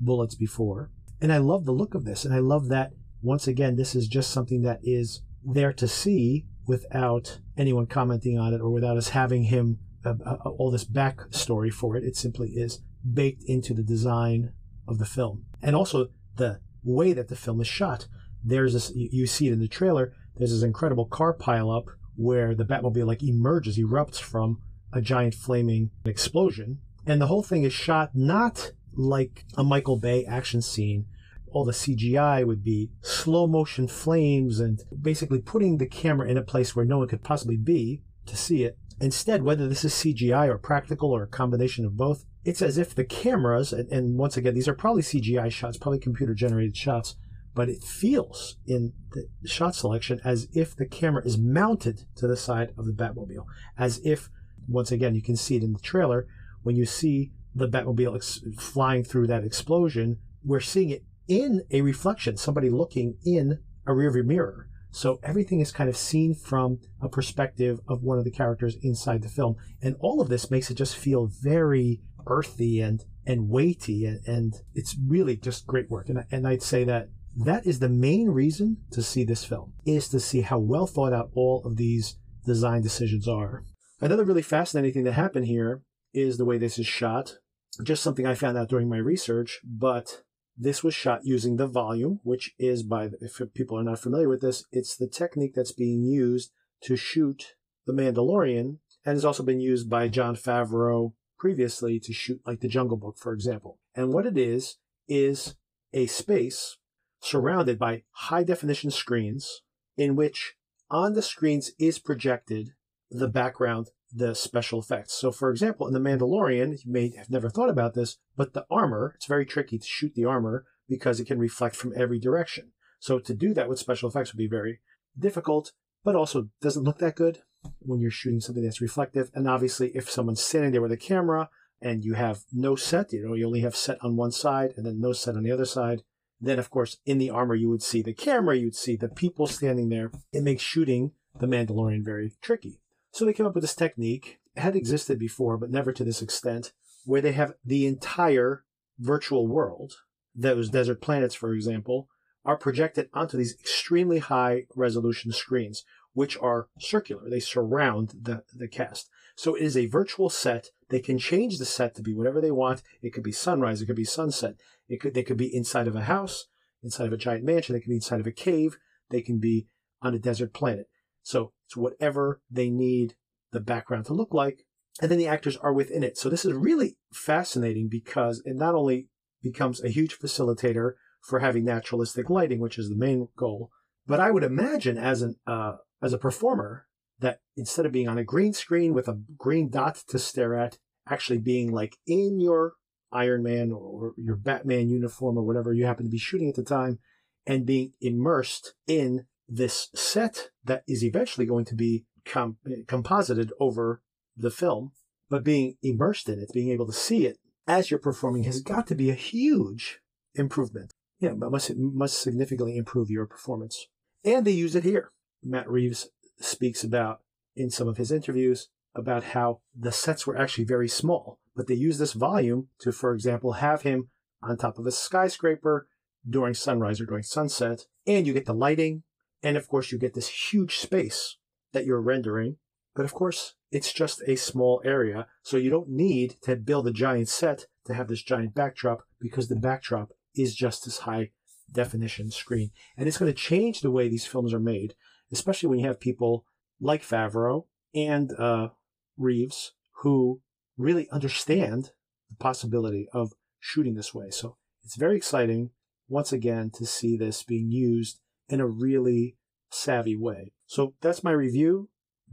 bullets 0.00 0.34
before. 0.34 0.90
And 1.20 1.32
I 1.32 1.38
love 1.38 1.64
the 1.64 1.72
look 1.72 1.94
of 1.94 2.04
this, 2.04 2.24
and 2.24 2.34
I 2.34 2.38
love 2.38 2.68
that 2.68 2.92
once 3.22 3.46
again, 3.46 3.76
this 3.76 3.94
is 3.94 4.08
just 4.08 4.30
something 4.30 4.62
that 4.62 4.80
is 4.82 5.22
there 5.44 5.72
to 5.74 5.86
see 5.86 6.46
without 6.66 7.38
anyone 7.56 7.86
commenting 7.86 8.38
on 8.38 8.54
it 8.54 8.60
or 8.60 8.70
without 8.70 8.96
us 8.96 9.10
having 9.10 9.44
him 9.44 9.78
uh, 10.04 10.14
uh, 10.24 10.48
all 10.48 10.70
this 10.70 10.84
backstory 10.84 11.72
for 11.72 11.96
it. 11.96 12.04
It 12.04 12.16
simply 12.16 12.50
is 12.50 12.80
baked 13.12 13.42
into 13.44 13.74
the 13.74 13.82
design 13.82 14.52
of 14.86 14.98
the 14.98 15.04
film. 15.04 15.44
And 15.60 15.76
also 15.76 16.08
the 16.36 16.60
way 16.84 17.12
that 17.12 17.28
the 17.28 17.36
film 17.36 17.60
is 17.60 17.68
shot. 17.68 18.06
There's 18.44 18.72
this, 18.72 18.92
you 18.94 19.26
see 19.26 19.48
it 19.48 19.52
in 19.52 19.60
the 19.60 19.68
trailer, 19.68 20.12
there's 20.36 20.52
this 20.52 20.62
incredible 20.62 21.06
car 21.06 21.34
pileup 21.36 21.84
where 22.16 22.54
the 22.54 22.64
Batmobile 22.64 23.06
like 23.06 23.22
emerges, 23.22 23.78
erupts 23.78 24.18
from 24.18 24.60
a 24.92 25.00
giant 25.00 25.34
flaming 25.34 25.90
explosion. 26.04 26.78
And 27.06 27.20
the 27.20 27.26
whole 27.26 27.42
thing 27.42 27.64
is 27.64 27.72
shot 27.72 28.10
not 28.14 28.72
like 28.94 29.44
a 29.56 29.64
Michael 29.64 29.96
Bay 29.96 30.24
action 30.24 30.62
scene. 30.62 31.06
All 31.52 31.64
the 31.64 31.72
CGI 31.72 32.46
would 32.46 32.64
be 32.64 32.90
slow 33.02 33.46
motion 33.46 33.86
flames 33.86 34.58
and 34.58 34.80
basically 35.00 35.40
putting 35.40 35.78
the 35.78 35.86
camera 35.86 36.28
in 36.28 36.38
a 36.38 36.42
place 36.42 36.74
where 36.74 36.84
no 36.84 36.98
one 36.98 37.08
could 37.08 37.22
possibly 37.22 37.56
be 37.56 38.02
to 38.26 38.36
see 38.36 38.64
it. 38.64 38.78
Instead, 39.00 39.42
whether 39.42 39.68
this 39.68 39.84
is 39.84 39.92
CGI 39.92 40.48
or 40.48 40.58
practical 40.58 41.10
or 41.10 41.22
a 41.22 41.28
combination 41.28 41.84
of 41.84 41.96
both, 41.96 42.24
it's 42.44 42.62
as 42.62 42.78
if 42.78 42.94
the 42.94 43.04
cameras, 43.04 43.72
and, 43.72 43.90
and 43.90 44.16
once 44.16 44.36
again, 44.36 44.54
these 44.54 44.68
are 44.68 44.74
probably 44.74 45.02
CGI 45.02 45.50
shots, 45.50 45.76
probably 45.76 45.98
computer 45.98 46.34
generated 46.34 46.76
shots, 46.76 47.16
but 47.54 47.68
it 47.68 47.82
feels 47.82 48.56
in 48.66 48.92
the 49.12 49.28
shot 49.48 49.74
selection 49.74 50.20
as 50.24 50.48
if 50.54 50.74
the 50.74 50.86
camera 50.86 51.24
is 51.24 51.38
mounted 51.38 52.04
to 52.16 52.26
the 52.26 52.36
side 52.36 52.72
of 52.78 52.86
the 52.86 52.92
Batmobile, 52.92 53.44
as 53.76 54.00
if, 54.04 54.30
once 54.68 54.90
again, 54.90 55.14
you 55.14 55.22
can 55.22 55.36
see 55.36 55.56
it 55.56 55.62
in 55.62 55.72
the 55.72 55.78
trailer, 55.78 56.26
when 56.62 56.76
you 56.76 56.86
see 56.86 57.32
the 57.54 57.68
Batmobile 57.68 58.16
ex- 58.16 58.40
flying 58.58 59.04
through 59.04 59.26
that 59.26 59.44
explosion, 59.44 60.18
we're 60.44 60.60
seeing 60.60 60.90
it 60.90 61.04
in 61.28 61.62
a 61.70 61.82
reflection, 61.82 62.36
somebody 62.36 62.70
looking 62.70 63.16
in 63.24 63.58
a 63.86 63.92
rearview 63.92 64.24
mirror. 64.24 64.68
So 64.90 65.20
everything 65.22 65.60
is 65.60 65.72
kind 65.72 65.88
of 65.88 65.96
seen 65.96 66.34
from 66.34 66.78
a 67.00 67.08
perspective 67.08 67.80
of 67.88 68.02
one 68.02 68.18
of 68.18 68.24
the 68.24 68.30
characters 68.30 68.76
inside 68.82 69.22
the 69.22 69.28
film. 69.28 69.56
And 69.80 69.96
all 70.00 70.20
of 70.20 70.28
this 70.28 70.50
makes 70.50 70.70
it 70.70 70.74
just 70.74 70.96
feel 70.96 71.30
very 71.42 72.02
earthy 72.26 72.80
and 72.80 73.04
and 73.26 73.48
weighty 73.48 74.04
and, 74.04 74.20
and 74.26 74.54
it's 74.74 74.96
really 75.06 75.36
just 75.36 75.66
great 75.66 75.90
work 75.90 76.08
and, 76.08 76.24
and 76.30 76.46
i'd 76.46 76.62
say 76.62 76.84
that 76.84 77.08
that 77.36 77.66
is 77.66 77.78
the 77.78 77.88
main 77.88 78.28
reason 78.28 78.76
to 78.90 79.02
see 79.02 79.24
this 79.24 79.44
film 79.44 79.72
is 79.86 80.08
to 80.08 80.20
see 80.20 80.40
how 80.40 80.58
well 80.58 80.86
thought 80.86 81.12
out 81.12 81.30
all 81.34 81.62
of 81.64 81.76
these 81.76 82.16
design 82.44 82.82
decisions 82.82 83.28
are 83.28 83.64
another 84.00 84.24
really 84.24 84.42
fascinating 84.42 84.92
thing 84.92 85.04
that 85.04 85.12
happened 85.12 85.46
here 85.46 85.82
is 86.12 86.36
the 86.36 86.44
way 86.44 86.58
this 86.58 86.78
is 86.78 86.86
shot 86.86 87.36
just 87.82 88.02
something 88.02 88.26
i 88.26 88.34
found 88.34 88.58
out 88.58 88.68
during 88.68 88.88
my 88.88 88.98
research 88.98 89.60
but 89.64 90.22
this 90.56 90.84
was 90.84 90.94
shot 90.94 91.20
using 91.24 91.56
the 91.56 91.66
volume 91.66 92.20
which 92.22 92.54
is 92.58 92.82
by 92.82 93.08
if 93.20 93.40
people 93.54 93.78
are 93.78 93.84
not 93.84 93.98
familiar 93.98 94.28
with 94.28 94.40
this 94.40 94.64
it's 94.70 94.96
the 94.96 95.08
technique 95.08 95.54
that's 95.54 95.72
being 95.72 96.02
used 96.02 96.52
to 96.82 96.96
shoot 96.96 97.54
the 97.86 97.92
mandalorian 97.92 98.78
and 99.04 99.16
has 99.16 99.24
also 99.24 99.42
been 99.42 99.60
used 99.60 99.90
by 99.90 100.08
Jon 100.08 100.36
Favreau 100.36 101.12
previously 101.38 101.98
to 102.00 102.12
shoot 102.12 102.40
like 102.46 102.60
the 102.60 102.68
Jungle 102.68 102.96
Book, 102.96 103.16
for 103.18 103.32
example. 103.32 103.78
And 103.94 104.12
what 104.12 104.26
it 104.26 104.38
is, 104.38 104.76
is 105.08 105.56
a 105.92 106.06
space 106.06 106.78
surrounded 107.20 107.78
by 107.78 108.04
high 108.12 108.44
definition 108.44 108.90
screens 108.90 109.62
in 109.96 110.16
which 110.16 110.54
on 110.90 111.14
the 111.14 111.22
screens 111.22 111.72
is 111.78 111.98
projected 111.98 112.70
the 113.10 113.28
background, 113.28 113.88
the 114.14 114.34
special 114.34 114.80
effects. 114.80 115.14
So, 115.14 115.32
for 115.32 115.50
example, 115.50 115.86
in 115.86 115.94
The 115.94 116.00
Mandalorian, 116.00 116.84
you 116.84 116.92
may 116.92 117.14
have 117.16 117.30
never 117.30 117.48
thought 117.48 117.70
about 117.70 117.94
this, 117.94 118.18
but 118.36 118.52
the 118.52 118.66
armor, 118.70 119.12
it's 119.16 119.26
very 119.26 119.46
tricky 119.46 119.78
to 119.78 119.86
shoot 119.86 120.14
the 120.14 120.26
armor 120.26 120.66
because 120.88 121.18
it 121.18 121.26
can 121.26 121.38
reflect 121.38 121.76
from 121.76 121.94
every 121.96 122.18
direction. 122.18 122.72
So, 123.00 123.18
to 123.18 123.34
do 123.34 123.54
that 123.54 123.68
with 123.68 123.78
special 123.78 124.08
effects 124.08 124.32
would 124.32 124.38
be 124.38 124.48
very 124.48 124.80
difficult. 125.18 125.72
but 126.04 126.16
also 126.16 126.48
doesn't 126.60 126.82
look 126.82 126.98
that 126.98 127.14
good 127.14 127.38
when 127.78 128.00
you're 128.00 128.10
shooting 128.10 128.40
something 128.40 128.64
that's 128.64 128.80
reflective. 128.80 129.30
And 129.34 129.48
obviously, 129.48 129.90
if 129.94 130.10
someone's 130.10 130.42
standing 130.42 130.72
there 130.72 130.82
with 130.82 130.92
a 130.92 130.96
camera 130.96 131.48
and 131.80 132.04
you 132.04 132.14
have 132.14 132.40
no 132.52 132.74
set, 132.74 133.12
you 133.12 133.24
know, 133.24 133.34
you 133.34 133.46
only 133.46 133.60
have 133.60 133.76
set 133.76 133.98
on 134.02 134.16
one 134.16 134.32
side 134.32 134.74
and 134.76 134.84
then 134.84 135.00
no 135.00 135.12
set 135.12 135.36
on 135.36 135.44
the 135.44 135.52
other 135.52 135.64
side, 135.64 136.02
then 136.40 136.58
of 136.58 136.70
course, 136.70 136.98
in 137.06 137.18
the 137.18 137.30
armor, 137.30 137.54
you 137.54 137.68
would 137.68 137.82
see 137.82 138.02
the 138.02 138.12
camera, 138.12 138.56
you'd 138.56 138.74
see 138.74 138.96
the 138.96 139.08
people 139.08 139.46
standing 139.46 139.88
there. 139.90 140.10
It 140.32 140.42
makes 140.42 140.62
shooting 140.62 141.12
the 141.38 141.46
Mandalorian 141.46 142.04
very 142.04 142.32
tricky. 142.42 142.81
So 143.12 143.24
they 143.24 143.32
came 143.32 143.46
up 143.46 143.54
with 143.54 143.62
this 143.62 143.74
technique. 143.74 144.40
It 144.56 144.60
had 144.60 144.74
existed 144.74 145.18
before, 145.18 145.56
but 145.56 145.70
never 145.70 145.92
to 145.92 146.04
this 146.04 146.22
extent, 146.22 146.72
where 147.04 147.20
they 147.20 147.32
have 147.32 147.54
the 147.64 147.86
entire 147.86 148.64
virtual 148.98 149.46
world, 149.46 149.94
those 150.34 150.70
desert 150.70 151.00
planets, 151.00 151.34
for 151.34 151.52
example, 151.52 152.08
are 152.44 152.56
projected 152.56 153.08
onto 153.12 153.36
these 153.36 153.54
extremely 153.60 154.18
high 154.18 154.64
resolution 154.74 155.30
screens, 155.30 155.84
which 156.14 156.36
are 156.38 156.68
circular. 156.78 157.28
They 157.28 157.40
surround 157.40 158.14
the, 158.20 158.44
the 158.52 158.68
cast. 158.68 159.08
So 159.36 159.54
it 159.54 159.62
is 159.62 159.76
a 159.76 159.86
virtual 159.86 160.28
set. 160.28 160.70
They 160.88 161.00
can 161.00 161.18
change 161.18 161.58
the 161.58 161.64
set 161.64 161.94
to 161.96 162.02
be 162.02 162.14
whatever 162.14 162.40
they 162.40 162.50
want. 162.50 162.82
It 163.00 163.12
could 163.12 163.22
be 163.22 163.32
sunrise. 163.32 163.80
It 163.80 163.86
could 163.86 163.96
be 163.96 164.04
sunset. 164.04 164.56
It 164.88 165.00
could, 165.00 165.14
they 165.14 165.22
could 165.22 165.36
be 165.36 165.54
inside 165.54 165.86
of 165.86 165.96
a 165.96 166.02
house, 166.02 166.46
inside 166.82 167.06
of 167.06 167.12
a 167.12 167.18
giant 167.18 167.44
mansion. 167.44 167.74
They 167.74 167.80
could 167.80 167.88
be 167.88 167.96
inside 167.96 168.20
of 168.20 168.26
a 168.26 168.32
cave. 168.32 168.78
They 169.10 169.22
can 169.22 169.38
be 169.38 169.68
on 170.02 170.14
a 170.14 170.18
desert 170.18 170.52
planet. 170.52 170.88
So 171.22 171.52
whatever 171.76 172.40
they 172.50 172.70
need 172.70 173.14
the 173.52 173.60
background 173.60 174.06
to 174.06 174.14
look 174.14 174.32
like. 174.32 174.64
And 175.00 175.10
then 175.10 175.18
the 175.18 175.28
actors 175.28 175.56
are 175.56 175.72
within 175.72 176.02
it. 176.02 176.18
So 176.18 176.28
this 176.28 176.44
is 176.44 176.52
really 176.52 176.96
fascinating 177.12 177.88
because 177.88 178.42
it 178.44 178.56
not 178.56 178.74
only 178.74 179.08
becomes 179.42 179.82
a 179.82 179.88
huge 179.88 180.18
facilitator 180.18 180.92
for 181.20 181.38
having 181.38 181.64
naturalistic 181.64 182.28
lighting, 182.28 182.60
which 182.60 182.78
is 182.78 182.88
the 182.88 182.96
main 182.96 183.28
goal, 183.36 183.70
but 184.06 184.20
I 184.20 184.30
would 184.30 184.44
imagine 184.44 184.98
as 184.98 185.22
an 185.22 185.36
uh, 185.46 185.74
as 186.02 186.12
a 186.12 186.18
performer 186.18 186.86
that 187.20 187.40
instead 187.56 187.86
of 187.86 187.92
being 187.92 188.08
on 188.08 188.18
a 188.18 188.24
green 188.24 188.52
screen 188.52 188.92
with 188.92 189.08
a 189.08 189.20
green 189.38 189.70
dot 189.70 190.02
to 190.08 190.18
stare 190.18 190.54
at, 190.54 190.78
actually 191.08 191.38
being 191.38 191.70
like 191.72 191.96
in 192.06 192.40
your 192.40 192.74
Iron 193.12 193.42
Man 193.42 193.70
or 193.72 194.14
your 194.16 194.36
Batman 194.36 194.88
uniform 194.88 195.38
or 195.38 195.42
whatever 195.42 195.72
you 195.72 195.86
happen 195.86 196.04
to 196.04 196.10
be 196.10 196.18
shooting 196.18 196.48
at 196.48 196.56
the 196.56 196.64
time 196.64 196.98
and 197.46 197.66
being 197.66 197.92
immersed 198.00 198.74
in 198.86 199.26
this 199.52 199.90
set 199.94 200.48
that 200.64 200.82
is 200.88 201.04
eventually 201.04 201.46
going 201.46 201.66
to 201.66 201.74
be 201.74 202.06
com- 202.24 202.56
composited 202.86 203.52
over 203.60 204.00
the 204.34 204.50
film, 204.50 204.92
but 205.28 205.44
being 205.44 205.76
immersed 205.82 206.28
in 206.28 206.38
it, 206.38 206.50
being 206.54 206.70
able 206.70 206.86
to 206.86 206.92
see 206.92 207.26
it 207.26 207.38
as 207.66 207.90
you're 207.90 208.00
performing 208.00 208.44
has 208.44 208.60
got 208.60 208.86
to 208.86 208.94
be 208.94 209.10
a 209.10 209.14
huge 209.14 210.00
improvement. 210.34 210.94
Yeah, 211.20 211.34
but 211.36 211.52
must 211.52 211.70
must 211.76 212.20
significantly 212.20 212.76
improve 212.76 213.10
your 213.10 213.26
performance. 213.26 213.86
And 214.24 214.44
they 214.44 214.52
use 214.52 214.74
it 214.74 214.84
here. 214.84 215.12
Matt 215.42 215.70
Reeves 215.70 216.08
speaks 216.40 216.82
about 216.82 217.20
in 217.54 217.70
some 217.70 217.88
of 217.88 217.98
his 217.98 218.10
interviews 218.10 218.68
about 218.94 219.22
how 219.24 219.60
the 219.78 219.92
sets 219.92 220.26
were 220.26 220.36
actually 220.36 220.64
very 220.64 220.88
small, 220.88 221.38
but 221.54 221.66
they 221.66 221.74
use 221.74 221.98
this 221.98 222.14
volume 222.14 222.68
to, 222.80 222.90
for 222.90 223.14
example, 223.14 223.52
have 223.54 223.82
him 223.82 224.08
on 224.42 224.56
top 224.56 224.78
of 224.78 224.86
a 224.86 224.92
skyscraper 224.92 225.86
during 226.28 226.54
sunrise 226.54 227.00
or 227.00 227.06
during 227.06 227.22
sunset, 227.22 227.86
and 228.06 228.26
you 228.26 228.32
get 228.32 228.46
the 228.46 228.54
lighting, 228.54 229.02
and 229.42 229.56
of 229.56 229.68
course 229.68 229.92
you 229.92 229.98
get 229.98 230.14
this 230.14 230.28
huge 230.52 230.78
space 230.78 231.36
that 231.72 231.86
you're 231.86 232.00
rendering. 232.00 232.56
But 232.94 233.04
of 233.04 233.14
course, 233.14 233.54
it's 233.70 233.92
just 233.92 234.20
a 234.26 234.36
small 234.36 234.82
area, 234.84 235.26
so 235.42 235.56
you 235.56 235.70
don't 235.70 235.88
need 235.88 236.36
to 236.42 236.56
build 236.56 236.86
a 236.86 236.92
giant 236.92 237.28
set 237.28 237.66
to 237.86 237.94
have 237.94 238.08
this 238.08 238.22
giant 238.22 238.54
backdrop 238.54 239.02
because 239.18 239.48
the 239.48 239.56
backdrop 239.56 240.10
is 240.34 240.54
just 240.54 240.84
this 240.84 240.98
high 240.98 241.30
definition 241.72 242.30
screen. 242.30 242.70
And 242.96 243.08
it's 243.08 243.18
going 243.18 243.32
to 243.32 243.38
change 243.38 243.80
the 243.80 243.90
way 243.90 244.08
these 244.08 244.26
films 244.26 244.52
are 244.52 244.60
made, 244.60 244.94
especially 245.32 245.70
when 245.70 245.78
you 245.78 245.86
have 245.86 246.00
people 246.00 246.44
like 246.80 247.02
Favreau 247.02 247.64
and 247.94 248.32
uh, 248.38 248.68
Reeves 249.16 249.72
who 250.02 250.40
really 250.76 251.08
understand 251.10 251.92
the 252.28 252.36
possibility 252.38 253.08
of 253.12 253.32
shooting 253.58 253.94
this 253.94 254.12
way. 254.12 254.30
So 254.30 254.56
it's 254.84 254.96
very 254.96 255.16
exciting, 255.16 255.70
once 256.08 256.32
again, 256.32 256.70
to 256.74 256.84
see 256.84 257.16
this 257.16 257.42
being 257.42 257.70
used 257.70 258.20
in 258.52 258.60
a 258.60 258.66
really 258.66 259.36
savvy 259.70 260.16
way. 260.16 260.52
So 260.66 260.94
that's 261.00 261.24
my 261.24 261.32
review. 261.32 261.88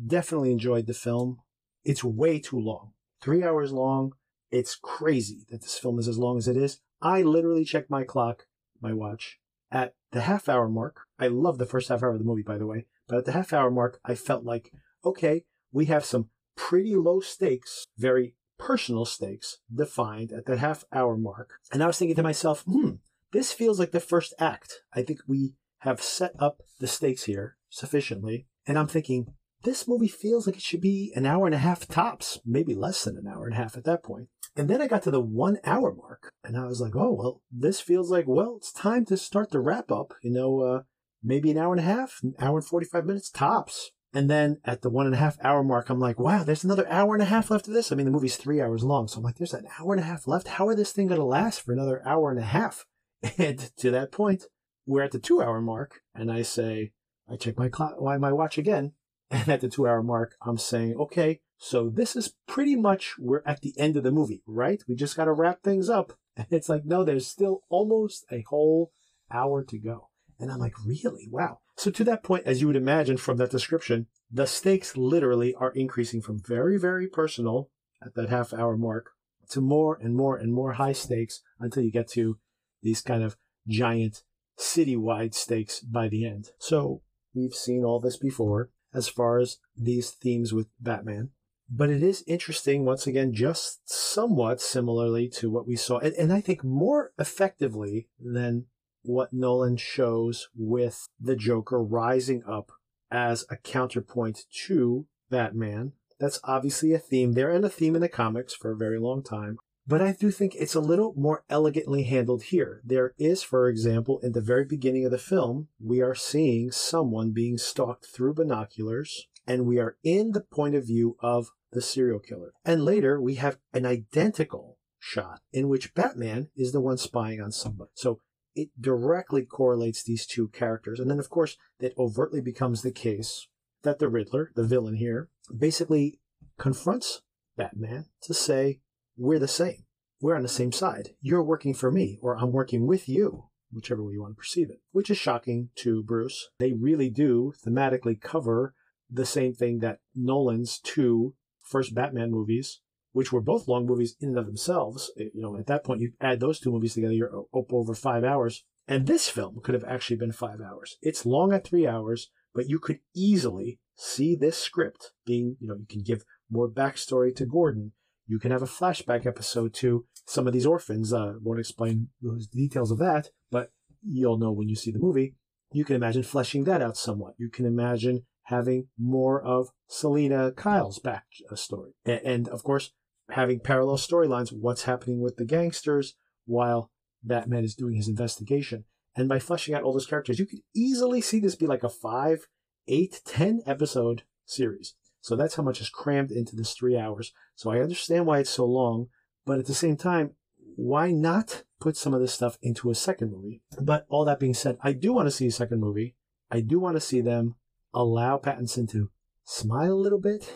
Definitely 0.05 0.51
enjoyed 0.51 0.86
the 0.86 0.93
film. 0.93 1.39
It's 1.84 2.03
way 2.03 2.39
too 2.39 2.60
long. 2.60 2.91
Three 3.21 3.43
hours 3.43 3.71
long. 3.71 4.13
It's 4.51 4.75
crazy 4.75 5.45
that 5.49 5.62
this 5.62 5.77
film 5.77 5.99
is 5.99 6.08
as 6.08 6.17
long 6.17 6.38
as 6.38 6.47
it 6.47 6.58
is. 6.58 6.79
I 7.01 7.21
literally 7.21 7.63
checked 7.63 7.89
my 7.89 8.03
clock, 8.03 8.47
my 8.82 8.93
watch, 8.93 9.39
at 9.71 9.93
the 10.12 10.21
half 10.21 10.49
hour 10.49 10.67
mark. 10.67 11.01
I 11.17 11.27
love 11.27 11.58
the 11.58 11.65
first 11.65 11.89
half 11.89 12.03
hour 12.03 12.12
of 12.12 12.19
the 12.19 12.25
movie, 12.25 12.41
by 12.41 12.58
the 12.58 12.67
way. 12.67 12.86
But 13.08 13.19
at 13.19 13.25
the 13.25 13.32
half 13.32 13.53
hour 13.53 13.71
mark, 13.71 13.99
I 14.03 14.15
felt 14.15 14.43
like, 14.43 14.71
okay, 15.05 15.45
we 15.71 15.86
have 15.86 16.03
some 16.03 16.29
pretty 16.55 16.95
low 16.95 17.19
stakes, 17.19 17.86
very 17.97 18.36
personal 18.58 19.05
stakes 19.05 19.60
defined 19.73 20.34
at 20.34 20.45
the 20.45 20.58
half 20.58 20.84
hour 20.91 21.15
mark. 21.15 21.51
And 21.71 21.82
I 21.82 21.88
was 21.88 21.97
thinking 21.97 22.17
to 22.17 22.23
myself, 22.23 22.63
hmm, 22.63 22.95
this 23.32 23.53
feels 23.53 23.79
like 23.79 23.91
the 23.91 23.99
first 23.99 24.34
act. 24.39 24.82
I 24.93 25.01
think 25.01 25.21
we 25.27 25.53
have 25.80 26.02
set 26.02 26.32
up 26.39 26.62
the 26.80 26.88
stakes 26.88 27.24
here 27.24 27.58
sufficiently. 27.70 28.48
And 28.68 28.78
I'm 28.78 28.88
thinking, 28.88 29.34
this 29.63 29.88
movie 29.88 30.08
feels 30.08 30.48
like 30.48 30.56
it 30.56 30.62
should 30.62 30.82
be 30.82 31.12
an 31.15 31.26
hour 31.26 31.46
and 31.46 31.56
a 31.56 31.60
half 31.60 31.88
tops, 31.88 32.39
maybe 32.46 32.74
less 32.74 33.04
than 33.04 33.18
an 33.18 33.28
hour 33.28 33.46
and 33.46 33.54
a 33.54 33.58
half 33.58 33.76
at 33.76 33.84
that 33.86 34.04
point. 34.04 34.30
And 34.56 34.70
then 34.70 34.82
I 34.82 34.88
got 34.88 35.04
to 35.04 35.12
the 35.12 35.22
one 35.22 35.58
hour 35.65 35.94
mark 35.94 36.34
and 36.44 36.58
I 36.58 36.65
was 36.65 36.82
like, 36.82 36.96
oh, 36.96 37.13
well, 37.13 37.42
this 37.52 37.80
feels 37.80 38.10
like, 38.10 38.26
well, 38.28 38.56
it's 38.58 38.72
time 38.72 39.06
to 39.06 39.18
start 39.18 39.52
the 39.52 39.60
wrap 39.60 39.92
up. 39.92 40.13
You 40.22 40.32
know, 40.32 40.62
uh, 40.62 40.82
maybe 41.24 41.52
an 41.52 41.58
hour 41.58 41.74
and 41.74 41.80
a 41.80 41.84
half, 41.84 42.20
hour 42.39 42.58
and 42.58 42.65
45 42.65 43.06
minutes 43.06 43.30
tops. 43.30 43.92
And 44.13 44.30
then 44.30 44.58
at 44.65 44.82
the 44.82 44.89
one 44.89 45.06
and 45.06 45.13
a 45.13 45.20
half 45.20 45.38
hour 45.44 45.63
mark, 45.63 45.89
I'm 45.89 46.00
like, 46.00 46.20
wow, 46.20 46.44
there's 46.44 46.63
another 46.63 46.89
hour 46.89 47.13
and 47.13 47.22
a 47.22 47.28
half 47.28 47.52
left 47.52 47.68
of 47.68 47.74
this. 47.74 47.92
I 47.92 47.96
mean, 47.96 48.06
the 48.06 48.12
movie's 48.12 48.38
three 48.38 48.60
hours 48.60 48.84
long. 48.84 49.08
So 49.08 49.18
I'm 49.18 49.24
like, 49.24 49.36
there's 49.36 49.54
an 49.54 49.68
hour 49.80 49.94
and 49.94 50.02
a 50.02 50.06
half 50.06 50.28
left. 50.28 50.48
How 50.48 50.68
are 50.68 50.76
this 50.76 50.92
thing 50.92 51.08
going 51.08 51.20
to 51.20 51.26
last 51.26 51.62
for 51.62 51.74
another 51.74 52.02
hour 52.08 52.32
and 52.32 52.39
a 52.39 52.44
half? 52.44 52.86
And 53.38 53.60
to 53.78 53.92
that 53.92 54.13
point, 54.13 54.46
we're 54.86 55.04
at 55.04 55.12
the 55.12 55.20
two 55.20 55.42
hour 55.42 55.62
mark. 55.62 56.02
And 56.13 56.32
I 56.32 56.42
say, 56.42 56.92
I 57.30 57.36
check 57.36 57.58
my 57.58 57.70
clock, 57.70 57.96
why 58.00 58.18
my 58.18 58.32
watch 58.32 58.58
again. 58.58 58.94
And 59.32 59.48
at 59.48 59.62
the 59.62 59.70
two 59.70 59.88
hour 59.88 60.02
mark, 60.02 60.36
I'm 60.42 60.58
saying, 60.58 60.96
okay, 60.96 61.42
so 61.60 61.88
this 61.88 62.15
is 62.15 62.34
pretty 62.48 62.76
much, 62.76 63.13
we're 63.20 63.44
at 63.46 63.62
the 63.62 63.76
end 63.78 63.96
of 63.96 64.02
the 64.02 64.12
movie, 64.12 64.42
right? 64.48 64.82
We 64.88 64.96
just 64.96 65.15
got 65.15 65.26
to 65.26 65.34
wrap 65.34 65.62
things 65.62 65.89
up. 65.89 66.13
And 66.38 66.48
it's 66.52 66.70
like, 66.70 66.86
no, 66.86 67.04
there's 67.04 67.28
still 67.28 67.63
almost 67.70 68.26
a 68.32 68.46
whole 68.48 68.94
hour 69.30 69.62
to 69.65 69.78
go. 69.78 70.10
And 70.39 70.50
I'm 70.50 70.60
like, 70.60 70.74
really? 70.86 71.28
Wow. 71.30 71.60
So 71.76 71.92
to 71.92 72.04
that 72.06 72.24
point, 72.24 72.46
as 72.46 72.62
you 72.62 72.68
would 72.68 72.78
imagine 72.78 73.18
from 73.18 73.38
that 73.38 73.52
description, 73.52 74.08
the 74.32 74.48
stakes 74.48 74.96
literally 74.96 75.54
are 75.56 75.72
increasing 75.72 76.22
from 76.22 76.39
very, 76.39 76.80
very 76.80 77.08
personal 77.08 77.70
at 78.02 78.15
that 78.15 78.30
half 78.30 78.54
hour 78.54 78.78
mark 78.78 79.12
to 79.50 79.60
more 79.60 79.98
and 80.02 80.15
more 80.15 80.38
and 80.38 80.54
more 80.54 80.74
high 80.74 80.94
stakes 80.94 81.42
until 81.60 81.84
you 81.84 81.92
get 81.92 82.08
to 82.12 82.38
these 82.82 83.02
kind 83.02 83.24
of 83.24 83.36
giant 83.68 84.24
citywide 84.60 85.34
stakes 85.34 85.80
by 85.80 86.08
the 86.10 86.26
end. 86.26 86.52
So 86.60 87.02
we've 87.34 87.54
seen 87.54 87.84
all 87.84 88.00
this 88.00 88.17
before 88.17 88.69
as 88.93 89.08
far 89.08 89.39
as 89.39 89.58
these 89.76 90.12
themes 90.12 90.54
with 90.54 90.67
Batman. 90.80 91.30
But 91.72 91.91
it 91.91 92.02
is 92.02 92.24
interesting, 92.26 92.84
once 92.84 93.06
again, 93.06 93.32
just 93.32 93.88
somewhat 93.88 94.60
similarly 94.60 95.30
to 95.36 95.51
what 95.51 95.68
we 95.68 95.76
saw, 95.76 95.99
and, 95.99 96.16
and 96.16 96.34
I 96.34 96.41
think 96.41 96.64
more 96.64 97.12
effectively 97.20 98.07
than 98.20 98.66
what 99.03 99.32
Nolan 99.32 99.78
shows 99.78 100.49
with 100.55 101.07
the 101.20 101.36
Joker 101.36 101.82
rising 101.82 102.43
up 102.47 102.72
as 103.12 103.45
a 103.51 103.55
counterpoint 103.55 104.45
to 104.66 105.05
Batman. 105.30 105.93
That's 106.20 106.39
obviously 106.43 106.93
a 106.93 106.99
theme 106.99 107.34
there 107.34 107.51
and 107.51 107.64
a 107.64 107.70
theme 107.70 107.95
in 107.95 108.01
the 108.01 108.10
comics 108.10 108.53
for 108.53 108.72
a 108.72 108.78
very 108.78 108.99
long 108.99 109.24
time. 109.24 109.57
But 109.90 110.04
I 110.04 110.12
do 110.12 110.30
think 110.30 110.54
it's 110.54 110.76
a 110.76 110.80
little 110.80 111.16
more 111.18 111.44
elegantly 111.50 112.04
handled 112.04 112.44
here. 112.44 112.80
There 112.86 113.16
is, 113.18 113.42
for 113.42 113.68
example, 113.68 114.20
in 114.22 114.34
the 114.34 114.40
very 114.40 114.64
beginning 114.64 115.04
of 115.04 115.10
the 115.10 115.18
film, 115.18 115.70
we 115.84 116.00
are 116.00 116.14
seeing 116.14 116.70
someone 116.70 117.32
being 117.32 117.58
stalked 117.58 118.06
through 118.06 118.36
binoculars, 118.36 119.28
and 119.48 119.66
we 119.66 119.80
are 119.80 119.98
in 120.04 120.34
the 120.34 120.42
point 120.42 120.76
of 120.76 120.86
view 120.86 121.18
of 121.22 121.48
the 121.72 121.82
serial 121.82 122.20
killer. 122.20 122.54
And 122.64 122.86
later, 122.86 123.20
we 123.20 123.36
have 123.36 123.58
an 123.74 123.88
identical 123.88 124.78
shot 125.00 125.40
in 125.52 125.70
which 125.70 125.96
Batman 125.96 126.50
is 126.56 126.72
the 126.72 126.82
one 126.82 127.00
spying 127.00 127.42
on 127.42 127.52
somebody. 127.52 127.90
So 127.96 128.20
it 128.54 128.70
directly 128.80 129.42
correlates 129.42 130.04
these 130.04 130.28
two 130.28 130.50
characters. 130.50 131.00
And 131.00 131.10
then, 131.10 131.20
of 131.20 131.32
course, 131.32 131.58
it 131.80 131.96
overtly 131.98 132.42
becomes 132.42 132.84
the 132.84 132.92
case 132.92 133.48
that 133.82 133.98
the 133.98 134.08
Riddler, 134.08 134.52
the 134.56 134.68
villain 134.68 134.98
here, 134.98 135.30
basically 135.58 136.20
confronts 136.60 137.24
Batman 137.58 138.06
to 138.22 138.36
say, 138.36 138.82
we're 139.20 139.39
the 139.39 139.47
same. 139.47 139.84
We're 140.22 140.36
on 140.36 140.43
the 140.43 140.49
same 140.49 140.72
side. 140.72 141.09
You're 141.22 141.43
working 141.43 141.74
for 141.74 141.91
me, 141.91 142.20
or 142.22 142.38
I'm 142.38 142.51
working 142.51 142.88
with 142.88 143.07
you, 143.07 143.45
whichever 143.72 144.03
way 144.03 144.13
you 144.13 144.22
want 144.22 144.34
to 144.34 144.38
perceive 144.38 144.70
it, 144.70 144.82
which 144.91 145.09
is 145.09 145.17
shocking 145.17 145.70
to 145.76 146.03
Bruce. 146.03 146.49
They 146.59 146.74
really 146.74 147.09
do 147.09 147.53
thematically 147.65 148.20
cover 148.20 148.74
the 149.09 149.26
same 149.26 149.53
thing 149.53 149.80
that 149.80 149.99
Nolan's 150.15 150.80
two 150.80 151.36
first 151.63 151.93
Batman 151.93 152.32
movies, 152.32 152.82
which 153.11 153.32
were 153.32 153.41
both 153.41 153.67
long 153.67 153.86
movies 153.86 154.15
in 154.22 154.30
and 154.30 154.38
of 154.38 154.45
themselves. 154.45 155.11
Eh, 155.20 155.26
you 155.34 155.41
know, 155.41 155.57
at 155.57 155.67
that 155.67 155.84
point, 155.84 156.01
you 156.01 156.13
add 156.22 156.39
those 156.39 156.59
two 156.59 156.72
movies 156.72 156.93
together, 156.93 157.13
you're 157.13 157.45
up 157.55 157.74
over 157.74 157.93
five 157.93 158.24
hours. 158.24 158.65
And 158.88 159.05
this 159.05 159.30
film 159.30 159.59
could 159.61 159.76
have 159.76 159.86
actually 159.86 160.17
been 160.17 160.32
five 160.32 160.59
hours. 160.61 160.97
It's 161.01 161.26
long 161.26 161.53
at 161.53 161.65
three 161.65 161.86
hours, 161.86 162.32
but 162.55 162.67
you 162.67 162.80
could 162.80 162.99
easily 163.15 163.80
see 163.95 164.36
this 164.36 164.57
script 164.57 165.11
being, 165.26 165.57
you 165.59 165.67
know, 165.67 165.76
you 165.76 165.86
can 165.88 166.01
give 166.01 166.24
more 166.49 166.70
backstory 166.70 167.36
to 167.36 167.45
Gordon. 167.45 167.91
You 168.30 168.38
can 168.38 168.51
have 168.51 168.61
a 168.61 168.67
flashback 168.67 169.25
episode 169.25 169.73
to 169.75 170.05
some 170.27 170.45
of 170.45 170.53
these 170.53 170.67
orphans. 170.67 171.11
Uh, 171.11 171.34
won't 171.41 171.59
explain 171.59 172.09
those 172.21 172.45
details 172.45 172.91
of 172.91 172.99
that, 172.99 173.30
but 173.49 173.71
you'll 174.03 174.38
know 174.38 174.51
when 174.51 174.69
you 174.69 174.75
see 174.75 174.91
the 174.91 174.99
movie. 174.99 175.34
You 175.71 175.84
can 175.84 175.95
imagine 175.95 176.21
fleshing 176.21 176.63
that 176.65 176.82
out 176.82 176.95
somewhat. 176.95 177.34
You 177.39 177.49
can 177.49 177.65
imagine 177.65 178.27
having 178.43 178.88
more 178.99 179.41
of 179.41 179.69
Selina 179.88 180.51
Kyle's 180.51 180.99
back 180.99 181.25
uh, 181.51 181.55
story. 181.55 181.93
And, 182.05 182.21
and 182.23 182.47
of 182.49 182.63
course, 182.63 182.91
having 183.32 183.61
parallel 183.61 183.97
storylines, 183.97 184.53
what's 184.53 184.84
happening 184.84 185.21
with 185.21 185.38
the 185.38 185.45
gangsters 185.45 186.15
while 186.45 186.91
Batman 187.23 187.63
is 187.63 187.73
doing 187.73 187.95
his 187.95 188.07
investigation. 188.07 188.86
And 189.15 189.27
by 189.27 189.39
fleshing 189.39 189.73
out 189.73 189.82
all 189.82 189.93
those 189.93 190.05
characters, 190.05 190.38
you 190.38 190.45
could 190.45 190.59
easily 190.75 191.19
see 191.19 191.39
this 191.39 191.55
be 191.55 191.65
like 191.65 191.84
a 191.84 191.89
five, 191.89 192.45
eight, 192.88 193.21
ten 193.25 193.61
episode 193.65 194.21
series. 194.45 194.93
So 195.22 195.36
that's 195.36 195.55
how 195.55 195.63
much 195.63 195.82
is 195.82 195.89
crammed 195.89 196.32
into 196.32 196.55
this 196.55 196.74
three 196.74 196.97
hours. 196.97 197.34
So 197.55 197.72
I 197.72 197.80
understand 197.80 198.26
why 198.26 198.39
it's 198.39 198.49
so 198.49 198.65
long, 198.65 199.07
but 199.45 199.59
at 199.59 199.65
the 199.65 199.74
same 199.74 199.97
time, 199.97 200.32
why 200.76 201.11
not 201.11 201.63
put 201.80 201.97
some 201.97 202.13
of 202.13 202.22
this 202.22 202.34
stuff 202.34 202.57
into 202.61 202.89
a 202.89 202.95
second 202.95 203.32
movie? 203.32 203.61
But 203.82 204.05
all 204.09 204.26
that 204.26 204.39
being 204.39 204.53
said, 204.53 204.78
I 204.82 204.93
do 204.93 205.11
want 205.11 205.28
to 205.28 205.32
see 205.32 205.47
a 205.47 205.51
second 205.51 205.80
movie. 205.80 206.15
I 206.49 206.61
do 206.61 206.80
want 206.80 206.95
to 206.95 207.01
see 207.01 207.22
them 207.22 207.55
allow 207.93 208.38
Pattinson 208.38 208.89
to 208.91 209.11
smile 209.43 209.91
a 209.91 209.93
little 209.93 210.20
bit, 210.20 210.51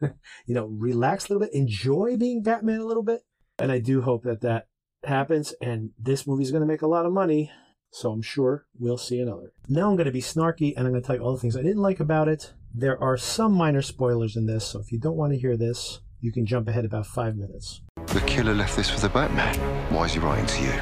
you 0.00 0.54
know, 0.54 0.66
relax 0.66 1.24
a 1.24 1.28
little 1.32 1.40
bit, 1.40 1.54
enjoy 1.54 2.16
being 2.16 2.42
Batman 2.42 2.80
a 2.80 2.84
little 2.84 3.02
bit. 3.02 3.22
And 3.58 3.72
I 3.72 3.78
do 3.78 4.02
hope 4.02 4.24
that 4.24 4.42
that 4.42 4.68
happens. 5.04 5.54
And 5.60 5.90
this 5.98 6.26
movie 6.26 6.44
is 6.44 6.50
going 6.50 6.62
to 6.62 6.66
make 6.66 6.82
a 6.82 6.86
lot 6.86 7.06
of 7.06 7.12
money. 7.12 7.50
So 7.90 8.10
I'm 8.10 8.22
sure 8.22 8.66
we'll 8.78 8.98
see 8.98 9.20
another. 9.20 9.52
Now 9.68 9.88
I'm 9.88 9.96
going 9.96 10.06
to 10.06 10.12
be 10.12 10.20
snarky 10.20 10.74
and 10.76 10.86
I'm 10.86 10.92
going 10.92 11.02
to 11.02 11.06
tell 11.06 11.16
you 11.16 11.22
all 11.22 11.32
the 11.32 11.40
things 11.40 11.56
I 11.56 11.62
didn't 11.62 11.82
like 11.82 12.00
about 12.00 12.28
it. 12.28 12.52
There 12.76 13.00
are 13.00 13.16
some 13.16 13.52
minor 13.52 13.82
spoilers 13.82 14.34
in 14.34 14.46
this. 14.46 14.66
So 14.66 14.80
if 14.80 14.90
you 14.90 14.98
don't 14.98 15.16
want 15.16 15.32
to 15.32 15.38
hear 15.38 15.56
this, 15.56 16.00
you 16.20 16.32
can 16.32 16.44
jump 16.44 16.66
ahead 16.66 16.84
about 16.84 17.06
five 17.06 17.36
minutes. 17.36 17.80
The 18.06 18.20
killer 18.22 18.52
left 18.52 18.74
this 18.76 18.90
for 18.90 18.98
the 18.98 19.08
Batman. 19.08 19.54
Why 19.94 20.06
is 20.06 20.14
he 20.14 20.18
writing 20.18 20.46
to 20.46 20.60
you? 20.60 20.72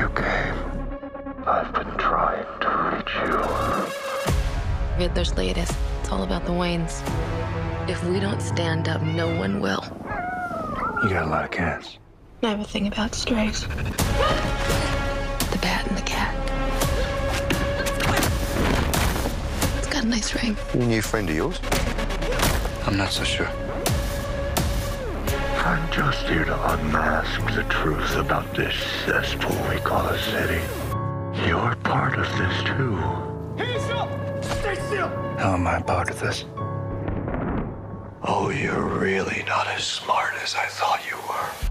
You 0.00 0.08
came. 0.16 0.54
I've 1.46 1.74
been 1.74 1.94
trying 1.98 2.46
to 2.62 2.68
reach 2.96 3.14
you. 3.26 5.04
Riddler's 5.04 5.36
latest. 5.36 5.76
It's 6.00 6.10
all 6.10 6.22
about 6.22 6.46
the 6.46 6.52
Waynes. 6.52 7.02
If 7.86 8.02
we 8.04 8.18
don't 8.18 8.40
stand 8.40 8.88
up, 8.88 9.02
no 9.02 9.28
one 9.36 9.60
will. 9.60 9.84
You 11.02 11.10
got 11.10 11.26
a 11.26 11.30
lot 11.30 11.44
of 11.44 11.50
cats. 11.50 11.98
I 12.42 12.48
have 12.48 12.60
a 12.60 12.64
thing 12.64 12.86
about 12.86 13.14
strays. 13.14 13.66
The 13.66 13.74
bat 15.60 15.86
and 15.86 15.98
the 15.98 16.02
cat. 16.02 16.47
Got 19.98 20.06
a 20.06 20.10
nice 20.10 20.32
ring. 20.40 20.56
A 20.74 20.76
new 20.76 21.02
friend 21.02 21.28
of 21.28 21.34
yours? 21.34 21.60
I'm 22.86 22.96
not 22.96 23.10
so 23.10 23.24
sure. 23.24 23.48
I'm 25.66 25.92
just 25.92 26.24
here 26.28 26.44
to 26.44 26.72
unmask 26.72 27.44
the 27.52 27.64
truth 27.64 28.14
about 28.14 28.54
this 28.54 28.76
cesspool 29.04 29.56
we 29.68 29.80
call 29.80 30.06
a 30.06 30.18
city. 30.18 30.62
You're 31.48 31.74
part 31.82 32.16
of 32.16 32.26
this 32.38 32.62
too. 32.62 32.96
Hey, 33.56 33.76
still! 33.80 34.08
Stay 34.40 34.76
still! 34.86 35.08
How 35.36 35.54
am 35.54 35.66
I 35.66 35.82
part 35.82 36.10
of 36.10 36.20
this? 36.20 36.44
Oh, 38.22 38.50
you're 38.50 38.86
really 39.00 39.42
not 39.48 39.66
as 39.66 39.82
smart 39.82 40.34
as 40.44 40.54
I 40.54 40.66
thought 40.66 41.00
you 41.10 41.16
were. 41.16 41.70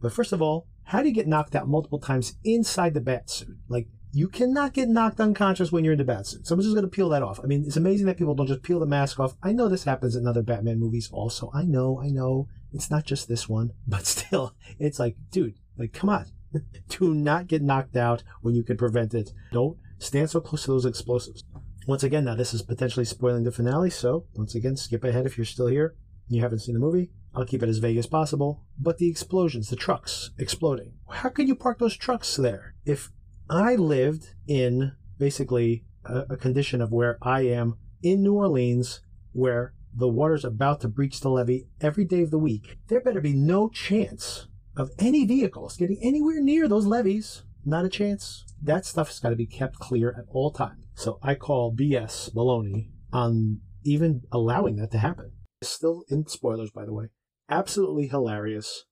But 0.00 0.12
first 0.12 0.32
of 0.32 0.40
all, 0.40 0.68
how 0.84 1.02
do 1.02 1.08
you 1.08 1.14
get 1.14 1.26
knocked 1.26 1.56
out 1.56 1.66
multiple 1.66 1.98
times 1.98 2.34
inside 2.44 2.94
the 2.94 3.00
bat 3.00 3.28
suit? 3.28 3.56
Like, 3.68 3.88
you 4.14 4.28
cannot 4.28 4.72
get 4.72 4.88
knocked 4.88 5.20
unconscious 5.20 5.72
when 5.72 5.82
you're 5.82 5.92
in 5.92 5.98
the 5.98 6.04
bat 6.04 6.26
suit. 6.26 6.46
Someone's 6.46 6.66
just 6.66 6.76
going 6.76 6.88
to 6.88 6.94
peel 6.94 7.08
that 7.08 7.22
off. 7.22 7.40
I 7.42 7.46
mean, 7.46 7.64
it's 7.66 7.76
amazing 7.76 8.06
that 8.06 8.16
people 8.16 8.34
don't 8.34 8.46
just 8.46 8.62
peel 8.62 8.78
the 8.78 8.86
mask 8.86 9.18
off. 9.18 9.34
I 9.42 9.52
know 9.52 9.68
this 9.68 9.84
happens 9.84 10.14
in 10.14 10.26
other 10.26 10.42
Batman 10.42 10.78
movies 10.78 11.10
also. 11.12 11.50
I 11.52 11.64
know, 11.64 12.00
I 12.00 12.10
know. 12.10 12.48
It's 12.72 12.90
not 12.90 13.04
just 13.04 13.28
this 13.28 13.48
one, 13.48 13.72
but 13.88 14.06
still, 14.06 14.54
it's 14.78 15.00
like, 15.00 15.16
dude, 15.30 15.54
like, 15.76 15.92
come 15.92 16.10
on. 16.10 16.26
Do 16.88 17.12
not 17.12 17.48
get 17.48 17.62
knocked 17.62 17.96
out 17.96 18.22
when 18.40 18.54
you 18.54 18.62
can 18.62 18.76
prevent 18.76 19.14
it. 19.14 19.32
Don't 19.52 19.76
stand 19.98 20.30
so 20.30 20.40
close 20.40 20.64
to 20.64 20.70
those 20.70 20.86
explosives. 20.86 21.42
Once 21.88 22.04
again, 22.04 22.24
now 22.24 22.36
this 22.36 22.54
is 22.54 22.62
potentially 22.62 23.04
spoiling 23.04 23.42
the 23.42 23.50
finale, 23.50 23.90
so 23.90 24.26
once 24.34 24.54
again, 24.54 24.76
skip 24.76 25.02
ahead 25.02 25.26
if 25.26 25.36
you're 25.36 25.44
still 25.44 25.66
here. 25.66 25.96
You 26.28 26.40
haven't 26.40 26.60
seen 26.60 26.74
the 26.74 26.80
movie. 26.80 27.10
I'll 27.34 27.44
keep 27.44 27.62
it 27.64 27.68
as 27.68 27.78
vague 27.78 27.96
as 27.96 28.06
possible. 28.06 28.62
But 28.78 28.98
the 28.98 29.10
explosions, 29.10 29.68
the 29.68 29.76
trucks 29.76 30.30
exploding. 30.38 30.92
How 31.10 31.28
could 31.28 31.48
you 31.48 31.56
park 31.56 31.80
those 31.80 31.96
trucks 31.96 32.36
there? 32.36 32.74
If 32.86 33.10
I 33.48 33.74
lived 33.76 34.34
in 34.46 34.92
basically 35.18 35.84
a, 36.04 36.24
a 36.30 36.36
condition 36.36 36.80
of 36.80 36.92
where 36.92 37.18
I 37.22 37.42
am 37.42 37.76
in 38.02 38.22
New 38.22 38.34
Orleans, 38.34 39.00
where 39.32 39.74
the 39.96 40.08
water's 40.08 40.44
about 40.44 40.80
to 40.80 40.88
breach 40.88 41.20
the 41.20 41.28
levee 41.28 41.68
every 41.80 42.04
day 42.04 42.22
of 42.22 42.30
the 42.30 42.38
week, 42.38 42.78
there 42.88 43.00
better 43.00 43.20
be 43.20 43.32
no 43.32 43.68
chance 43.68 44.48
of 44.76 44.90
any 44.98 45.24
vehicles 45.24 45.76
getting 45.76 45.98
anywhere 46.02 46.40
near 46.40 46.66
those 46.68 46.86
levees. 46.86 47.42
Not 47.64 47.84
a 47.84 47.88
chance. 47.88 48.44
That 48.60 48.84
stuff's 48.84 49.20
got 49.20 49.30
to 49.30 49.36
be 49.36 49.46
kept 49.46 49.78
clear 49.78 50.10
at 50.10 50.24
all 50.28 50.50
times. 50.50 50.84
So 50.94 51.18
I 51.22 51.34
call 51.34 51.74
BS 51.74 52.32
baloney 52.34 52.90
on 53.12 53.60
even 53.84 54.22
allowing 54.32 54.76
that 54.76 54.90
to 54.92 54.98
happen. 54.98 55.32
Still 55.62 56.04
in 56.08 56.26
spoilers, 56.26 56.70
by 56.70 56.84
the 56.84 56.92
way. 56.92 57.06
Absolutely 57.48 58.08
hilarious 58.08 58.84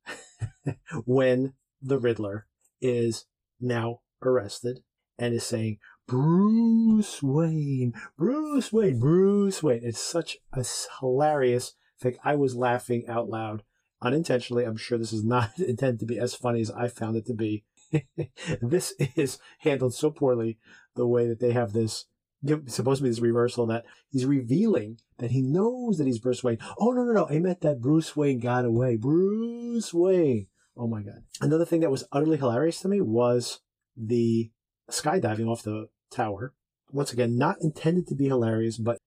when 1.05 1.55
the 1.81 1.99
Riddler 1.99 2.47
is 2.81 3.27
now 3.61 4.01
arrested 4.23 4.81
and 5.19 5.35
is 5.35 5.45
saying, 5.45 5.79
Bruce 6.07 7.23
Wayne, 7.23 7.95
Bruce 8.19 8.73
Wayne, 8.73 8.99
Bruce 8.99 9.63
Wayne. 9.63 9.81
It's 9.83 10.01
such 10.01 10.39
a 10.53 10.65
hilarious 11.01 11.75
thing. 12.01 12.17
I 12.25 12.35
was 12.35 12.57
laughing 12.57 13.05
out 13.09 13.29
loud 13.29 13.63
unintentionally. 14.01 14.65
I'm 14.65 14.77
sure 14.77 14.99
this 14.99 15.13
is 15.13 15.25
not 15.25 15.51
intended 15.59 16.01
to 16.01 16.07
be 16.07 16.19
as 16.19 16.35
funny 16.35 16.61
as 16.61 16.71
I 16.71 16.89
found 16.89 17.17
it 17.17 17.27
to 17.27 17.35
be. 17.35 17.65
this 18.63 18.95
is 19.17 19.39
handled 19.59 19.95
so 19.95 20.11
poorly 20.11 20.59
the 20.97 21.07
way 21.07 21.29
that 21.29 21.41
they 21.41 21.53
have 21.53 21.73
this 21.73 22.07
supposed 22.67 22.99
to 22.99 23.05
be 23.05 23.09
this 23.09 23.21
reversal 23.21 23.67
that 23.67 23.85
he's 24.11 24.27
revealing 24.27 24.99
that 25.19 25.31
he 25.31 25.43
knows 25.43 25.99
that 25.99 26.07
he's 26.07 26.19
Bruce 26.19 26.43
Wayne. 26.43 26.59
Oh 26.79 26.91
no 26.91 27.05
no 27.05 27.13
no! 27.13 27.27
I 27.29 27.39
meant 27.39 27.61
that 27.61 27.81
Bruce 27.81 28.17
Wayne 28.17 28.41
got 28.41 28.65
away. 28.65 28.97
Bruce 28.97 29.95
Wayne. 29.95 30.49
Oh 30.77 30.89
my 30.89 31.03
god! 31.03 31.23
Another 31.41 31.65
thing 31.65 31.81
that 31.81 31.91
was 31.91 32.05
utterly 32.11 32.39
hilarious 32.39 32.81
to 32.81 32.89
me 32.89 33.01
was 33.01 33.61
the 33.97 34.51
skydiving 34.91 35.49
off 35.49 35.63
the 35.63 35.89
tower. 36.11 36.55
Once 36.91 37.13
again, 37.13 37.37
not 37.37 37.57
intended 37.61 38.07
to 38.07 38.15
be 38.15 38.27
hilarious, 38.27 38.79
but 38.79 38.99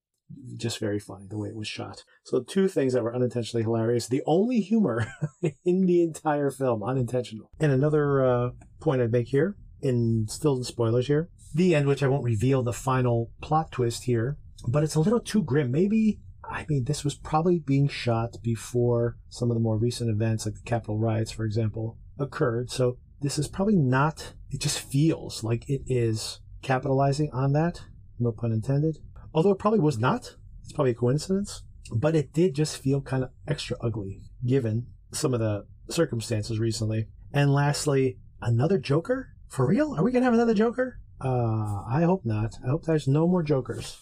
just 0.56 0.80
very 0.80 1.00
funny 1.00 1.28
the 1.30 1.38
way 1.38 1.50
it 1.50 1.56
was 1.56 1.68
shot. 1.68 2.04
So 2.24 2.42
two 2.42 2.68
things 2.68 2.94
that 2.94 3.04
were 3.04 3.16
unintentionally 3.16 3.64
hilarious. 3.64 4.08
The 4.08 4.24
only 4.26 4.60
humor 4.62 5.08
in 5.66 5.86
the 5.86 6.02
entire 6.02 6.50
film, 6.50 6.84
unintentional. 6.84 7.52
And 7.60 7.72
another 7.72 8.26
uh, 8.26 8.50
point 8.80 9.02
I'd 9.02 9.12
make 9.12 9.28
here, 9.28 9.56
in 9.82 10.26
still 10.28 10.64
spoilers 10.64 11.08
here, 11.08 11.30
the 11.54 11.76
end, 11.76 11.88
which 11.88 12.02
I 12.02 12.08
won't 12.08 12.24
reveal 12.24 12.64
the 12.64 12.74
final 12.74 13.32
plot 13.42 13.72
twist 13.72 14.06
here, 14.06 14.38
but 14.68 14.84
it's 14.84 14.96
a 14.96 15.00
little 15.00 15.20
too 15.20 15.44
grim. 15.44 15.72
Maybe 15.72 16.20
I 16.50 16.66
mean, 16.70 16.84
this 16.86 17.04
was 17.04 17.16
probably 17.16 17.60
being 17.60 17.88
shot 17.88 18.38
before 18.44 19.18
some 19.30 19.50
of 19.50 19.56
the 19.56 19.62
more 19.62 19.78
recent 19.78 20.10
events, 20.10 20.46
like 20.46 20.56
the 20.56 20.62
Capitol 20.62 20.98
riots, 20.98 21.32
for 21.32 21.44
example, 21.44 21.98
occurred. 22.20 22.70
So 22.70 22.98
this 23.26 23.40
is 23.40 23.48
probably 23.48 23.76
not, 23.76 24.34
it 24.52 24.62
just 24.62 24.80
feels 24.80 25.44
like 25.44 25.68
it 25.68 25.82
is 25.88 26.42
capitalizing 26.62 27.32
on 27.34 27.54
that. 27.54 27.82
No 28.20 28.32
pun 28.32 28.52
intended. 28.52 29.00
Although 29.34 29.50
it 29.50 29.58
probably 29.58 29.80
was 29.80 29.98
not. 29.98 30.36
It's 30.64 30.74
probably 30.74 30.92
a 30.92 30.96
coincidence. 30.96 31.64
But 31.92 32.16
it 32.16 32.34
did 32.34 32.54
just 32.54 32.78
feel 32.78 33.02
kind 33.02 33.24
of 33.24 33.32
extra 33.48 33.78
ugly 33.82 34.22
given 34.46 34.86
some 35.12 35.34
of 35.34 35.40
the 35.40 35.66
circumstances 35.90 36.60
recently. 36.60 37.08
And 37.34 37.52
lastly, 37.52 38.20
another 38.44 38.78
Joker? 38.78 39.30
For 39.48 39.66
real? 39.66 39.96
Are 39.96 40.04
we 40.04 40.12
going 40.12 40.22
to 40.22 40.26
have 40.26 40.36
another 40.36 40.54
Joker? 40.54 41.00
Uh, 41.20 41.82
I 41.90 42.04
hope 42.04 42.26
not. 42.26 42.54
I 42.64 42.70
hope 42.70 42.86
there's 42.86 43.08
no 43.08 43.28
more 43.28 43.42
Jokers. 43.42 44.02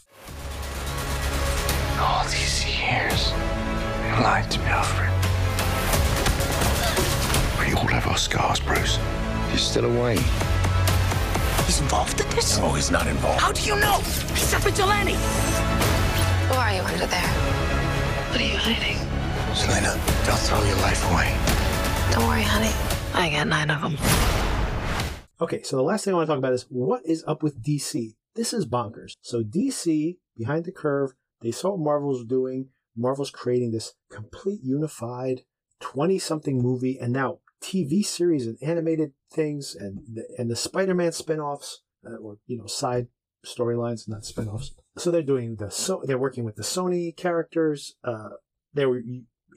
All 1.97 2.25
these 2.25 2.65
years, 2.65 3.31
you 3.31 4.21
lied 4.21 4.51
to 4.51 4.59
me, 4.59 4.65
Alfred. 4.65 5.12
We 7.83 7.89
all 7.89 7.95
have 7.95 8.07
our 8.07 8.17
scars, 8.17 8.61
Bruce. 8.61 8.97
You're 9.49 9.57
still 9.57 9.83
away. 9.83 10.15
He's 11.65 11.81
involved 11.81 12.21
in 12.21 12.29
this? 12.29 12.57
No, 12.57 12.69
he's 12.69 12.89
not 12.89 13.07
involved. 13.07 13.41
How 13.41 13.51
do 13.51 13.61
you 13.61 13.75
know? 13.77 13.97
He's 14.29 14.53
a 14.53 14.59
vigilante. 14.59 15.15
Who 15.15 16.53
are 16.53 16.73
you 16.73 16.81
under 16.81 17.05
there? 17.07 17.27
What 18.29 18.39
are 18.39 18.45
you 18.45 18.55
hiding? 18.55 18.95
Selina, 19.53 19.99
don't 20.25 20.39
throw 20.39 20.63
your 20.63 20.77
life 20.77 21.03
away. 21.11 21.35
Don't 22.13 22.25
worry, 22.25 22.43
honey. 22.43 22.71
I 23.13 23.29
got 23.29 23.47
nine 23.47 23.69
of 23.69 23.81
them. 23.81 23.97
Okay, 25.41 25.61
so 25.63 25.75
the 25.75 25.83
last 25.83 26.05
thing 26.05 26.13
I 26.13 26.15
want 26.15 26.27
to 26.27 26.31
talk 26.31 26.37
about 26.37 26.53
is 26.53 26.65
what 26.69 27.05
is 27.05 27.25
up 27.27 27.43
with 27.43 27.61
DC? 27.61 28.15
This 28.33 28.53
is 28.53 28.65
bonkers. 28.65 29.17
So 29.19 29.43
DC, 29.43 30.19
behind 30.37 30.63
the 30.63 30.71
curve, 30.71 31.15
they 31.41 31.51
saw 31.51 31.71
what 31.71 31.81
Marvel 31.81 32.07
was 32.11 32.23
doing. 32.23 32.69
Marvel's 32.95 33.29
creating 33.29 33.71
this 33.71 33.93
complete 34.09 34.61
unified 34.63 35.41
20 35.81 36.17
something 36.17 36.61
movie 36.61 36.97
and 36.97 37.11
now 37.11 37.39
TV 37.63 38.05
series 38.05 38.45
and 38.45 38.57
animated 38.61 39.13
things 39.31 39.75
and 39.75 39.99
the, 40.13 40.23
and 40.37 40.51
the 40.51 40.55
Spider-Man 40.55 41.11
spin-offs. 41.13 41.81
uh, 42.05 42.17
or 42.17 42.37
you 42.45 42.57
know 42.57 42.67
side 42.67 43.07
storylines, 43.45 44.07
not 44.07 44.25
spin-offs. 44.25 44.73
So 44.97 45.09
they're 45.09 45.21
doing 45.23 45.55
the 45.55 45.71
so 45.71 46.01
they're 46.05 46.17
working 46.17 46.43
with 46.43 46.55
the 46.55 46.63
Sony 46.63 47.15
characters. 47.15 47.95
Uh, 48.03 48.29
they 48.73 48.85
were 48.85 49.01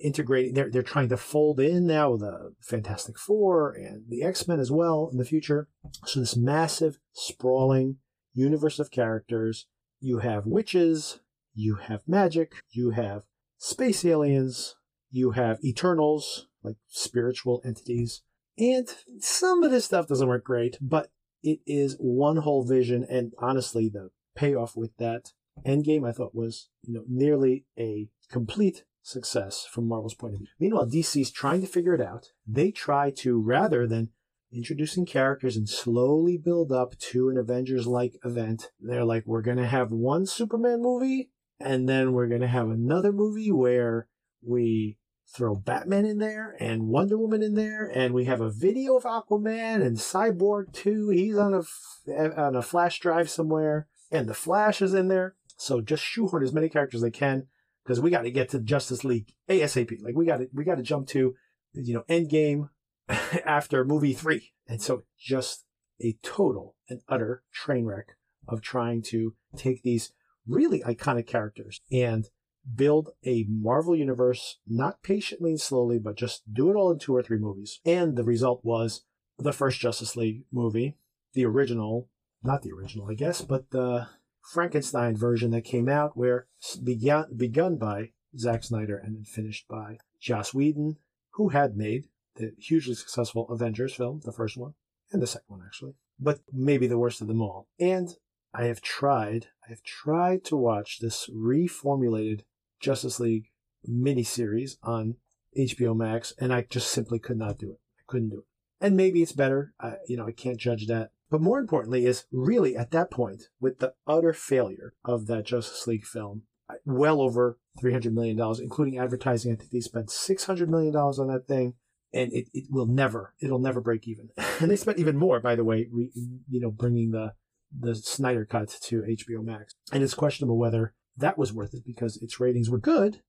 integrating. 0.02 0.54
They're 0.54 0.70
they're 0.70 0.82
trying 0.82 1.08
to 1.10 1.16
fold 1.16 1.60
in 1.60 1.86
now 1.86 2.16
the 2.16 2.54
Fantastic 2.60 3.18
Four 3.18 3.72
and 3.72 4.04
the 4.08 4.22
X 4.22 4.46
Men 4.48 4.60
as 4.60 4.70
well 4.70 5.08
in 5.10 5.18
the 5.18 5.24
future. 5.24 5.68
So 6.04 6.20
this 6.20 6.36
massive 6.36 6.98
sprawling 7.12 7.96
universe 8.32 8.78
of 8.78 8.90
characters. 8.90 9.66
You 10.00 10.18
have 10.18 10.46
witches. 10.46 11.20
You 11.54 11.76
have 11.76 12.02
magic. 12.06 12.52
You 12.70 12.90
have 12.90 13.22
space 13.58 14.04
aliens. 14.04 14.76
You 15.10 15.30
have 15.30 15.64
Eternals, 15.64 16.48
like 16.66 16.76
spiritual 16.88 17.62
entities. 17.64 18.22
And 18.58 18.88
some 19.20 19.62
of 19.62 19.70
this 19.70 19.84
stuff 19.84 20.08
doesn't 20.08 20.28
work 20.28 20.44
great, 20.44 20.76
but 20.80 21.10
it 21.42 21.60
is 21.66 21.96
one 21.98 22.38
whole 22.38 22.64
vision. 22.64 23.06
And 23.08 23.32
honestly, 23.38 23.88
the 23.88 24.10
payoff 24.34 24.76
with 24.76 24.96
that 24.98 25.32
Endgame, 25.66 26.06
I 26.06 26.12
thought 26.12 26.34
was, 26.34 26.68
you 26.82 26.94
know, 26.94 27.04
nearly 27.08 27.64
a 27.78 28.08
complete 28.30 28.84
success 29.02 29.66
from 29.70 29.88
Marvel's 29.88 30.14
point 30.14 30.34
of 30.34 30.40
view. 30.40 30.48
Meanwhile, 30.58 30.88
DC's 30.88 31.30
trying 31.30 31.60
to 31.60 31.66
figure 31.66 31.94
it 31.94 32.00
out. 32.00 32.32
They 32.46 32.70
try 32.70 33.10
to, 33.18 33.40
rather 33.40 33.86
than 33.86 34.10
introducing 34.52 35.06
characters 35.06 35.56
and 35.56 35.68
slowly 35.68 36.36
build 36.36 36.72
up 36.72 36.98
to 36.98 37.28
an 37.28 37.38
Avengers 37.38 37.86
like 37.86 38.18
event, 38.24 38.70
they're 38.80 39.04
like, 39.04 39.24
we're 39.26 39.42
going 39.42 39.56
to 39.56 39.66
have 39.66 39.90
one 39.92 40.26
Superman 40.26 40.82
movie, 40.82 41.30
and 41.60 41.88
then 41.88 42.12
we're 42.12 42.28
going 42.28 42.40
to 42.42 42.46
have 42.46 42.68
another 42.68 43.12
movie 43.12 43.52
where 43.52 44.08
we 44.42 44.98
throw 45.28 45.54
Batman 45.54 46.04
in 46.04 46.18
there 46.18 46.56
and 46.60 46.88
Wonder 46.88 47.18
Woman 47.18 47.42
in 47.42 47.54
there, 47.54 47.90
and 47.94 48.14
we 48.14 48.24
have 48.24 48.40
a 48.40 48.50
video 48.50 48.96
of 48.96 49.04
Aquaman 49.04 49.84
and 49.84 49.96
Cyborg 49.96 50.72
too. 50.72 51.10
He's 51.10 51.36
on 51.36 51.54
a 51.54 51.62
eh, 52.10 52.30
on 52.36 52.56
a 52.56 52.62
flash 52.62 53.00
drive 53.00 53.28
somewhere, 53.28 53.88
and 54.10 54.28
the 54.28 54.34
Flash 54.34 54.80
is 54.80 54.94
in 54.94 55.08
there. 55.08 55.34
So 55.56 55.80
just 55.80 56.02
shoehorn 56.02 56.42
as 56.42 56.52
many 56.52 56.68
characters 56.68 56.98
as 56.98 57.02
they 57.02 57.10
can 57.10 57.46
because 57.82 58.00
we 58.00 58.10
got 58.10 58.22
to 58.22 58.30
get 58.30 58.50
to 58.50 58.60
Justice 58.60 59.04
League 59.04 59.32
ASAP. 59.48 60.02
Like 60.02 60.14
we 60.14 60.26
got 60.26 60.38
to 60.38 60.48
we 60.52 60.64
got 60.64 60.76
to 60.76 60.82
jump 60.82 61.08
to 61.08 61.34
you 61.72 61.94
know 61.94 62.04
Endgame 62.08 62.68
after 63.44 63.84
movie 63.84 64.14
three, 64.14 64.52
and 64.68 64.80
so 64.80 65.04
just 65.18 65.64
a 66.00 66.16
total 66.22 66.76
and 66.88 67.00
utter 67.08 67.42
train 67.52 67.86
wreck 67.86 68.16
of 68.48 68.60
trying 68.60 69.02
to 69.02 69.34
take 69.56 69.82
these 69.82 70.12
really 70.46 70.80
iconic 70.80 71.26
characters 71.26 71.80
and 71.90 72.28
build 72.74 73.10
a 73.24 73.46
Marvel 73.48 73.94
universe, 73.94 74.58
not 74.66 75.02
patiently 75.02 75.50
and 75.50 75.60
slowly, 75.60 75.98
but 75.98 76.16
just 76.16 76.42
do 76.52 76.70
it 76.70 76.74
all 76.74 76.90
in 76.90 76.98
two 76.98 77.14
or 77.14 77.22
three 77.22 77.38
movies. 77.38 77.80
And 77.84 78.16
the 78.16 78.24
result 78.24 78.64
was 78.64 79.04
the 79.38 79.52
first 79.52 79.80
Justice 79.80 80.16
League 80.16 80.44
movie, 80.52 80.96
the 81.34 81.44
original, 81.44 82.08
not 82.42 82.62
the 82.62 82.72
original, 82.72 83.08
I 83.10 83.14
guess, 83.14 83.42
but 83.42 83.70
the 83.70 84.08
Frankenstein 84.42 85.16
version 85.16 85.50
that 85.50 85.62
came 85.62 85.88
out, 85.88 86.16
where 86.16 86.46
began 86.82 87.26
begun 87.36 87.76
by 87.76 88.10
Zack 88.38 88.64
Snyder 88.64 88.96
and 88.96 89.16
then 89.16 89.24
finished 89.24 89.66
by 89.68 89.98
Joss 90.20 90.54
Whedon, 90.54 90.96
who 91.32 91.50
had 91.50 91.76
made 91.76 92.08
the 92.36 92.52
hugely 92.58 92.94
successful 92.94 93.48
Avengers 93.48 93.94
film, 93.94 94.20
the 94.24 94.32
first 94.32 94.56
one, 94.56 94.74
and 95.12 95.22
the 95.22 95.26
second 95.26 95.46
one 95.48 95.62
actually, 95.64 95.94
but 96.18 96.40
maybe 96.52 96.86
the 96.86 96.98
worst 96.98 97.20
of 97.20 97.28
them 97.28 97.42
all. 97.42 97.68
And 97.78 98.14
I 98.54 98.64
have 98.64 98.80
tried, 98.80 99.48
I 99.66 99.70
have 99.70 99.82
tried 99.82 100.44
to 100.44 100.56
watch 100.56 100.98
this 100.98 101.28
reformulated 101.28 102.42
Justice 102.80 103.20
League 103.20 103.50
miniseries 103.88 104.76
on 104.82 105.16
HBO 105.56 105.96
Max, 105.96 106.34
and 106.38 106.52
I 106.52 106.62
just 106.62 106.90
simply 106.90 107.18
could 107.18 107.38
not 107.38 107.58
do 107.58 107.70
it. 107.70 107.80
I 107.98 108.02
couldn't 108.06 108.30
do 108.30 108.38
it. 108.38 108.44
And 108.80 108.96
maybe 108.96 109.22
it's 109.22 109.32
better. 109.32 109.72
I, 109.80 109.94
you 110.06 110.16
know, 110.16 110.26
I 110.26 110.32
can't 110.32 110.58
judge 110.58 110.86
that. 110.86 111.10
But 111.30 111.40
more 111.40 111.58
importantly, 111.58 112.06
is 112.06 112.26
really 112.30 112.76
at 112.76 112.90
that 112.92 113.10
point, 113.10 113.44
with 113.60 113.78
the 113.78 113.94
utter 114.06 114.32
failure 114.32 114.94
of 115.04 115.26
that 115.26 115.46
Justice 115.46 115.86
League 115.86 116.04
film, 116.04 116.42
well 116.84 117.20
over 117.20 117.58
$300 117.82 118.12
million, 118.12 118.38
including 118.60 118.98
advertising. 118.98 119.52
I 119.52 119.56
think 119.56 119.70
they 119.70 119.80
spent 119.80 120.08
$600 120.08 120.68
million 120.68 120.94
on 120.94 121.28
that 121.28 121.46
thing, 121.48 121.74
and 122.12 122.32
it, 122.32 122.48
it 122.52 122.66
will 122.70 122.86
never, 122.86 123.34
it'll 123.40 123.58
never 123.58 123.80
break 123.80 124.06
even. 124.06 124.28
and 124.60 124.70
they 124.70 124.76
spent 124.76 124.98
even 124.98 125.16
more, 125.16 125.40
by 125.40 125.56
the 125.56 125.64
way, 125.64 125.88
re, 125.90 126.10
you 126.48 126.60
know, 126.60 126.70
bringing 126.70 127.10
the, 127.10 127.32
the 127.76 127.94
Snyder 127.94 128.44
cut 128.44 128.68
to 128.82 129.02
HBO 129.02 129.44
Max. 129.44 129.74
And 129.92 130.02
it's 130.02 130.14
questionable 130.14 130.58
whether 130.58 130.94
that 131.16 131.38
was 131.38 131.52
worth 131.52 131.74
it 131.74 131.84
because 131.84 132.16
its 132.18 132.40
ratings 132.40 132.70
were 132.70 132.78
good, 132.78 133.22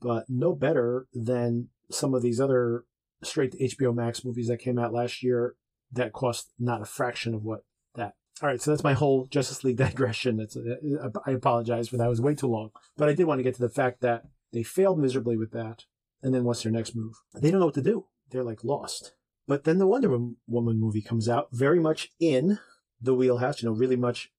but 0.00 0.26
no 0.28 0.54
better 0.54 1.06
than 1.12 1.68
some 1.90 2.14
of 2.14 2.22
these 2.22 2.40
other 2.40 2.84
straight 3.22 3.52
to 3.52 3.58
HBO 3.58 3.94
Max 3.94 4.24
movies 4.24 4.48
that 4.48 4.58
came 4.58 4.78
out 4.78 4.92
last 4.92 5.22
year 5.22 5.54
that 5.92 6.12
cost 6.12 6.52
not 6.58 6.82
a 6.82 6.86
fraction 6.86 7.34
of 7.34 7.44
what 7.44 7.64
that. 7.94 8.14
All 8.42 8.48
right, 8.48 8.60
so 8.60 8.70
that's 8.70 8.84
my 8.84 8.94
whole 8.94 9.26
Justice 9.26 9.62
League 9.64 9.76
digression. 9.78 10.36
That's 10.36 10.56
uh, 10.56 11.08
I 11.26 11.32
apologize 11.32 11.88
for 11.88 11.96
that. 11.96 12.06
It 12.06 12.10
was 12.10 12.20
way 12.20 12.34
too 12.34 12.48
long, 12.48 12.70
but 12.96 13.08
I 13.08 13.14
did 13.14 13.26
want 13.26 13.38
to 13.38 13.44
get 13.44 13.54
to 13.56 13.60
the 13.60 13.68
fact 13.68 14.00
that 14.00 14.24
they 14.52 14.62
failed 14.62 14.98
miserably 14.98 15.36
with 15.36 15.52
that. 15.52 15.84
And 16.22 16.32
then 16.32 16.44
what's 16.44 16.62
their 16.62 16.72
next 16.72 16.94
move? 16.94 17.14
They 17.34 17.50
don't 17.50 17.58
know 17.58 17.66
what 17.66 17.74
to 17.74 17.82
do. 17.82 18.06
They're 18.30 18.44
like 18.44 18.62
lost. 18.62 19.14
But 19.48 19.64
then 19.64 19.78
the 19.78 19.88
Wonder 19.88 20.16
Woman 20.46 20.78
movie 20.78 21.02
comes 21.02 21.28
out, 21.28 21.48
very 21.50 21.80
much 21.80 22.10
in 22.20 22.60
the 23.00 23.12
wheelhouse. 23.12 23.60
You 23.60 23.68
know, 23.68 23.74
really 23.74 23.96
much 23.96 24.30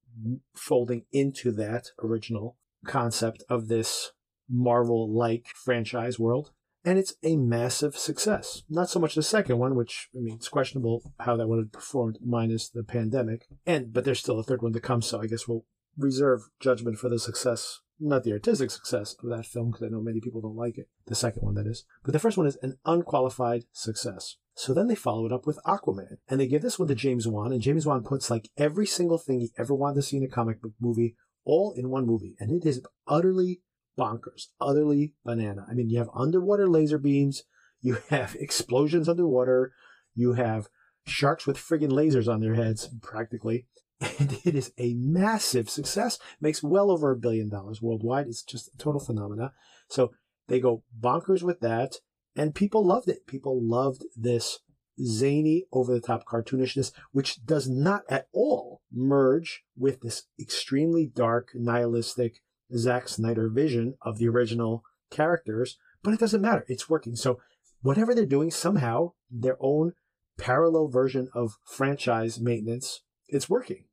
folding 0.55 1.03
into 1.11 1.51
that 1.51 1.87
original 2.01 2.57
concept 2.85 3.43
of 3.49 3.67
this 3.67 4.11
Marvel-like 4.49 5.47
franchise 5.55 6.19
world 6.19 6.51
and 6.85 6.99
it's 6.99 7.13
a 7.23 7.37
massive 7.37 7.97
success. 7.97 8.63
Not 8.69 8.89
so 8.89 8.99
much 8.99 9.15
the 9.15 9.23
second 9.23 9.57
one, 9.57 9.75
which 9.75 10.09
I 10.15 10.19
mean, 10.19 10.35
it's 10.35 10.49
questionable 10.49 11.13
how 11.19 11.37
that 11.37 11.47
would 11.47 11.59
have 11.59 11.71
performed 11.71 12.19
minus 12.23 12.69
the 12.69 12.83
pandemic. 12.83 13.47
And 13.65 13.93
but 13.93 14.05
there's 14.05 14.19
still 14.19 14.39
a 14.39 14.43
third 14.43 14.61
one 14.61 14.73
to 14.73 14.79
come, 14.79 15.01
so 15.01 15.21
I 15.21 15.27
guess 15.27 15.47
we'll 15.47 15.65
reserve 15.97 16.41
judgment 16.59 16.97
for 16.97 17.09
the 17.09 17.19
success, 17.19 17.81
not 17.99 18.23
the 18.23 18.33
artistic 18.33 18.71
success 18.71 19.15
of 19.23 19.29
that 19.29 19.45
film, 19.45 19.71
because 19.71 19.83
I 19.83 19.89
know 19.89 20.01
many 20.01 20.19
people 20.19 20.41
don't 20.41 20.55
like 20.55 20.77
it. 20.77 20.89
The 21.05 21.15
second 21.15 21.43
one, 21.43 21.55
that 21.55 21.67
is. 21.67 21.85
But 22.03 22.13
the 22.13 22.19
first 22.19 22.37
one 22.37 22.47
is 22.47 22.57
an 22.61 22.77
unqualified 22.85 23.63
success. 23.71 24.37
So 24.55 24.73
then 24.73 24.87
they 24.87 24.95
follow 24.95 25.25
it 25.25 25.31
up 25.31 25.47
with 25.47 25.59
Aquaman, 25.65 26.17
and 26.27 26.39
they 26.39 26.47
give 26.47 26.61
this 26.61 26.77
one 26.77 26.87
to 26.87 26.95
James 26.95 27.27
Wan, 27.27 27.51
and 27.51 27.61
James 27.61 27.85
Wan 27.85 28.03
puts 28.03 28.29
like 28.29 28.49
every 28.57 28.85
single 28.85 29.17
thing 29.17 29.39
he 29.39 29.51
ever 29.57 29.73
wanted 29.73 29.95
to 29.95 30.01
see 30.03 30.17
in 30.17 30.23
a 30.23 30.27
comic 30.27 30.61
book 30.61 30.73
movie 30.79 31.15
all 31.45 31.73
in 31.73 31.89
one 31.89 32.05
movie, 32.05 32.35
and 32.39 32.51
it 32.51 32.67
is 32.67 32.81
utterly 33.07 33.61
bonkers, 33.97 34.47
utterly 34.59 35.13
banana. 35.23 35.65
I 35.69 35.73
mean, 35.73 35.89
you 35.89 35.99
have 35.99 36.09
underwater 36.13 36.67
laser 36.67 36.97
beams, 36.97 37.43
you 37.81 37.97
have 38.09 38.35
explosions 38.35 39.09
underwater, 39.09 39.73
you 40.15 40.33
have 40.33 40.67
sharks 41.05 41.45
with 41.45 41.57
friggin' 41.57 41.91
lasers 41.91 42.31
on 42.31 42.39
their 42.39 42.55
heads, 42.55 42.89
practically. 43.01 43.67
And 44.19 44.37
it 44.43 44.53
is 44.53 44.73
a 44.77 44.93
massive 44.95 45.69
success. 45.69 46.19
Makes 46.41 46.61
well 46.61 46.91
over 46.91 47.11
a 47.11 47.15
billion 47.15 47.47
dollars 47.47 47.81
worldwide. 47.81 48.27
It's 48.27 48.43
just 48.43 48.67
a 48.73 48.77
total 48.77 48.99
phenomena. 48.99 49.53
So 49.87 50.11
they 50.49 50.59
go 50.59 50.83
bonkers 50.99 51.41
with 51.41 51.61
that, 51.61 51.97
and 52.35 52.53
people 52.53 52.85
loved 52.85 53.07
it. 53.07 53.25
People 53.27 53.61
loved 53.61 54.03
this 54.15 54.59
zany, 55.01 55.65
over 55.71 55.93
the 55.93 56.01
top 56.01 56.25
cartoonishness, 56.25 56.91
which 57.11 57.45
does 57.45 57.67
not 57.67 58.03
at 58.09 58.27
all 58.33 58.81
merge 58.91 59.63
with 59.77 60.01
this 60.01 60.23
extremely 60.39 61.05
dark, 61.05 61.49
nihilistic, 61.53 62.41
Zack 62.75 63.07
Snyder 63.07 63.49
vision 63.49 63.95
of 64.01 64.17
the 64.17 64.27
original 64.27 64.83
characters, 65.11 65.77
but 66.01 66.13
it 66.13 66.19
doesn't 66.19 66.41
matter. 66.41 66.65
It's 66.67 66.89
working. 66.89 67.15
So 67.15 67.39
whatever 67.81 68.15
they're 68.15 68.25
doing, 68.25 68.51
somehow 68.51 69.13
their 69.29 69.57
own 69.59 69.93
parallel 70.37 70.87
version 70.87 71.29
of 71.33 71.57
franchise 71.63 72.39
maintenance, 72.39 73.01
it's 73.27 73.49
working. 73.49 73.85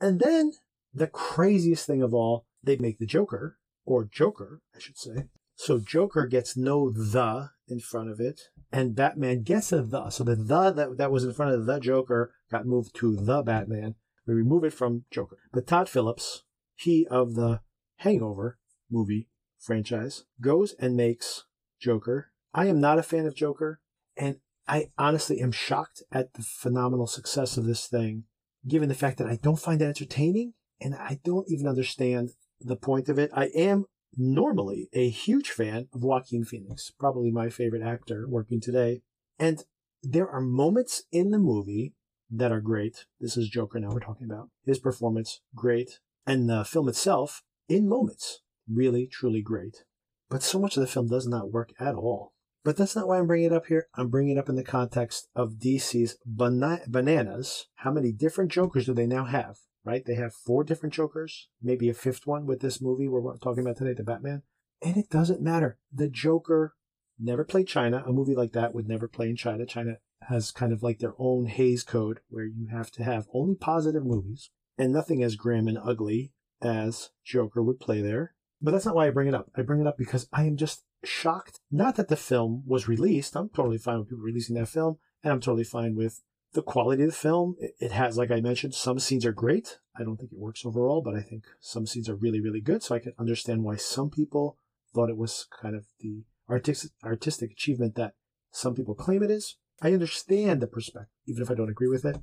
And 0.00 0.20
then 0.20 0.52
the 0.94 1.08
craziest 1.08 1.86
thing 1.86 2.02
of 2.02 2.14
all, 2.14 2.46
they 2.62 2.76
make 2.76 2.98
the 2.98 3.06
Joker, 3.06 3.58
or 3.84 4.04
Joker, 4.04 4.60
I 4.74 4.78
should 4.78 4.98
say. 4.98 5.24
So 5.58 5.80
Joker 5.80 6.24
gets 6.26 6.56
no 6.56 6.88
the 6.88 7.50
in 7.66 7.80
front 7.80 8.10
of 8.10 8.20
it, 8.20 8.42
and 8.70 8.94
Batman 8.94 9.42
gets 9.42 9.72
a 9.72 9.82
the. 9.82 10.08
So 10.10 10.22
the 10.22 10.36
the 10.36 10.70
that, 10.70 10.98
that 10.98 11.10
was 11.10 11.24
in 11.24 11.32
front 11.32 11.52
of 11.52 11.66
the 11.66 11.80
Joker 11.80 12.32
got 12.48 12.64
moved 12.64 12.94
to 12.96 13.16
the 13.16 13.42
Batman. 13.42 13.96
We 14.24 14.34
remove 14.34 14.62
it 14.62 14.72
from 14.72 15.04
Joker. 15.10 15.38
But 15.52 15.66
Todd 15.66 15.88
Phillips, 15.88 16.44
he 16.76 17.08
of 17.10 17.34
the 17.34 17.60
Hangover 17.96 18.58
movie 18.88 19.28
franchise 19.58 20.24
goes 20.40 20.74
and 20.78 20.96
makes 20.96 21.44
Joker. 21.80 22.30
I 22.54 22.66
am 22.66 22.80
not 22.80 23.00
a 23.00 23.02
fan 23.02 23.26
of 23.26 23.34
Joker, 23.34 23.80
and 24.16 24.36
I 24.68 24.92
honestly 24.96 25.40
am 25.40 25.50
shocked 25.50 26.04
at 26.12 26.34
the 26.34 26.42
phenomenal 26.42 27.08
success 27.08 27.56
of 27.56 27.64
this 27.64 27.88
thing, 27.88 28.24
given 28.66 28.88
the 28.88 28.94
fact 28.94 29.18
that 29.18 29.26
I 29.26 29.36
don't 29.42 29.58
find 29.58 29.82
it 29.82 29.86
entertaining 29.86 30.54
and 30.80 30.94
I 30.94 31.18
don't 31.24 31.50
even 31.50 31.66
understand 31.66 32.30
the 32.60 32.76
point 32.76 33.08
of 33.08 33.18
it. 33.18 33.32
I 33.34 33.46
am 33.46 33.86
normally 34.16 34.88
a 34.92 35.08
huge 35.08 35.50
fan 35.50 35.88
of 35.92 36.02
Joaquin 36.02 36.44
Phoenix, 36.44 36.90
probably 36.98 37.30
my 37.30 37.48
favorite 37.48 37.82
actor 37.82 38.26
working 38.28 38.60
today. 38.60 39.02
And 39.38 39.64
there 40.02 40.28
are 40.28 40.40
moments 40.40 41.04
in 41.12 41.30
the 41.30 41.38
movie 41.38 41.94
that 42.30 42.52
are 42.52 42.60
great. 42.60 43.06
This 43.20 43.36
is 43.36 43.48
Joker 43.48 43.80
now 43.80 43.90
we're 43.90 44.00
talking 44.00 44.26
about. 44.30 44.50
His 44.64 44.78
performance, 44.78 45.40
great. 45.54 45.98
And 46.26 46.48
the 46.48 46.64
film 46.64 46.88
itself, 46.88 47.42
in 47.68 47.88
moments, 47.88 48.40
really, 48.70 49.06
truly 49.06 49.42
great. 49.42 49.84
But 50.28 50.42
so 50.42 50.58
much 50.58 50.76
of 50.76 50.82
the 50.82 50.86
film 50.86 51.08
does 51.08 51.26
not 51.26 51.52
work 51.52 51.72
at 51.80 51.94
all. 51.94 52.32
But 52.64 52.76
that's 52.76 52.94
not 52.94 53.08
why 53.08 53.18
I'm 53.18 53.26
bringing 53.26 53.46
it 53.46 53.52
up 53.52 53.66
here. 53.66 53.88
I'm 53.94 54.08
bringing 54.08 54.36
it 54.36 54.38
up 54.38 54.48
in 54.48 54.56
the 54.56 54.64
context 54.64 55.28
of 55.34 55.54
DC's 55.54 56.18
bana- 56.26 56.82
bananas. 56.86 57.66
How 57.76 57.90
many 57.90 58.12
different 58.12 58.50
Jokers 58.50 58.86
do 58.86 58.94
they 58.94 59.06
now 59.06 59.24
have? 59.24 59.56
Right? 59.84 60.04
They 60.04 60.16
have 60.16 60.34
four 60.34 60.64
different 60.64 60.94
Jokers, 60.94 61.48
maybe 61.62 61.88
a 61.88 61.94
fifth 61.94 62.26
one 62.26 62.46
with 62.46 62.60
this 62.60 62.80
movie 62.80 63.08
we're 63.08 63.36
talking 63.38 63.64
about 63.64 63.76
today, 63.76 63.94
The 63.94 64.02
Batman. 64.02 64.42
And 64.82 64.96
it 64.96 65.08
doesn't 65.08 65.40
matter. 65.40 65.78
The 65.92 66.08
Joker 66.08 66.74
never 67.18 67.44
played 67.44 67.68
China. 67.68 68.02
A 68.06 68.12
movie 68.12 68.34
like 68.34 68.52
that 68.52 68.74
would 68.74 68.88
never 68.88 69.08
play 69.08 69.28
in 69.30 69.36
China. 69.36 69.66
China 69.66 69.96
has 70.28 70.50
kind 70.50 70.72
of 70.72 70.82
like 70.82 70.98
their 70.98 71.14
own 71.18 71.46
Hays 71.46 71.82
Code 71.82 72.20
where 72.28 72.44
you 72.44 72.68
have 72.70 72.90
to 72.92 73.04
have 73.04 73.26
only 73.32 73.54
positive 73.54 74.04
movies 74.04 74.50
and 74.76 74.92
nothing 74.92 75.22
as 75.22 75.36
grim 75.36 75.68
and 75.68 75.78
ugly 75.78 76.32
as 76.60 77.10
Joker 77.24 77.62
would 77.62 77.80
play 77.80 78.00
there. 78.00 78.34
But 78.60 78.72
that's 78.72 78.86
not 78.86 78.94
why 78.94 79.06
I 79.06 79.10
bring 79.10 79.28
it 79.28 79.34
up. 79.34 79.50
I 79.56 79.62
bring 79.62 79.80
it 79.80 79.86
up 79.86 79.96
because 79.96 80.28
I 80.32 80.44
am 80.44 80.56
just 80.56 80.84
shocked. 81.04 81.60
Not 81.70 81.96
that 81.96 82.08
the 82.08 82.16
film 82.16 82.64
was 82.66 82.88
released. 82.88 83.36
I'm 83.36 83.48
totally 83.50 83.78
fine 83.78 84.00
with 84.00 84.08
people 84.08 84.24
releasing 84.24 84.56
that 84.56 84.68
film, 84.68 84.98
and 85.22 85.32
I'm 85.32 85.40
totally 85.40 85.64
fine 85.64 85.94
with 85.94 86.22
the 86.54 86.62
quality 86.62 87.02
of 87.02 87.10
the 87.10 87.14
film. 87.14 87.56
It 87.58 87.92
has, 87.92 88.16
like 88.16 88.30
I 88.30 88.40
mentioned, 88.40 88.74
some 88.74 88.98
scenes 88.98 89.24
are 89.26 89.32
great. 89.32 89.78
I 89.98 90.04
don't 90.04 90.16
think 90.16 90.32
it 90.32 90.38
works 90.38 90.64
overall, 90.64 91.02
but 91.02 91.14
I 91.14 91.20
think 91.20 91.44
some 91.60 91.86
scenes 91.86 92.08
are 92.08 92.14
really, 92.14 92.40
really 92.40 92.60
good. 92.60 92.82
So 92.82 92.94
I 92.94 93.00
can 93.00 93.12
understand 93.18 93.64
why 93.64 93.76
some 93.76 94.10
people 94.10 94.56
thought 94.94 95.10
it 95.10 95.16
was 95.16 95.46
kind 95.60 95.74
of 95.74 95.84
the 96.00 96.24
artistic, 96.48 96.92
artistic 97.04 97.52
achievement 97.52 97.94
that 97.96 98.14
some 98.50 98.74
people 98.74 98.94
claim 98.94 99.22
it 99.22 99.30
is. 99.30 99.56
I 99.80 99.92
understand 99.92 100.60
the 100.60 100.66
perspective, 100.66 101.10
even 101.26 101.42
if 101.42 101.50
I 101.50 101.54
don't 101.54 101.70
agree 101.70 101.88
with 101.88 102.04
it. 102.04 102.16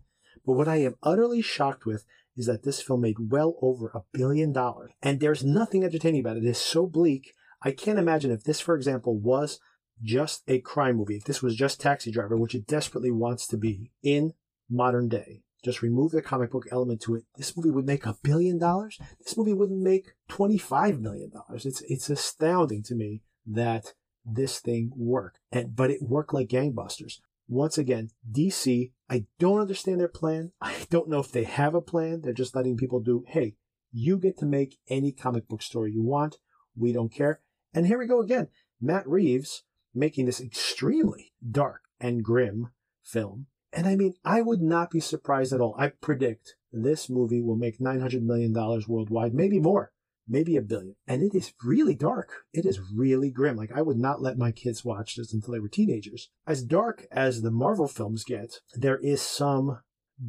But 0.45 0.53
what 0.53 0.67
I 0.67 0.77
am 0.77 0.95
utterly 1.03 1.41
shocked 1.41 1.85
with 1.85 2.05
is 2.35 2.47
that 2.47 2.63
this 2.63 2.81
film 2.81 3.01
made 3.01 3.31
well 3.31 3.55
over 3.61 3.91
a 3.93 4.03
billion 4.11 4.51
dollars. 4.51 4.91
And 5.01 5.19
there's 5.19 5.43
nothing 5.43 5.83
entertaining 5.83 6.19
about 6.19 6.37
it. 6.37 6.43
It 6.43 6.49
is 6.49 6.57
so 6.57 6.85
bleak. 6.85 7.33
I 7.61 7.71
can't 7.71 7.99
imagine 7.99 8.31
if 8.31 8.43
this, 8.43 8.59
for 8.59 8.75
example, 8.75 9.17
was 9.17 9.59
just 10.01 10.43
a 10.47 10.59
crime 10.59 10.97
movie, 10.97 11.17
if 11.17 11.23
this 11.23 11.41
was 11.41 11.55
just 11.55 11.79
Taxi 11.79 12.11
Driver, 12.11 12.37
which 12.37 12.55
it 12.55 12.67
desperately 12.67 13.11
wants 13.11 13.47
to 13.47 13.57
be 13.57 13.91
in 14.03 14.33
modern 14.69 15.07
day, 15.07 15.41
just 15.63 15.81
remove 15.81 16.11
the 16.11 16.21
comic 16.21 16.51
book 16.51 16.65
element 16.71 17.01
to 17.01 17.15
it, 17.15 17.23
this 17.37 17.57
movie 17.57 17.71
would 17.71 17.87
make 17.87 18.05
a 18.05 18.17
billion 18.21 18.59
dollars. 18.59 18.99
This 19.19 19.35
movie 19.35 19.53
wouldn't 19.53 19.81
make 19.81 20.13
$25 20.29 20.99
million. 20.99 21.31
It's, 21.53 21.81
it's 21.81 22.09
astounding 22.09 22.83
to 22.83 22.95
me 22.95 23.23
that 23.47 23.93
this 24.23 24.59
thing 24.59 24.91
worked. 24.95 25.39
And, 25.51 25.75
but 25.75 25.89
it 25.89 26.01
worked 26.01 26.33
like 26.33 26.49
gangbusters. 26.49 27.19
Once 27.47 27.77
again, 27.77 28.09
DC, 28.31 28.91
I 29.09 29.25
don't 29.39 29.59
understand 29.59 29.99
their 29.99 30.07
plan. 30.07 30.51
I 30.61 30.75
don't 30.89 31.09
know 31.09 31.19
if 31.19 31.31
they 31.31 31.43
have 31.43 31.75
a 31.75 31.81
plan. 31.81 32.21
They're 32.21 32.33
just 32.33 32.55
letting 32.55 32.77
people 32.77 32.99
do, 32.99 33.23
hey, 33.27 33.55
you 33.91 34.17
get 34.17 34.37
to 34.39 34.45
make 34.45 34.77
any 34.89 35.11
comic 35.11 35.47
book 35.47 35.61
story 35.61 35.91
you 35.91 36.03
want. 36.03 36.37
We 36.75 36.91
don't 36.91 37.13
care. 37.13 37.41
And 37.73 37.87
here 37.87 37.97
we 37.97 38.07
go 38.07 38.19
again. 38.19 38.49
Matt 38.81 39.07
Reeves 39.07 39.63
making 39.95 40.25
this 40.25 40.41
extremely 40.41 41.33
dark 41.49 41.81
and 41.99 42.23
grim 42.23 42.69
film. 43.03 43.47
And 43.73 43.87
I 43.87 43.95
mean, 43.95 44.13
I 44.23 44.41
would 44.41 44.61
not 44.61 44.91
be 44.91 44.99
surprised 44.99 45.53
at 45.53 45.61
all. 45.61 45.75
I 45.77 45.89
predict 45.89 46.55
this 46.71 47.09
movie 47.09 47.41
will 47.41 47.57
make 47.57 47.79
$900 47.79 48.21
million 48.21 48.53
worldwide, 48.87 49.33
maybe 49.33 49.59
more 49.59 49.91
maybe 50.27 50.57
a 50.57 50.61
billion. 50.61 50.95
And 51.07 51.21
it 51.21 51.35
is 51.35 51.53
really 51.63 51.95
dark. 51.95 52.45
It 52.53 52.65
is 52.65 52.79
really 52.95 53.29
grim. 53.29 53.55
Like 53.55 53.71
I 53.73 53.81
would 53.81 53.97
not 53.97 54.21
let 54.21 54.37
my 54.37 54.51
kids 54.51 54.83
watch 54.83 55.15
this 55.15 55.33
until 55.33 55.53
they 55.53 55.59
were 55.59 55.69
teenagers. 55.69 56.29
As 56.47 56.63
dark 56.63 57.05
as 57.11 57.41
the 57.41 57.51
Marvel 57.51 57.87
films 57.87 58.23
get, 58.23 58.59
there 58.73 58.97
is 58.97 59.21
some 59.21 59.79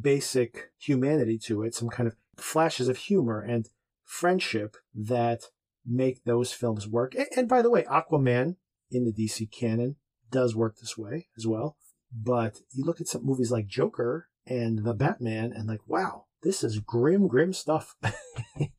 basic 0.01 0.71
humanity 0.77 1.37
to 1.45 1.63
it, 1.63 1.73
some 1.73 1.89
kind 1.89 2.07
of 2.07 2.15
flashes 2.37 2.87
of 2.87 2.97
humor 2.97 3.41
and 3.41 3.69
friendship 4.03 4.77
that 4.93 5.43
make 5.85 6.23
those 6.23 6.53
films 6.53 6.87
work. 6.87 7.15
And, 7.35 7.47
by 7.47 7.61
the 7.61 7.69
way, 7.69 7.83
Aquaman 7.83 8.57
in 8.91 9.05
the 9.05 9.13
DC 9.13 9.51
canon 9.51 9.95
does 10.31 10.55
work 10.55 10.77
this 10.77 10.97
way 10.97 11.27
as 11.37 11.45
well. 11.47 11.77
But 12.11 12.59
you 12.71 12.83
look 12.83 13.01
at 13.01 13.07
some 13.07 13.25
movies 13.25 13.51
like 13.51 13.67
Joker 13.67 14.29
and 14.45 14.83
The 14.83 14.93
Batman 14.93 15.51
and 15.53 15.67
like, 15.67 15.87
wow, 15.87 16.25
this 16.43 16.63
is 16.63 16.79
grim, 16.79 17.27
grim 17.27 17.53
stuff. 17.53 17.95
and 18.03 18.69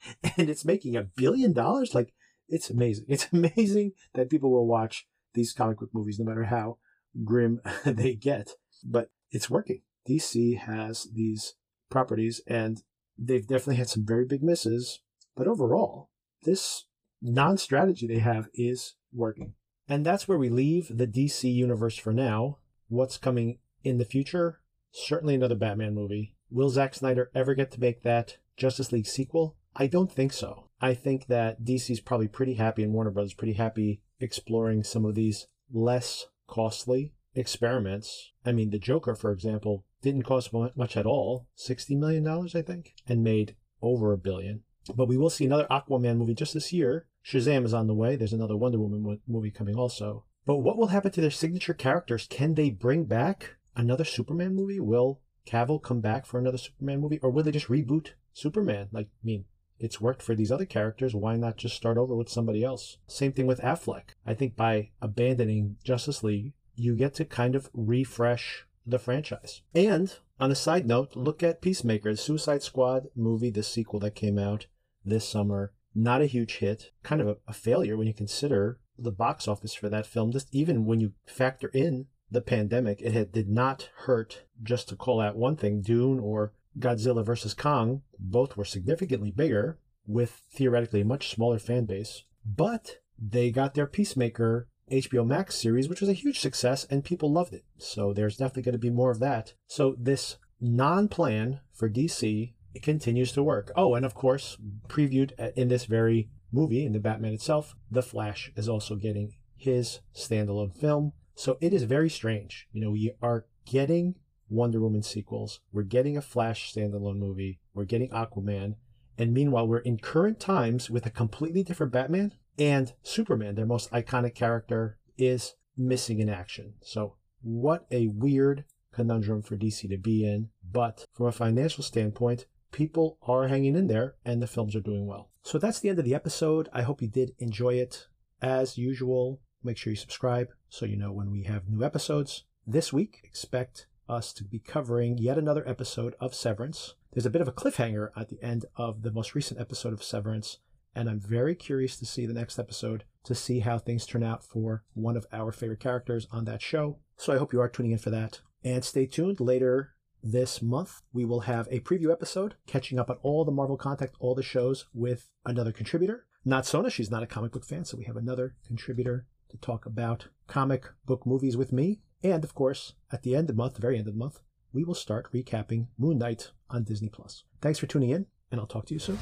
it's 0.51 0.65
making 0.65 0.97
a 0.97 1.03
billion 1.03 1.53
dollars. 1.53 1.95
Like, 1.95 2.15
it's 2.49 2.71
amazing. 2.71 3.07
It's 3.09 3.29
amazing 3.33 3.93
that 4.15 4.31
people 4.31 4.51
will 4.51 4.67
watch 4.67 5.07
these 5.35 5.53
comic 5.53 5.79
book 5.79 5.91
movies 5.93 6.19
no 6.19 6.25
matter 6.25 6.45
how 6.45 6.79
grim 7.25 7.61
they 7.85 8.15
get. 8.15 8.53
But 8.85 9.11
it's 9.31 9.51
working. 9.51 9.83
DC 10.09 10.59
has 10.59 11.09
these 11.13 11.55
properties 11.91 12.41
and 12.47 12.83
they've 13.19 13.47
definitely 13.47 13.77
had 13.77 13.89
some 13.89 14.07
very 14.07 14.25
big 14.25 14.43
misses. 14.43 15.01
But 15.37 15.47
overall, 15.47 16.11
this 16.43 16.87
non 17.21 17.59
strategy 17.59 18.07
they 18.07 18.21
have 18.21 18.49
is 18.55 18.95
working. 19.13 19.55
And 19.89 20.05
that's 20.05 20.29
where 20.29 20.39
we 20.39 20.49
leave 20.49 20.91
the 20.95 21.07
DC 21.07 21.53
universe 21.53 21.97
for 21.97 22.13
now. 22.13 22.59
What's 22.89 23.17
coming 23.17 23.59
in 23.83 23.99
the 23.99 24.05
future? 24.05 24.61
Certainly 24.93 25.35
another 25.35 25.55
Batman 25.55 25.95
movie. 25.95 26.35
Will 26.51 26.71
Zack 26.71 26.95
Snyder 26.95 27.31
ever 27.35 27.55
get 27.55 27.71
to 27.73 27.81
make 27.81 28.03
that 28.03 28.37
Justice 28.57 28.93
League 28.93 29.07
sequel? 29.07 29.57
I 29.75 29.87
don't 29.87 30.11
think 30.13 30.33
so. 30.33 30.65
I 30.81 30.95
think 30.95 31.27
that 31.27 31.65
DC's 31.65 32.01
probably 32.01 32.29
pretty 32.29 32.55
happy 32.55 32.83
and 32.83 32.93
Warner 32.93 33.11
Brothers 33.11 33.35
pretty 33.35 33.55
happy 33.55 34.01
exploring 34.21 34.85
some 34.85 35.05
of 35.05 35.15
these 35.15 35.47
less 35.73 36.27
costly 36.47 37.13
experiments. 37.35 38.33
I 38.45 38.53
mean, 38.53 38.71
the 38.71 38.79
Joker, 38.79 39.15
for 39.15 39.33
example, 39.33 39.85
didn't 40.03 40.23
cost 40.23 40.53
much 40.53 40.97
at 40.97 41.07
all, 41.07 41.49
$60 41.59 41.99
million, 41.99 42.27
I 42.27 42.63
think, 42.63 42.95
and 43.07 43.25
made 43.25 43.57
over 43.83 44.13
a 44.13 44.19
billion. 44.19 44.63
But 44.95 45.09
we 45.09 45.19
will 45.19 45.31
see 45.31 45.45
another 45.45 45.67
Aquaman 45.71 46.17
movie 46.17 46.35
just 46.35 46.55
this 46.55 46.73
year. 46.73 47.07
Shazam 47.25 47.65
is 47.65 47.75
on 47.75 47.87
the 47.87 47.95
way. 47.95 48.17
There's 48.17 48.33
another 48.33 48.57
Wonder 48.57 48.79
Woman 48.79 49.21
movie 49.27 49.51
coming 49.51 49.77
also. 49.77 50.25
But 50.47 50.57
what 50.57 50.79
will 50.79 50.87
happen 50.89 51.13
to 51.13 51.21
their 51.21 51.31
signature 51.31 51.75
characters? 51.75 52.27
Can 52.31 52.55
they 52.55 52.71
bring 52.71 53.05
back 53.05 53.57
another 53.77 54.05
Superman 54.05 54.55
movie? 54.55 54.81
Will 54.81 55.21
Cavill 55.47 55.83
come 55.83 56.01
back 56.01 56.27
for 56.27 56.39
another 56.39 56.59
Superman 56.59 57.01
movie, 57.01 57.19
or 57.19 57.31
will 57.31 57.43
they 57.43 57.51
just 57.51 57.69
reboot 57.69 58.11
Superman? 58.33 58.89
Like, 58.93 59.07
I 59.07 59.25
mean, 59.27 59.45
it's 59.79 60.01
worked 60.01 60.23
for 60.23 60.35
these 60.35 60.51
other 60.51 60.65
characters. 60.65 61.15
Why 61.15 61.37
not 61.37 61.57
just 61.57 61.77
start 61.77 61.99
over 61.99 62.17
with 62.17 62.29
somebody 62.29 62.65
else? 62.65 62.99
Same 63.07 63.33
thing 63.33 63.47
with 63.47 63.61
Affleck. 63.61 64.15
I 64.27 64.35
think 64.35 64.57
by 64.57 64.91
abandoning 65.01 65.77
Justice 65.85 66.23
League, 66.23 66.53
you 66.75 66.97
get 66.97 67.15
to 67.15 67.25
kind 67.25 67.55
of 67.55 67.71
refresh 67.73 68.67
the 68.87 68.99
franchise. 68.99 69.63
And 69.75 70.15
on 70.41 70.51
a 70.51 70.55
side 70.55 70.87
note, 70.87 71.15
look 71.15 71.43
at 71.43 71.61
Peacemaker, 71.61 72.13
the 72.13 72.17
Suicide 72.17 72.63
Squad 72.63 73.09
movie, 73.15 73.51
the 73.51 73.63
sequel 73.63 74.01
that 74.01 74.15
came 74.15 74.39
out 74.39 74.67
this 75.05 75.29
summer. 75.29 75.73
Not 75.95 76.23
a 76.23 76.27
huge 76.27 76.59
hit, 76.59 76.91
kind 77.03 77.21
of 77.21 77.29
a, 77.29 77.37
a 77.49 77.53
failure 77.53 77.97
when 77.97 78.07
you 78.07 78.15
consider 78.15 78.79
the 78.99 79.13
box 79.13 79.47
office 79.49 79.75
for 79.75 79.89
that 79.89 80.07
film. 80.07 80.33
Just 80.33 80.49
even 80.53 80.85
when 80.85 81.01
you 81.01 81.13
factor 81.27 81.69
in 81.69 82.07
the 82.31 82.41
pandemic, 82.41 83.01
it 83.01 83.13
had, 83.13 83.33
did 83.33 83.49
not 83.49 83.91
hurt, 84.05 84.45
just 84.63 84.89
to 84.89 84.97
call 84.97 85.21
out 85.21 85.37
one 85.37 85.57
thing, 85.57 85.81
Dune 85.81 86.19
or 86.19 86.53
Godzilla 86.79 87.25
vs. 87.25 87.55
Kong, 87.55 88.03
both 88.19 88.57
were 88.57 88.65
significantly 88.65 89.31
bigger 89.31 89.79
with 90.07 90.43
theoretically 90.53 91.03
a 91.03 91.07
much 91.07 91.31
smaller 91.31 91.59
fan 91.59 91.85
base, 91.85 92.25
but 92.45 92.99
they 93.19 93.51
got 93.51 93.75
their 93.75 93.87
Peacemaker 93.87 94.69
HBO 94.91 95.27
Max 95.27 95.55
series, 95.55 95.89
which 95.89 96.01
was 96.01 96.09
a 96.09 96.15
huge 96.15 96.39
success 96.39 96.85
and 96.85 97.05
people 97.05 97.31
loved 97.31 97.53
it. 97.53 97.65
So 97.77 98.13
there's 98.13 98.37
definitely 98.37 98.63
going 98.63 98.73
to 98.73 98.79
be 98.79 98.91
more 98.91 99.11
of 99.11 99.21
that. 99.21 99.55
So 99.67 99.95
this 99.99 100.37
non 100.61 101.09
plan 101.09 101.61
for 101.73 101.91
DC 101.91 102.55
it 102.79 102.83
continues 102.85 103.33
to 103.33 103.43
work. 103.43 103.73
Oh, 103.75 103.97
and 103.97 104.07
of 104.07 104.15
course, 104.15 104.57
previewed 104.87 105.33
uh, 105.37 105.51
in 105.57 105.67
this 105.67 105.87
very 105.87 106.31
movie, 106.53 106.87
in 106.87 106.93
the 106.93 107.01
Batman 107.01 107.35
itself, 107.35 107.75
The 107.91 108.03
Flash 108.03 108.53
is 108.55 108.69
also 108.69 108.95
getting 108.95 109.33
his 109.57 109.99
standalone 110.15 110.73
film. 110.73 111.13
So 111.35 111.59
it 111.61 111.75
is 111.75 111.83
very 111.83 112.09
strange. 112.09 112.69
You 112.71 112.81
know, 112.81 112.93
we 112.93 113.11
are 113.21 113.47
getting 113.67 114.15
Wonder 114.49 114.81
Woman 114.81 115.03
sequels, 115.03 115.59
we're 115.73 115.83
getting 115.83 116.17
a 116.17 116.23
Flash 116.23 116.73
standalone 116.73 117.19
movie, 117.19 117.59
we're 117.75 117.85
getting 117.85 118.11
Aquaman, 118.11 118.77
and 119.19 119.35
meanwhile, 119.35 119.67
we're 119.67 119.79
in 119.79 119.99
current 119.99 120.39
times 120.39 120.89
with 120.89 121.05
a 121.05 121.11
completely 121.11 121.65
different 121.65 121.93
Batman 121.93 122.33
and 122.61 122.93
Superman, 123.03 123.57
their 123.57 123.67
most 123.67 123.91
iconic 123.91 124.37
character, 124.37 124.99
is 125.19 125.55
missing 125.77 126.21
in 126.21 126.29
action. 126.29 126.75
So, 126.83 127.17
what 127.43 127.87
a 127.91 128.07
weird 128.07 128.65
conundrum 128.93 129.43
for 129.43 129.57
DC 129.57 129.89
to 129.89 129.99
be 129.99 130.25
in. 130.25 130.51
But 130.63 131.07
from 131.13 131.27
a 131.27 131.33
financial 131.33 131.83
standpoint, 131.83 132.47
people 132.73 133.19
are 133.23 133.49
hanging 133.49 133.77
in 133.77 133.87
there 133.87 134.15
and 134.25 134.43
the 134.43 134.47
films 134.47 134.75
are 134.75 134.81
doing 134.81 135.07
well. 135.07 135.31
So, 135.43 135.59
that's 135.59 135.81
the 135.81 135.89
end 135.89 135.99
of 135.99 136.05
the 136.05 136.15
episode. 136.15 136.69
I 136.73 136.83
hope 136.83 137.03
you 137.03 137.09
did 137.09 137.35
enjoy 137.39 137.75
it. 137.75 138.07
As 138.41 138.79
usual, 138.79 139.41
Make 139.63 139.77
sure 139.77 139.91
you 139.91 139.97
subscribe 139.97 140.49
so 140.69 140.87
you 140.87 140.97
know 140.97 141.11
when 141.11 141.31
we 141.31 141.43
have 141.45 141.69
new 141.69 141.85
episodes. 141.85 142.45
This 142.67 142.93
week, 142.93 143.21
expect 143.25 143.87
us 144.09 144.33
to 144.35 144.45
be 144.45 144.61
covering 144.61 145.19
yet 145.19 145.37
another 145.37 145.69
episode 145.69 146.15
of 146.21 146.35
Severance. 146.35 146.95
There's 147.13 147.27
a 147.27 147.31
bit 147.31 147.43
of 147.43 147.49
a 147.49 147.53
cliffhanger 147.53 148.11
at 148.17 148.29
the 148.29 148.43
end 148.43 148.67
of 148.77 149.03
the 149.03 149.11
most 149.11 149.35
recent 149.35 149.61
episode 149.61 149.93
of 149.93 150.03
Severance, 150.03 150.59
and 150.95 151.11
I'm 151.11 151.19
very 151.19 151.57
curious 151.57 151.97
to 151.99 152.07
see 152.07 152.25
the 152.25 152.33
next 152.33 152.59
episode 152.59 153.05
to 153.25 153.35
see 153.35 153.61
how 153.61 153.79
things 153.79 154.07
turn 154.07 154.23
out 154.23 154.45
for 154.45 154.85
one 154.95 155.17
of 155.17 155.27
our 155.33 155.51
favorite 155.51 155.81
characters 155.81 156.29
on 156.31 156.45
that 156.45 156.63
show. 156.63 156.99
So 157.17 157.33
I 157.33 157.39
hope 157.39 157.53
you 157.53 157.61
are 157.61 157.69
tuning 157.69 157.93
in 157.93 157.99
for 157.99 158.11
that. 158.11 158.41
And 158.63 158.85
stay 158.85 159.07
tuned 159.07 159.41
later 159.41 159.95
this 160.23 160.61
month. 160.63 161.03
We 161.13 161.25
will 161.25 161.41
have 161.41 161.69
a 161.71 161.81
preview 161.81 162.13
episode 162.13 162.55
catching 162.67 162.99
up 162.99 163.11
on 163.11 163.17
all 163.23 163.45
the 163.45 163.53
Marvel 163.53 163.77
content, 163.77 164.11
all 164.19 164.35
the 164.35 164.43
shows 164.43 164.87
with 164.95 165.31
another 165.45 165.73
contributor. 165.73 166.27
Not 166.45 166.67
Sona, 166.67 166.91
she's 166.91 167.11
not 167.11 167.23
a 167.23 167.27
comic 167.27 167.53
book 167.53 167.65
fan, 167.65 167.85
so 167.85 167.97
we 167.97 168.05
have 168.05 168.17
another 168.17 168.55
contributor 168.67 169.27
to 169.51 169.57
talk 169.59 169.87
about 169.87 170.29
comic 170.47 170.87
book 171.05 171.27
movies 171.27 171.57
with 171.57 171.73
me. 171.73 172.01
And 172.23 172.45
of 172.45 172.55
course, 172.55 172.95
at 173.13 173.23
the 173.23 173.35
end 173.35 173.49
of 173.51 173.57
the 173.57 173.63
month, 173.63 173.75
the 173.75 173.81
very 173.81 173.99
end 173.99 174.07
of 174.09 174.15
the 174.15 174.19
month, 174.19 174.41
we 174.73 174.85
will 174.85 174.95
start 174.95 175.33
recapping 175.33 175.87
Moon 175.97 176.19
Knight 176.19 176.51
on 176.71 176.85
Disney 176.85 177.09
Plus. 177.09 177.45
Thanks 177.61 177.79
for 177.79 177.87
tuning 177.87 178.11
in. 178.11 178.27
and 178.51 178.61
I'll 178.61 178.67
talk 178.67 178.87
to 178.87 178.95
you 178.95 179.01
soon. 179.01 179.19